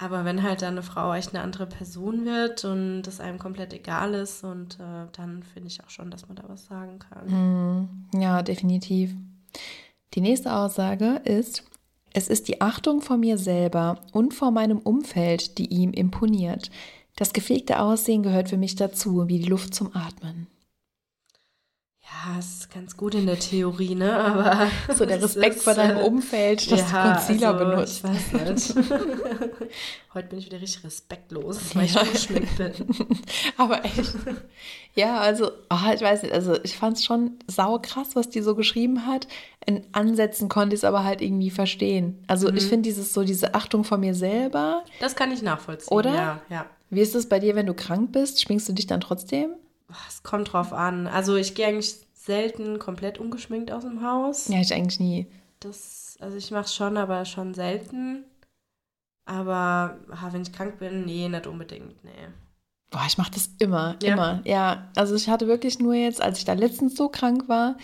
Aber 0.00 0.24
wenn 0.24 0.42
halt 0.42 0.62
dann 0.62 0.74
eine 0.74 0.82
Frau 0.82 1.12
echt 1.12 1.34
eine 1.34 1.44
andere 1.44 1.66
Person 1.66 2.24
wird 2.24 2.64
und 2.64 3.02
das 3.02 3.20
einem 3.20 3.38
komplett 3.38 3.74
egal 3.74 4.14
ist 4.14 4.44
und 4.44 4.80
äh, 4.80 5.06
dann 5.12 5.42
finde 5.42 5.68
ich 5.68 5.84
auch 5.84 5.90
schon, 5.90 6.10
dass 6.10 6.26
man 6.26 6.36
da 6.36 6.44
was 6.46 6.64
sagen 6.64 6.98
kann. 6.98 8.08
Ja, 8.18 8.42
definitiv. 8.42 9.14
Die 10.14 10.22
nächste 10.22 10.56
Aussage 10.56 11.20
ist, 11.24 11.64
es 12.14 12.28
ist 12.28 12.48
die 12.48 12.62
Achtung 12.62 13.02
vor 13.02 13.18
mir 13.18 13.36
selber 13.36 14.00
und 14.12 14.32
vor 14.32 14.50
meinem 14.50 14.78
Umfeld, 14.78 15.58
die 15.58 15.66
ihm 15.66 15.92
imponiert. 15.92 16.70
Das 17.16 17.34
gepflegte 17.34 17.80
Aussehen 17.80 18.22
gehört 18.22 18.48
für 18.48 18.56
mich 18.56 18.76
dazu, 18.76 19.28
wie 19.28 19.38
die 19.38 19.48
Luft 19.48 19.74
zum 19.74 19.94
Atmen. 19.94 20.46
Ja, 22.12 22.38
ist 22.38 22.70
ganz 22.74 22.96
gut 22.96 23.14
in 23.14 23.26
der 23.26 23.38
Theorie, 23.38 23.94
ne? 23.94 24.12
Aber 24.18 24.66
So 24.94 25.06
der 25.06 25.18
es 25.18 25.22
Respekt 25.24 25.56
ist, 25.56 25.62
vor 25.64 25.74
deinem 25.74 25.98
äh, 25.98 26.02
Umfeld, 26.02 26.70
dass 26.70 26.84
du 26.86 26.92
Concealer 26.92 27.54
also, 27.54 27.64
benutzt. 27.64 28.04
Ich 28.04 28.04
weiß 28.04 28.74
nicht. 28.76 28.88
Heute 30.14 30.28
bin 30.28 30.38
ich 30.40 30.46
wieder 30.46 30.60
richtig 30.60 30.84
respektlos, 30.84 31.58
weil 31.74 31.84
ich 31.84 31.94
Ja. 31.94 32.02
ungeschminkt 32.02 32.56
bin. 32.58 32.72
Aber 33.56 33.84
echt. 33.84 34.12
Ja, 34.94 35.18
also, 35.20 35.52
ah, 35.68 35.92
ich 35.94 36.00
weiß 36.00 36.22
nicht, 36.24 36.34
also 36.34 36.56
ich 36.64 36.76
fand 36.76 36.96
es 36.98 37.04
schon 37.04 37.38
saukrass, 37.46 38.16
was 38.16 38.28
die 38.28 38.40
so 38.42 38.54
geschrieben 38.56 39.06
hat. 39.06 39.28
In 39.64 39.82
Ansätzen 39.92 40.48
konnte 40.48 40.74
ich 40.74 40.80
es 40.80 40.84
aber 40.84 41.04
halt 41.04 41.22
irgendwie 41.22 41.50
verstehen. 41.50 42.22
Also 42.26 42.50
Mhm. 42.50 42.56
ich 42.56 42.64
finde 42.64 42.82
dieses 42.88 43.14
so, 43.14 43.22
diese 43.22 43.54
Achtung 43.54 43.84
vor 43.84 43.98
mir 43.98 44.14
selber. 44.14 44.84
Das 44.98 45.14
kann 45.14 45.30
ich 45.32 45.42
nachvollziehen. 45.42 45.96
Oder? 45.96 46.12
Ja, 46.14 46.40
ja. 46.50 46.66
Wie 46.90 47.00
ist 47.00 47.14
es 47.14 47.28
bei 47.28 47.38
dir, 47.38 47.54
wenn 47.54 47.66
du 47.66 47.74
krank 47.74 48.10
bist? 48.12 48.40
Schminkst 48.42 48.68
du 48.68 48.72
dich 48.72 48.86
dann 48.88 49.00
trotzdem? 49.00 49.50
Es 50.08 50.22
kommt 50.22 50.52
drauf 50.52 50.72
an. 50.72 51.06
Also 51.06 51.36
ich 51.36 51.54
gehe 51.54 51.66
eigentlich 51.66 51.94
selten 52.14 52.78
komplett 52.78 53.18
ungeschminkt 53.18 53.70
aus 53.72 53.82
dem 53.84 54.02
Haus. 54.02 54.48
Ja, 54.48 54.60
ich 54.60 54.72
eigentlich 54.74 55.00
nie. 55.00 55.26
Das, 55.60 56.16
also 56.20 56.36
ich 56.36 56.50
mache 56.50 56.64
es 56.64 56.74
schon, 56.74 56.96
aber 56.96 57.24
schon 57.24 57.54
selten. 57.54 58.24
Aber 59.24 59.96
ah, 60.10 60.28
wenn 60.32 60.42
ich 60.42 60.52
krank 60.52 60.78
bin, 60.78 61.04
nee, 61.04 61.28
nicht 61.28 61.46
unbedingt, 61.46 62.02
nee. 62.04 62.10
Boah, 62.90 63.04
ich 63.06 63.18
mache 63.18 63.30
das 63.30 63.50
immer, 63.58 63.96
Ja. 64.02 64.14
immer. 64.14 64.40
Ja, 64.44 64.90
also 64.96 65.14
ich 65.14 65.28
hatte 65.28 65.46
wirklich 65.46 65.78
nur 65.78 65.94
jetzt, 65.94 66.20
als 66.20 66.38
ich 66.38 66.44
da 66.44 66.54
letztens 66.54 66.96
so 66.96 67.08
krank 67.08 67.48
war, 67.48 67.76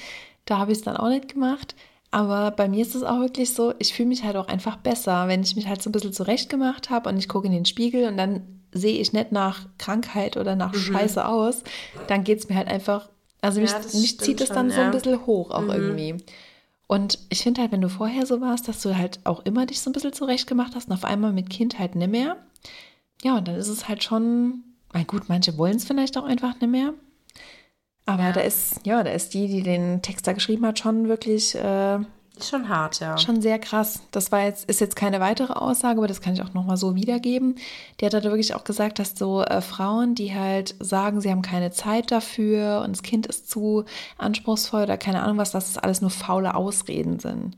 da 0.44 0.58
habe 0.58 0.72
ich 0.72 0.78
es 0.78 0.84
dann 0.84 0.96
auch 0.96 1.08
nicht 1.08 1.28
gemacht. 1.28 1.76
Aber 2.10 2.50
bei 2.50 2.68
mir 2.68 2.82
ist 2.82 2.94
es 2.94 3.02
auch 3.02 3.20
wirklich 3.20 3.52
so, 3.52 3.74
ich 3.78 3.94
fühle 3.94 4.08
mich 4.08 4.24
halt 4.24 4.36
auch 4.36 4.48
einfach 4.48 4.76
besser, 4.76 5.28
wenn 5.28 5.42
ich 5.42 5.54
mich 5.54 5.68
halt 5.68 5.82
so 5.82 5.90
ein 5.90 5.92
bisschen 5.92 6.12
zurecht 6.12 6.48
gemacht 6.50 6.90
habe 6.90 7.08
und 7.08 7.18
ich 7.18 7.28
gucke 7.28 7.46
in 7.46 7.52
den 7.52 7.66
Spiegel 7.66 8.08
und 8.08 8.16
dann 8.16 8.62
sehe 8.76 9.00
ich 9.00 9.12
nicht 9.12 9.32
nach 9.32 9.66
Krankheit 9.78 10.36
oder 10.36 10.54
nach 10.56 10.74
Scheiße 10.74 11.26
aus, 11.26 11.62
dann 12.08 12.24
geht 12.24 12.38
es 12.38 12.48
mir 12.48 12.56
halt 12.56 12.68
einfach, 12.68 13.08
also 13.40 13.60
mich, 13.60 13.70
Mhm. 13.72 13.76
Ja, 13.92 14.00
mich 14.00 14.20
zieht 14.20 14.40
es 14.40 14.48
dann 14.48 14.68
schon, 14.68 14.70
so 14.70 14.80
ein 14.80 14.86
ja. 14.86 14.90
bisschen 14.90 15.26
hoch 15.26 15.50
auch 15.50 15.62
Mhm. 15.62 15.70
irgendwie. 15.70 16.24
Und 16.88 17.18
ich 17.30 17.42
finde 17.42 17.62
halt, 17.62 17.72
wenn 17.72 17.80
du 17.80 17.88
vorher 17.88 18.26
so 18.26 18.40
warst, 18.40 18.68
dass 18.68 18.80
du 18.82 18.96
halt 18.96 19.18
auch 19.24 19.44
immer 19.44 19.66
dich 19.66 19.80
so 19.80 19.90
ein 19.90 19.92
bisschen 19.92 20.12
zurecht 20.12 20.46
gemacht 20.46 20.72
hast 20.76 20.86
und 20.88 20.94
auf 20.94 21.04
einmal 21.04 21.32
mit 21.32 21.50
Kind 21.50 21.78
halt 21.80 21.96
nicht 21.96 22.10
mehr. 22.10 22.36
Ja, 23.24 23.36
und 23.38 23.48
dann 23.48 23.56
ist 23.56 23.68
es 23.68 23.88
halt 23.88 24.04
schon, 24.04 24.62
na 24.92 25.02
gut, 25.02 25.28
manche 25.28 25.58
wollen 25.58 25.76
es 25.76 25.84
vielleicht 25.84 26.16
auch 26.16 26.24
einfach 26.24 26.60
nicht 26.60 26.70
mehr. 26.70 26.94
Aber 28.04 28.22
Ja. 28.22 28.32
da 28.32 28.40
ist, 28.40 28.80
ja, 28.84 29.02
da 29.02 29.10
ist 29.10 29.34
die, 29.34 29.48
die 29.48 29.62
den 29.62 30.00
Text 30.00 30.26
da 30.28 30.32
geschrieben 30.32 30.64
hat, 30.64 30.78
schon 30.78 31.08
wirklich 31.08 31.56
äh, 31.56 31.98
schon 32.40 32.68
hart, 32.68 33.00
ja. 33.00 33.16
schon 33.18 33.40
sehr 33.40 33.58
krass. 33.58 34.00
Das 34.10 34.30
war 34.32 34.42
jetzt, 34.44 34.68
ist 34.68 34.80
jetzt 34.80 34.96
keine 34.96 35.20
weitere 35.20 35.54
Aussage, 35.54 35.98
aber 35.98 36.06
das 36.08 36.20
kann 36.20 36.34
ich 36.34 36.42
auch 36.42 36.52
nochmal 36.54 36.76
so 36.76 36.94
wiedergeben. 36.94 37.56
Die 38.00 38.06
hat 38.06 38.14
halt 38.14 38.24
wirklich 38.24 38.54
auch 38.54 38.64
gesagt, 38.64 38.98
dass 38.98 39.16
so 39.18 39.42
äh, 39.42 39.60
Frauen, 39.60 40.14
die 40.14 40.34
halt 40.34 40.74
sagen, 40.80 41.20
sie 41.20 41.30
haben 41.30 41.42
keine 41.42 41.70
Zeit 41.70 42.10
dafür 42.10 42.82
und 42.84 42.92
das 42.96 43.02
Kind 43.02 43.26
ist 43.26 43.48
zu 43.50 43.84
anspruchsvoll 44.18 44.82
oder 44.82 44.98
keine 44.98 45.22
Ahnung 45.22 45.38
was, 45.38 45.52
dass 45.52 45.72
das 45.72 45.82
alles 45.82 46.00
nur 46.00 46.10
faule 46.10 46.54
Ausreden 46.54 47.18
sind. 47.18 47.56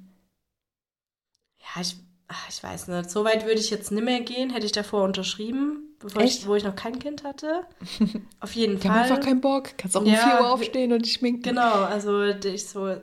Ja, 1.61 1.83
ich, 1.83 1.97
ach, 2.29 2.49
ich 2.49 2.63
weiß 2.63 2.89
nicht. 2.89 3.11
So 3.11 3.25
weit 3.25 3.45
würde 3.47 3.61
ich 3.61 3.71
jetzt 3.71 3.91
nicht 3.91 4.05
mehr 4.05 4.21
gehen. 4.21 4.51
Hätte 4.51 4.67
ich 4.67 4.73
davor 4.73 5.03
unterschrieben, 5.05 5.97
bevor 5.99 6.23
Echt? 6.23 6.41
ich, 6.41 6.47
wo 6.47 6.55
ich 6.55 6.65
noch 6.65 6.77
kein 6.77 6.99
Kind 6.99 7.25
hatte. 7.25 7.63
Auf 8.41 8.53
jeden 8.55 8.79
Die 8.81 8.89
haben 8.89 8.95
Fall. 8.95 9.11
einfach 9.11 9.25
keinen 9.25 9.41
Bock. 9.41 9.77
Kannst 9.77 9.97
auch 9.97 10.03
um 10.03 10.07
Ja, 10.07 10.37
4 10.37 10.41
Uhr 10.41 10.53
aufstehen 10.53 10.93
und 10.93 11.05
dich 11.05 11.15
schminken. 11.15 11.43
Genau, 11.43 11.83
also 11.85 12.23
ich 12.23 12.69
so, 12.69 12.97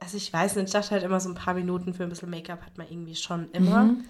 also 0.00 0.16
ich 0.16 0.32
weiß 0.32 0.56
nicht, 0.56 0.66
ich 0.66 0.72
dachte 0.72 0.90
halt 0.92 1.02
immer 1.02 1.20
so 1.20 1.28
ein 1.28 1.34
paar 1.34 1.54
Minuten 1.54 1.94
für 1.94 2.02
ein 2.04 2.08
bisschen 2.08 2.30
Make-up 2.30 2.62
hat 2.64 2.78
man 2.78 2.86
irgendwie 2.88 3.16
schon 3.16 3.50
immer. 3.52 3.84
Mhm. 3.84 4.04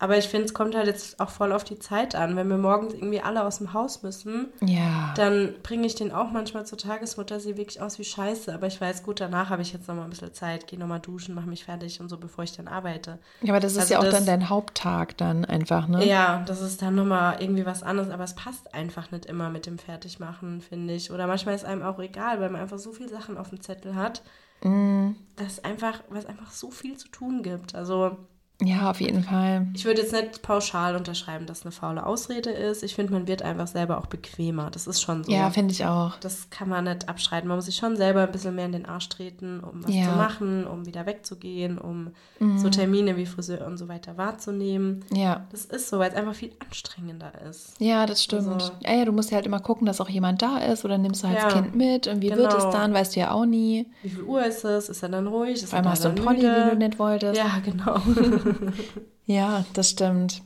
Aber 0.00 0.18
ich 0.18 0.26
finde, 0.26 0.46
es 0.46 0.52
kommt 0.52 0.74
halt 0.74 0.88
jetzt 0.88 1.20
auch 1.20 1.30
voll 1.30 1.52
auf 1.52 1.62
die 1.62 1.78
Zeit 1.78 2.16
an. 2.16 2.34
Wenn 2.36 2.48
wir 2.48 2.58
morgens 2.58 2.92
irgendwie 2.94 3.20
alle 3.22 3.44
aus 3.44 3.58
dem 3.58 3.72
Haus 3.72 4.02
müssen, 4.02 4.48
Ja. 4.60 5.14
dann 5.16 5.54
bringe 5.62 5.86
ich 5.86 5.94
den 5.94 6.10
auch 6.12 6.32
manchmal 6.32 6.66
zur 6.66 6.76
Tagesmutter, 6.76 7.38
sieht 7.38 7.56
wirklich 7.56 7.80
aus 7.80 7.98
wie 8.00 8.04
Scheiße. 8.04 8.52
Aber 8.52 8.66
ich 8.66 8.80
weiß, 8.80 9.04
gut, 9.04 9.20
danach 9.20 9.50
habe 9.50 9.62
ich 9.62 9.72
jetzt 9.72 9.86
noch 9.86 9.94
mal 9.94 10.02
ein 10.02 10.10
bisschen 10.10 10.34
Zeit, 10.34 10.66
gehe 10.66 10.78
noch 10.80 10.88
mal 10.88 10.98
duschen, 10.98 11.34
mache 11.34 11.46
mich 11.48 11.64
fertig 11.64 12.00
und 12.00 12.08
so, 12.08 12.18
bevor 12.18 12.42
ich 12.42 12.54
dann 12.54 12.66
arbeite. 12.66 13.18
Ja, 13.40 13.52
aber 13.54 13.60
das 13.60 13.72
ist 13.74 13.78
Also 13.78 13.94
ja 13.94 14.00
auch 14.00 14.04
das- 14.04 14.14
dann 14.14 14.26
dein 14.26 14.50
Haupttag 14.50 15.16
dann 15.16 15.44
einfach, 15.44 15.86
ne? 15.86 16.04
Ja, 16.04 16.42
das 16.44 16.60
ist 16.60 16.82
dann 16.82 16.96
nochmal 16.96 17.40
irgendwie 17.40 17.64
was 17.64 17.84
anderes, 17.84 18.10
aber 18.10 18.24
es 18.24 18.34
passt 18.34 18.74
einfach 18.74 19.12
nicht 19.12 19.26
immer 19.26 19.48
mit 19.48 19.64
dem 19.64 19.78
Fertigmachen, 19.78 20.60
finde 20.60 20.92
ich. 20.94 21.12
Oder 21.12 21.28
manchmal 21.28 21.54
ist 21.54 21.64
einem 21.64 21.82
auch 21.82 22.00
egal, 22.00 22.40
weil 22.40 22.50
man 22.50 22.60
einfach 22.60 22.78
so 22.80 22.92
viele 22.92 23.08
Sachen 23.10 23.38
auf 23.38 23.50
dem 23.50 23.60
Zettel 23.62 23.94
hat, 23.94 24.22
Mm, 24.64 25.12
dass 25.36 25.62
einfach, 25.62 26.02
was 26.08 26.26
einfach 26.26 26.50
so 26.50 26.70
viel 26.70 26.96
zu 26.96 27.08
tun 27.08 27.42
gibt. 27.42 27.74
Also 27.74 28.16
ja, 28.62 28.88
auf 28.90 29.00
jeden 29.00 29.24
Fall. 29.24 29.66
ich 29.74 29.84
würde 29.84 30.00
jetzt 30.02 30.12
nicht 30.12 30.42
pauschal 30.42 30.94
unterschreiben, 30.96 31.44
dass 31.46 31.62
eine 31.62 31.72
faule 31.72 32.06
Ausrede 32.06 32.50
ist. 32.50 32.82
Ich 32.84 32.94
finde, 32.94 33.12
man 33.12 33.26
wird 33.26 33.42
einfach 33.42 33.66
selber 33.66 33.98
auch 33.98 34.06
bequemer. 34.06 34.70
Das 34.70 34.86
ist 34.86 35.02
schon 35.02 35.24
so. 35.24 35.32
Ja, 35.32 35.50
finde 35.50 35.72
ich 35.72 35.84
auch. 35.84 36.16
das 36.20 36.50
kann 36.50 36.68
man 36.68 36.84
nicht 36.84 37.08
abschreiten. 37.08 37.48
Man 37.48 37.56
muss 37.58 37.66
sich 37.66 37.76
schon 37.76 37.96
selber 37.96 38.22
ein 38.22 38.30
bisschen 38.32 38.54
mehr 38.54 38.66
in 38.66 38.72
den 38.72 38.86
Arsch 38.86 39.08
treten, 39.08 39.60
um 39.60 39.82
was 39.84 39.92
Ja. 39.94 40.04
zu 40.10 40.16
machen, 40.16 40.66
um 40.66 40.86
wieder 40.86 41.04
wegzugehen, 41.04 41.78
um 41.78 42.10
Mhm. 42.38 42.58
so 42.58 42.68
Termine 42.70 43.16
wie 43.16 43.26
Friseur 43.26 43.66
und 43.66 43.76
so 43.76 43.88
weiter 43.88 44.16
wahrzunehmen. 44.16 45.04
Ja. 45.12 45.46
Das 45.50 45.64
ist 45.64 45.88
so, 45.88 45.98
weil 45.98 46.10
es 46.10 46.16
einfach 46.16 46.34
viel 46.34 46.52
anstrengender 46.64 47.32
ist. 47.50 47.74
Ja, 47.80 48.06
das 48.06 48.22
stimmt. 48.22 48.48
Also- 48.48 48.70
ja, 48.82 48.92
ja, 48.94 49.04
du 49.04 49.12
musst 49.12 49.30
ja 49.30 49.36
halt 49.36 49.46
immer 49.46 49.60
gucken, 49.60 49.86
dass 49.86 50.00
auch 50.00 50.08
jemand 50.08 50.42
da 50.42 50.58
ist 50.58 50.84
oder 50.84 50.96
nimmst 50.96 51.22
du 51.24 51.28
halt 51.28 51.38
Ja, 51.38 51.44
das 51.44 51.54
Kind 51.54 51.74
mit 51.74 52.06
und 52.06 52.22
wie 52.22 52.30
wird 52.30 52.52
es 52.52 52.58
genau. 52.58 52.72
dann, 52.72 52.94
weißt 52.94 53.16
du 53.16 53.20
ja 53.20 53.32
auch 53.32 53.44
nie. 53.46 53.86
Wie 54.02 54.10
viel 54.10 54.22
Uhr 54.22 54.44
ist 54.44 54.64
es? 54.64 54.88
Ist 54.88 55.02
er 55.02 55.08
dann 55.08 55.26
ruhig? 55.26 55.54
Ist 55.54 55.70
Vor 55.70 55.78
allem 55.80 55.88
hast 55.88 56.04
du 56.04 56.08
einen 56.08 56.18
Pony, 56.18 56.40
den 56.40 56.70
du 56.70 56.76
nicht 56.76 56.98
wolltest. 56.98 57.36
Ja, 57.38 57.58
genau. 57.64 57.96
Ja, 59.26 59.64
das 59.72 59.90
stimmt. 59.90 60.42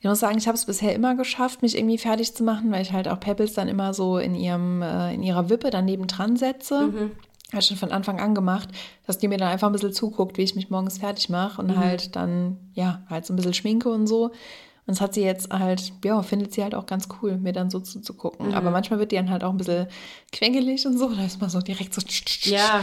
Ich 0.00 0.04
muss 0.08 0.18
sagen, 0.20 0.38
ich 0.38 0.46
habe 0.48 0.56
es 0.56 0.66
bisher 0.66 0.94
immer 0.94 1.14
geschafft, 1.14 1.62
mich 1.62 1.76
irgendwie 1.76 1.98
fertig 1.98 2.34
zu 2.34 2.42
machen, 2.44 2.70
weil 2.72 2.82
ich 2.82 2.92
halt 2.92 3.06
auch 3.08 3.20
Pebbles 3.20 3.54
dann 3.54 3.68
immer 3.68 3.94
so 3.94 4.18
in 4.18 4.34
ihrem, 4.34 4.82
äh, 4.82 5.14
in 5.14 5.22
ihrer 5.22 5.48
Wippe 5.50 5.70
daneben 5.70 6.06
dran 6.08 6.36
setze. 6.36 6.88
Mhm. 6.88 7.10
Habe 7.52 7.60
ich 7.60 7.66
schon 7.66 7.76
von 7.76 7.92
Anfang 7.92 8.20
an 8.20 8.34
gemacht, 8.34 8.68
dass 9.06 9.18
die 9.18 9.28
mir 9.28 9.38
dann 9.38 9.48
einfach 9.48 9.68
ein 9.68 9.72
bisschen 9.72 9.92
zuguckt, 9.92 10.36
wie 10.36 10.42
ich 10.42 10.56
mich 10.56 10.68
morgens 10.68 10.98
fertig 10.98 11.28
mache 11.28 11.62
Mhm. 11.62 11.70
und 11.70 11.76
halt 11.78 12.16
dann, 12.16 12.58
ja, 12.74 13.04
halt 13.08 13.24
so 13.24 13.32
ein 13.32 13.36
bisschen 13.36 13.54
schminke 13.54 13.88
und 13.88 14.06
so. 14.08 14.24
Und 14.26 14.32
das 14.94 15.00
hat 15.00 15.14
sie 15.14 15.22
jetzt 15.22 15.52
halt, 15.52 15.92
ja, 16.04 16.22
findet 16.22 16.52
sie 16.52 16.62
halt 16.64 16.74
auch 16.74 16.86
ganz 16.86 17.08
cool, 17.22 17.38
mir 17.38 17.52
dann 17.52 17.70
so 17.70 17.78
zuzugucken. 17.80 18.48
Mhm. 18.48 18.54
Aber 18.54 18.70
manchmal 18.70 18.98
wird 18.98 19.12
die 19.12 19.16
dann 19.16 19.30
halt 19.30 19.44
auch 19.44 19.50
ein 19.50 19.56
bisschen 19.58 19.86
quengelig 20.32 20.86
und 20.86 20.98
so. 20.98 21.08
Da 21.14 21.24
ist 21.24 21.40
man 21.40 21.50
so 21.50 21.60
direkt 21.60 21.94
so. 21.94 22.02
ja, 22.50 22.82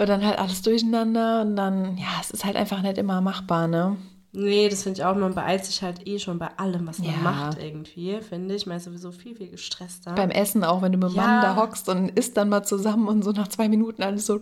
Wird 0.00 0.08
dann 0.08 0.24
halt 0.24 0.38
alles 0.38 0.62
durcheinander 0.62 1.42
und 1.42 1.56
dann, 1.56 1.98
ja, 1.98 2.06
es 2.22 2.30
ist 2.30 2.46
halt 2.46 2.56
einfach 2.56 2.80
nicht 2.80 2.96
immer 2.96 3.20
machbar, 3.20 3.68
ne? 3.68 3.98
nee, 4.32 4.66
das 4.70 4.84
finde 4.84 4.98
ich 4.98 5.04
auch. 5.04 5.14
Man 5.14 5.34
beeilt 5.34 5.66
sich 5.66 5.82
halt 5.82 6.06
eh 6.08 6.18
schon 6.18 6.38
bei 6.38 6.48
allem, 6.56 6.86
was 6.86 7.00
man 7.00 7.08
Ja. 7.10 7.16
macht 7.18 7.62
irgendwie, 7.62 8.18
finde 8.22 8.54
ich. 8.54 8.64
Man 8.64 8.78
ist 8.78 8.84
sowieso 8.84 9.12
viel, 9.12 9.34
viel 9.36 9.48
gestresster. 9.48 10.14
Beim 10.14 10.30
Essen 10.30 10.64
auch, 10.64 10.80
wenn 10.80 10.92
du 10.92 10.96
mit 10.98 11.10
dem 11.10 11.16
Ja. 11.16 11.26
Mann 11.26 11.42
da 11.42 11.56
hockst 11.56 11.86
und 11.90 12.08
isst 12.18 12.38
dann 12.38 12.48
mal 12.48 12.62
zusammen 12.62 13.08
und 13.08 13.22
so 13.22 13.32
nach 13.32 13.48
zwei 13.48 13.68
Minuten 13.68 14.02
alles 14.02 14.24
so. 14.24 14.40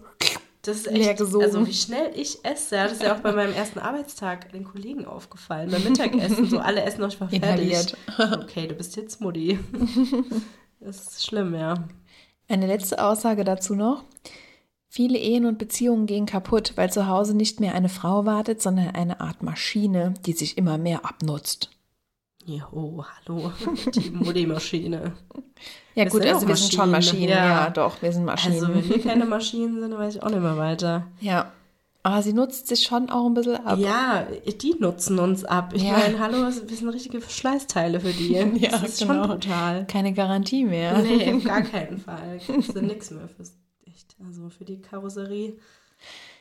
das 0.63 0.77
ist 0.77 0.87
echt, 0.93 1.17
gesogen. 1.19 1.45
also 1.45 1.67
wie 1.67 1.73
schnell 1.75 2.13
ich 2.15 2.45
esse. 2.45 2.77
Ja, 2.77 2.85
das 2.85 2.93
ist 2.93 3.03
ja 3.03 3.17
auch 3.17 3.21
bei 3.21 3.33
meinem 3.33 3.53
ersten 3.53 3.81
Arbeitstag 3.81 4.53
den 4.53 4.63
Kollegen 4.63 5.07
aufgefallen. 5.07 5.73
Beim 5.73 5.83
Mittagessen, 5.83 6.49
so 6.49 6.61
alle 6.61 6.83
essen 6.85 7.01
noch, 7.01 7.09
ich 7.09 7.21
war 7.21 7.29
fertig. 7.31 7.97
Okay, 8.43 8.69
du 8.69 8.75
bist 8.75 8.95
jetzt 8.97 9.21
Mutti. 9.21 9.59
Das 10.81 11.09
ist 11.09 11.27
schlimm, 11.27 11.55
ja. 11.57 11.75
Eine 12.49 12.69
letzte 12.69 13.05
Aussage 13.05 13.43
dazu 13.43 13.75
noch. 13.75 14.05
Viele 14.91 15.19
Ehen 15.19 15.45
und 15.45 15.59
Beziehungen 15.59 16.07
gehen 16.07 16.25
kaputt, 16.27 16.73
weil 16.77 16.91
zu 16.91 17.07
Hause 17.09 17.37
nicht 17.37 17.61
mehr 17.61 17.75
eine 17.75 17.89
Frau 17.91 18.25
wartet, 18.25 18.63
sondern 18.63 18.95
eine 18.95 19.21
Art 19.21 19.43
Maschine, 19.43 20.15
die 20.25 20.33
sich 20.33 20.57
immer 20.57 20.79
mehr 20.79 21.05
abnutzt. 21.05 21.71
Jo, 22.47 23.05
hallo, 23.27 23.53
die 23.95 24.09
Mutti-Maschine. 24.11 25.13
Ja 25.95 26.05
Wir 26.05 26.11
gut, 26.11 26.25
also 26.25 26.49
wir 26.49 26.57
sind 26.57 26.73
schon 26.73 26.91
Maschinen. 26.91 27.29
Ja, 27.29 27.47
ja. 27.65 27.71
doch, 27.71 28.01
wir 28.01 28.11
sind 28.13 28.25
Maschinen. 28.25 28.55
Also, 28.55 28.69
wenn 28.75 28.89
wir 28.89 29.03
keine 29.03 29.27
Maschinen 29.27 29.79
sind, 29.81 29.91
dann 29.91 29.99
weiß 30.01 30.17
ich 30.17 30.23
auch 30.23 30.31
nicht 30.31 30.41
mehr 30.41 30.57
weiter. 30.57 31.07
ja. 31.21 31.53
Aber 32.05 32.23
sie 32.23 32.33
nutzt 32.33 32.69
sich 32.69 32.85
schon 32.85 33.11
auch 33.11 33.27
ein 33.27 33.35
bisschen 33.35 33.57
ab. 33.67 33.77
Ja, 33.79 34.27
die 34.63 34.75
nutzen 34.79 35.19
uns 35.19 35.45
ab. 35.45 35.73
Ich 35.75 35.83
Ja. 35.83 35.93
meine, 35.99 36.19
hallo, 36.21 36.39
wir 36.45 36.53
sind 36.77 36.89
richtige 36.89 37.21
Verschleißteile 37.21 38.01
für 38.01 38.13
die. 38.13 38.33
Ja, 38.63 38.71
das 38.71 38.83
ist 38.85 38.99
genau. 39.01 39.15
schon 39.25 39.31
brutal. 39.33 39.85
Keine 39.87 40.15
Garantie 40.15 40.65
mehr. 40.65 40.97
Nee, 41.03 41.35
auf 41.35 41.45
gar 41.45 41.61
keinen 41.61 41.99
Fall. 41.99 42.39
Kriegst 42.47 42.75
du 42.75 42.81
nichts 42.81 43.11
mehr 43.11 43.29
fürs, 43.29 43.53
also 44.27 44.49
für 44.49 44.65
die 44.65 44.81
Karosserie. 44.81 45.57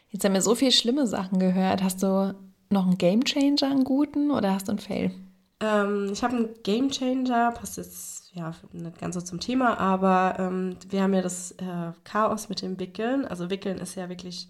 Jetzt 0.10 0.24
haben 0.24 0.34
wir 0.34 0.42
so 0.42 0.56
viele 0.56 0.72
schlimme 0.72 1.08
Sachen 1.08 1.40
gehört. 1.40 1.84
Hast 1.84 2.02
du 2.04 2.36
noch 2.70 2.86
einen 2.86 2.98
Gamechanger, 2.98 3.72
einen 3.72 3.84
guten, 3.84 4.32
oder 4.32 4.54
hast 4.54 4.68
du 4.68 4.72
einen 4.74 4.80
Fail? 4.80 5.12
Ähm, 5.60 6.10
ich 6.12 6.24
habe 6.24 6.36
einen 6.36 6.50
Gamechanger, 6.64 7.52
passt 7.52 7.78
jetzt 7.78 8.32
ja 8.34 8.54
nicht 8.74 9.00
ganz 9.00 9.16
so 9.16 9.22
zum 9.22 9.40
Thema, 9.40 9.80
aber 9.80 10.36
ähm, 10.38 10.78
wir 10.90 11.02
haben 11.02 11.14
ja 11.14 11.22
das 11.22 11.52
äh, 11.54 11.92
Chaos 12.04 12.48
mit 12.50 12.62
dem 12.62 12.80
Wickeln. 12.80 13.26
Also 13.26 13.50
Wickeln 13.50 13.80
ist 13.80 13.96
ja 13.96 14.08
wirklich 14.10 14.48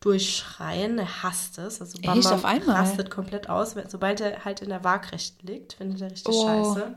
durchschreien, 0.00 0.98
er 0.98 1.22
hasst 1.22 1.58
es. 1.58 1.80
Also 1.80 1.98
Echt? 1.98 2.06
Bamba 2.06 2.30
Auf 2.34 2.44
einmal? 2.44 2.76
rastet 2.76 3.10
komplett 3.10 3.48
aus, 3.48 3.74
sobald 3.88 4.20
er 4.20 4.44
halt 4.44 4.62
in 4.62 4.68
der 4.68 4.84
Waagrecht 4.84 5.42
liegt, 5.42 5.72
findet 5.74 6.00
er 6.00 6.10
richtig 6.10 6.34
Oh. 6.34 6.46
scheiße. 6.46 6.94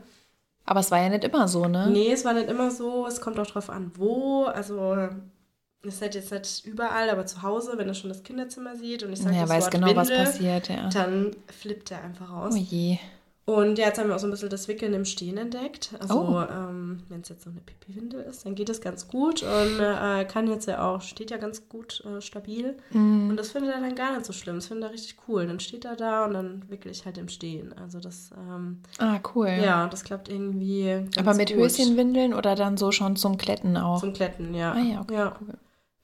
Aber 0.66 0.80
es 0.80 0.90
war 0.92 1.00
ja 1.02 1.08
nicht 1.08 1.24
immer 1.24 1.48
so, 1.48 1.66
ne? 1.66 1.88
Nee, 1.90 2.12
es 2.12 2.24
war 2.24 2.34
nicht 2.34 2.48
immer 2.48 2.70
so. 2.70 3.06
Es 3.06 3.20
kommt 3.20 3.38
auch 3.40 3.46
drauf 3.46 3.70
an, 3.70 3.90
wo. 3.96 4.44
Also, 4.44 5.08
es 5.82 5.94
ist 5.94 6.02
halt 6.02 6.14
jetzt 6.14 6.30
nicht 6.32 6.66
überall, 6.66 7.08
aber 7.10 7.24
zu 7.26 7.42
Hause, 7.42 7.72
wenn 7.76 7.88
er 7.88 7.94
schon 7.94 8.10
das 8.10 8.22
Kinderzimmer 8.22 8.76
sieht 8.76 9.02
und 9.02 9.12
ich 9.12 9.20
sage 9.20 9.36
das 9.36 9.48
weiß 9.48 9.62
Wort 9.64 9.72
genau, 9.72 9.96
was 9.96 10.08
Windel, 10.08 10.24
passiert, 10.26 10.68
ja. 10.68 10.88
dann 10.90 11.34
flippt 11.48 11.90
er 11.90 12.02
einfach 12.02 12.30
raus. 12.30 12.52
Oh 12.54 12.58
je. 12.58 12.98
Und 13.46 13.78
ja, 13.78 13.86
jetzt 13.86 13.98
haben 13.98 14.08
wir 14.08 14.14
auch 14.14 14.20
so 14.20 14.28
ein 14.28 14.30
bisschen 14.30 14.50
das 14.50 14.68
Wickeln 14.68 14.92
im 14.94 15.04
Stehen 15.04 15.36
entdeckt. 15.36 15.90
Also, 15.98 16.20
Oh. 16.20 16.40
ähm, 16.40 17.02
wenn 17.08 17.22
es 17.22 17.30
jetzt 17.30 17.42
so 17.42 17.50
eine 17.50 17.58
Pipi-Windel 17.60 18.20
ist, 18.20 18.46
dann 18.46 18.54
geht 18.54 18.68
es 18.68 18.80
ganz 18.80 19.08
gut 19.08 19.42
und 19.42 19.80
äh, 19.80 20.24
kann 20.26 20.46
jetzt 20.46 20.68
ja 20.68 20.86
auch, 20.86 21.00
steht 21.00 21.32
ja 21.32 21.36
ganz 21.36 21.68
gut 21.68 22.04
äh, 22.04 22.20
stabil. 22.20 22.76
Mhm. 22.92 23.30
Und 23.30 23.36
das 23.38 23.50
findet 23.50 23.74
er 23.74 23.80
dann 23.80 23.96
gar 23.96 24.12
nicht 24.12 24.24
so 24.26 24.32
schlimm. 24.32 24.56
Das 24.56 24.66
findet 24.68 24.88
er 24.90 24.92
richtig 24.92 25.16
cool. 25.26 25.48
Dann 25.48 25.58
steht 25.58 25.84
er 25.84 25.96
da 25.96 26.26
und 26.26 26.34
dann 26.34 26.62
wickel 26.68 26.92
ich 26.92 27.04
halt 27.06 27.18
im 27.18 27.28
Stehen. 27.28 27.72
Also, 27.72 27.98
das, 27.98 28.30
ähm, 28.36 28.82
Ah, 28.98 29.18
cool. 29.34 29.48
ja. 29.48 29.88
das 29.88 30.04
klappt 30.04 30.28
irgendwie. 30.28 31.06
Aber 31.18 31.34
mit 31.34 31.48
gut. 31.48 31.58
Höschenwindeln 31.64 32.34
oder 32.34 32.54
dann 32.54 32.76
so 32.76 32.92
schon 32.92 33.16
zum 33.16 33.36
Kletten 33.36 33.76
auch? 33.76 33.98
Zum 33.98 34.12
Kletten, 34.12 34.54
ja. 34.54 34.72
Ah 34.74 34.78
ja, 34.80 35.00
okay, 35.00 35.14
ja. 35.14 35.36
cool. 35.40 35.54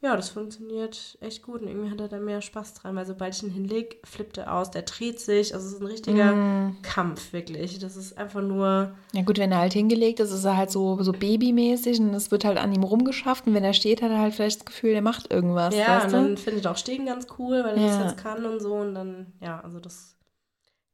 Ja, 0.03 0.15
das 0.15 0.29
funktioniert 0.29 1.17
echt 1.23 1.43
gut 1.43 1.63
und 1.63 1.69
irgendwie 1.69 1.91
hat 1.91 2.01
er 2.01 2.09
da 2.09 2.19
mehr 2.19 2.43
Spaß 2.43 2.75
dran, 2.75 2.95
weil 2.97 3.07
sobald 3.07 3.35
ich 3.35 3.43
ihn 3.43 3.51
hinlege, 3.51 3.97
flippt 4.05 4.37
er 4.37 4.53
aus, 4.55 4.71
der 4.71 4.83
dreht 4.83 5.19
sich. 5.21 5.55
Also 5.55 5.67
es 5.69 5.73
ist 5.75 5.81
ein 5.81 5.87
richtiger 5.87 6.33
Mm. 6.35 6.77
Kampf, 6.83 7.33
wirklich. 7.33 7.79
Das 7.79 7.97
ist 7.97 8.17
einfach 8.19 8.43
nur, 8.43 8.95
Ja 9.15 9.23
gut, 9.23 9.39
wenn 9.39 9.53
er 9.53 9.59
halt 9.59 9.73
hingelegt 9.73 10.21
ist, 10.21 10.33
ist 10.33 10.45
er 10.45 10.57
halt 10.59 10.71
so, 10.71 11.03
so 11.03 11.13
babymäßig 11.13 11.99
und 12.01 12.13
es 12.13 12.31
wird 12.31 12.45
halt 12.45 12.59
an 12.59 12.75
ihm 12.75 12.83
rumgeschafft 12.83 13.47
und 13.47 13.55
wenn 13.55 13.65
er 13.65 13.73
steht, 13.73 14.03
hat 14.03 14.11
er 14.11 14.19
halt 14.19 14.35
vielleicht 14.35 14.61
das 14.61 14.67
Gefühl, 14.67 14.91
er 14.91 15.01
macht 15.03 15.33
irgendwas, 15.33 15.75
ja, 15.75 16.05
und 16.05 16.13
dann 16.13 16.37
findet 16.37 16.67
er 16.67 16.73
auch 16.73 16.77
Stehen 16.77 17.07
ganz 17.07 17.27
cool, 17.39 17.65
weil 17.65 17.77
er 17.79 17.83
Ja. 17.83 17.99
das 18.03 18.13
jetzt 18.13 18.23
kann 18.23 18.45
und 18.45 18.61
so 18.61 18.75
und 18.75 18.95
dann, 18.95 19.33
ja, 19.41 19.61
also 19.61 19.81
das 19.81 20.15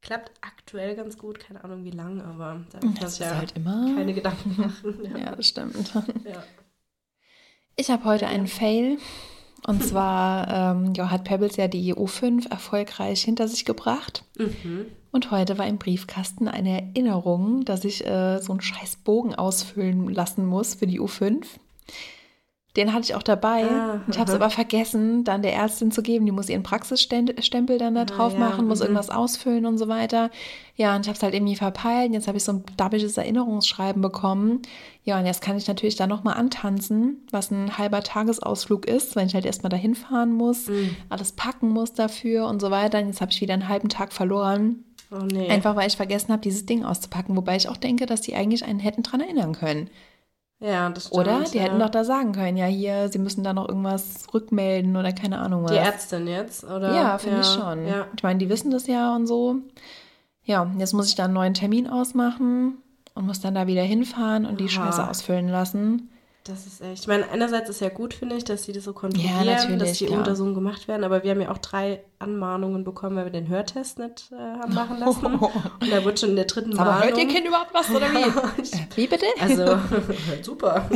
klappt 0.01 0.31
aktuell 0.41 0.95
ganz 0.95 1.17
gut, 1.17 1.39
keine 1.41 1.63
Ahnung 1.63 1.83
wie 1.83 1.91
lang, 1.91 2.21
aber 2.21 2.61
da 2.71 2.85
muss 2.87 3.13
ich 3.15 3.19
ja 3.19 3.35
halt 3.35 3.51
immer. 3.57 3.93
keine 3.95 4.13
Gedanken 4.13 4.55
machen. 4.61 4.99
Ja. 5.11 5.17
Ja, 5.17 5.35
das 5.35 5.47
stimmt. 5.47 5.93
Ja. 6.23 6.43
Ich 7.75 7.89
habe 7.89 8.05
heute 8.05 8.27
einen 8.27 8.47
Fail. 8.47 8.97
Und 9.65 9.81
zwar 9.83 10.75
ähm, 10.75 10.93
ja, 10.93 11.09
hat 11.09 11.23
Pebbles 11.23 11.55
ja 11.55 11.69
die 11.69 11.95
U5 11.95 12.49
erfolgreich 12.51 13.23
hinter 13.23 13.47
sich 13.47 13.63
gebracht. 13.63 14.25
Mhm. 14.37 14.87
Und 15.11 15.31
heute 15.31 15.57
war 15.57 15.67
im 15.67 15.77
Briefkasten 15.77 16.47
eine 16.47 16.81
Erinnerung, 16.81 17.63
dass 17.63 17.85
ich 17.85 18.05
äh, 18.05 18.39
so 18.39 18.51
einen 18.51 18.61
scheiß 18.61 18.97
Bogen 18.97 19.35
ausfüllen 19.35 20.09
lassen 20.09 20.45
muss 20.45 20.75
für 20.75 20.87
die 20.87 20.99
U5. 20.99 21.45
Den 22.75 22.91
hatte 22.91 23.03
ich 23.03 23.13
auch 23.13 23.21
dabei. 23.21 23.65
Ah, 23.65 24.01
ich 24.09 24.17
habe 24.17 24.31
es 24.31 24.35
aber 24.35 24.49
vergessen, 24.49 25.23
dann 25.23 25.43
der 25.43 25.53
Ärztin 25.53 25.91
zu 25.91 26.01
geben. 26.01 26.25
Die 26.25 26.31
muss 26.31 26.49
ihren 26.49 26.63
Praxisstempel 26.63 27.77
dann 27.77 27.93
da 27.93 28.01
Ah, 28.01 28.05
drauf 28.05 28.33
ja, 28.33 28.39
machen, 28.39 28.67
muss 28.67 28.79
mhm. 28.79 28.85
irgendwas 28.85 29.11
ausfüllen 29.11 29.67
und 29.67 29.77
so 29.77 29.87
weiter. 29.87 30.31
Ja, 30.75 30.95
und 30.95 31.01
ich 31.01 31.07
habe 31.07 31.15
es 31.15 31.21
halt 31.21 31.35
irgendwie 31.35 31.55
verpeilt. 31.55 32.13
Jetzt 32.13 32.27
habe 32.27 32.37
ich 32.37 32.43
so 32.43 32.53
ein 32.53 32.63
dabbiges 32.75 33.15
Erinnerungsschreiben 33.15 34.01
bekommen. 34.01 34.63
Ja, 35.03 35.19
und 35.19 35.27
jetzt 35.27 35.41
kann 35.41 35.55
ich 35.55 35.67
natürlich 35.67 35.97
da 35.97 36.07
nochmal 36.07 36.35
antanzen, 36.35 37.17
was 37.29 37.51
ein 37.51 37.77
halber 37.77 38.01
Tagesausflug 38.01 38.87
ist, 38.87 39.15
weil 39.15 39.27
ich 39.27 39.35
halt 39.35 39.45
erstmal 39.45 39.69
dahin 39.69 39.93
fahren 39.93 40.33
muss, 40.33 40.67
Mhm. 40.67 40.95
alles 41.09 41.33
packen 41.33 41.69
muss 41.69 41.93
dafür 41.93 42.47
und 42.47 42.59
so 42.59 42.71
weiter. 42.71 42.97
Und 42.99 43.05
jetzt 43.07 43.21
habe 43.21 43.31
ich 43.31 43.39
wieder 43.39 43.53
einen 43.53 43.69
halben 43.69 43.89
Tag 43.89 44.11
verloren. 44.13 44.83
Oh 45.11 45.17
nee. 45.31 45.47
Einfach 45.47 45.75
weil 45.75 45.87
ich 45.87 45.95
vergessen 45.97 46.31
habe, 46.31 46.41
dieses 46.41 46.65
Ding 46.65 46.83
auszupacken. 46.83 47.35
Wobei 47.37 47.55
ich 47.55 47.69
auch 47.69 47.77
denke, 47.77 48.07
dass 48.07 48.21
die 48.21 48.33
eigentlich 48.33 48.65
einen 48.65 48.79
hätten 48.79 49.03
dran 49.03 49.21
erinnern 49.21 49.53
können. 49.53 49.91
Ja, 50.63 50.89
das 50.89 51.07
stimmt. 51.07 51.19
Oder? 51.19 51.41
Die 51.41 51.57
ja. 51.57 51.63
hätten 51.63 51.79
doch 51.79 51.89
da 51.89 52.05
sagen 52.05 52.31
können, 52.31 52.55
ja, 52.55 52.65
hier, 52.65 53.09
sie 53.09 53.19
müssen 53.19 53.43
da 53.43 53.53
noch 53.53 53.67
irgendwas 53.67 54.27
rückmelden 54.33 54.95
oder 54.95 55.11
keine 55.11 55.39
Ahnung 55.39 55.65
was. 55.65 55.71
Die 55.71 55.77
Ärztin 55.77 56.25
jetzt, 56.27 56.63
oder? 56.63 56.95
Ja, 56.95 57.17
finde 57.17 57.41
ich 57.41 57.47
schon. 57.47 57.85
Ja. 57.85 58.07
Ich 58.15 58.23
meine, 58.23 58.39
die 58.39 58.49
wissen 58.49 58.71
das 58.71 58.87
ja 58.87 59.13
und 59.13 59.27
so. 59.27 59.57
Ja, 60.45 60.71
jetzt 60.77 60.93
muss 60.93 61.09
ich 61.09 61.15
da 61.15 61.25
einen 61.25 61.33
neuen 61.33 61.53
Termin 61.53 61.89
ausmachen 61.89 62.77
und 63.13 63.25
muss 63.25 63.41
dann 63.41 63.55
da 63.55 63.67
wieder 63.67 63.83
hinfahren 63.83 64.45
und 64.45 64.61
die 64.61 64.65
Aha. 64.65 64.85
Scheiße 64.85 65.09
ausfüllen 65.09 65.49
lassen. 65.49 66.09
Das 66.45 66.65
ist 66.67 66.81
echt. 66.81 67.03
Ich 67.03 67.07
meine, 67.07 67.29
einerseits 67.29 67.69
ist 67.69 67.79
ja 67.79 67.87
gut, 67.87 68.13
finde 68.13 68.35
ich, 68.35 68.43
dass 68.43 68.63
sie 68.63 68.73
das 68.73 68.83
so 68.83 68.91
kontrollieren, 68.91 69.45
natürlich, 69.45 69.79
dass 69.79 69.97
die 69.97 70.07
klar. 70.07 70.19
Untersuchungen 70.19 70.55
gemacht 70.55 70.89
werden. 70.89 71.05
Aber 71.05 71.23
wir 71.23 71.31
haben 71.31 71.39
ja 71.39 71.49
auch 71.49 71.57
drei 71.57 72.03
Anmahnungen 72.19 72.83
bekommen, 72.83 73.15
weil 73.15 73.23
wir 73.25 73.31
den 73.31 73.47
Hörtest 73.47 73.97
nicht 73.97 74.29
äh, 74.33 74.35
haben 74.35 74.73
machen 74.73 74.99
lassen. 74.99 75.25
Und 75.35 75.89
da 75.91 76.03
wurde 76.03 76.17
schon 76.17 76.31
in 76.31 76.35
der 76.35 76.43
dritten 76.45 76.77
Aber 76.77 76.95
hört 77.01 77.11
Mahnung. 77.15 77.19
ihr 77.29 77.33
Kind 77.33 77.47
überhaupt 77.47 77.73
was 77.73 77.89
oder 77.91 78.07
wie? 78.11 78.61
ich- 78.61 78.73
Äh, 78.73 78.87
wie 78.95 79.07
bitte? 79.07 79.25
Also, 79.39 79.77
super. 80.41 80.89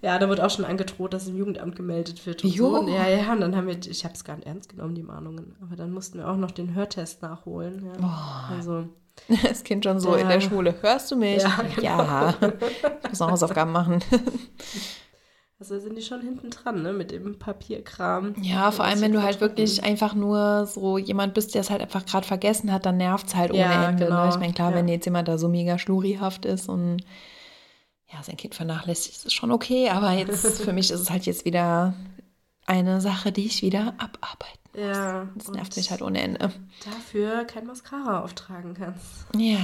Ja, 0.00 0.18
da 0.18 0.28
wird 0.30 0.40
auch 0.40 0.50
schon 0.50 0.64
angedroht, 0.64 1.12
dass 1.12 1.28
im 1.28 1.36
Jugendamt 1.36 1.76
gemeldet 1.76 2.24
wird. 2.24 2.42
Und 2.42 2.54
so. 2.56 2.88
Ja, 2.88 3.08
ja, 3.08 3.30
und 3.32 3.42
dann 3.42 3.54
haben 3.54 3.66
wir, 3.66 3.76
ich 3.86 4.04
habe 4.04 4.14
es 4.14 4.24
gar 4.24 4.36
nicht 4.36 4.46
ernst 4.46 4.70
genommen, 4.70 4.94
die 4.94 5.02
Mahnungen. 5.02 5.54
Aber 5.60 5.76
dann 5.76 5.92
mussten 5.92 6.16
wir 6.18 6.28
auch 6.30 6.36
noch 6.38 6.50
den 6.50 6.74
Hörtest 6.74 7.20
nachholen. 7.20 7.90
Ja. 8.00 8.48
Also, 8.56 8.84
Das 9.42 9.62
Kind 9.64 9.84
schon 9.84 10.00
so 10.00 10.14
Ja. 10.16 10.22
in 10.22 10.28
der 10.28 10.40
Schule. 10.40 10.74
Hörst 10.82 11.10
du 11.10 11.16
mich? 11.16 11.42
Ja, 11.42 11.60
genau. 11.76 11.82
Ja. 11.82 12.34
Ich 13.04 13.08
muss 13.10 13.20
noch 13.20 13.30
Hausaufgaben 13.30 13.72
machen. 13.72 14.00
also 15.60 15.78
sind 15.78 15.96
die 15.96 16.02
schon 16.02 16.20
hinten 16.22 16.50
dran, 16.50 16.82
ne, 16.82 16.92
mit 16.92 17.12
dem 17.12 17.38
Papierkram. 17.38 18.34
Ja, 18.42 18.70
vor 18.72 18.84
allem, 18.84 19.00
wenn 19.00 19.12
du 19.12 19.22
halt 19.22 19.40
wirklich 19.40 19.84
einfach 19.84 20.14
nur 20.14 20.66
so 20.66 20.98
jemand 20.98 21.34
bist, 21.34 21.54
der 21.54 21.60
es 21.60 21.70
halt 21.70 21.80
einfach 21.82 22.04
gerade 22.04 22.26
vergessen 22.26 22.72
hat, 22.72 22.84
dann 22.84 22.96
nervt 22.96 23.28
es 23.28 23.36
halt 23.36 23.52
ohne 23.52 23.60
Ja, 23.60 23.88
Ende. 23.90 24.06
genau. 24.06 24.24
Ne? 24.24 24.30
Ich 24.30 24.38
meine, 24.40 24.52
klar, 24.54 24.70
Ja. 24.70 24.76
wenn 24.76 24.88
jetzt 24.88 25.04
jemand 25.04 25.28
da 25.28 25.38
so 25.38 25.48
mega 25.48 25.78
schlurihaft 25.78 26.44
ist 26.44 26.68
und 26.68 27.04
ja, 28.12 28.22
sein 28.22 28.36
Kind 28.36 28.54
vernachlässigt, 28.54 29.16
ist 29.16 29.26
es 29.26 29.32
schon 29.32 29.52
okay. 29.52 29.88
Aber 29.88 30.10
jetzt 30.12 30.60
für 30.62 30.72
mich 30.72 30.90
ist 30.90 31.00
es 31.00 31.10
halt 31.10 31.24
jetzt 31.26 31.44
wieder 31.44 31.94
eine 32.66 33.00
Sache, 33.00 33.32
die 33.32 33.46
ich 33.46 33.62
wieder 33.62 33.94
abarbeiten 33.98 34.58
muss. 34.61 34.61
Ja. 34.74 35.28
Das 35.34 35.48
nervt 35.48 35.76
mich 35.76 35.90
halt 35.90 36.02
ohne 36.02 36.20
Ende. 36.20 36.50
Dafür 36.84 37.44
kein 37.44 37.66
Mascara 37.66 38.22
auftragen 38.22 38.74
kannst. 38.74 39.26
Ja, 39.36 39.58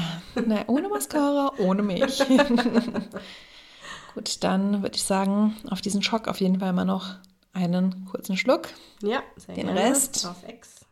na, 0.47 0.65
ohne 0.67 0.89
Mascara, 0.89 1.53
ohne 1.59 1.83
mich. 1.83 2.23
Gut, 4.15 4.45
dann 4.45 4.83
würde 4.83 4.97
ich 4.97 5.05
sagen, 5.05 5.57
auf 5.71 5.81
diesen 5.81 6.03
Schock 6.03 6.29
auf 6.29 6.41
jeden 6.41 6.61
Fall 6.61 6.73
mal 6.73 6.85
noch 6.85 7.15
einen 7.53 8.05
kurzen 8.07 8.37
Schluck. 8.37 8.69
Ja, 9.03 9.23
sehr 9.37 9.55
Den 9.55 9.67
gerne. 9.67 9.81
Rest? 9.81 10.27
Auf 10.27 10.43
Ex. 10.47 10.85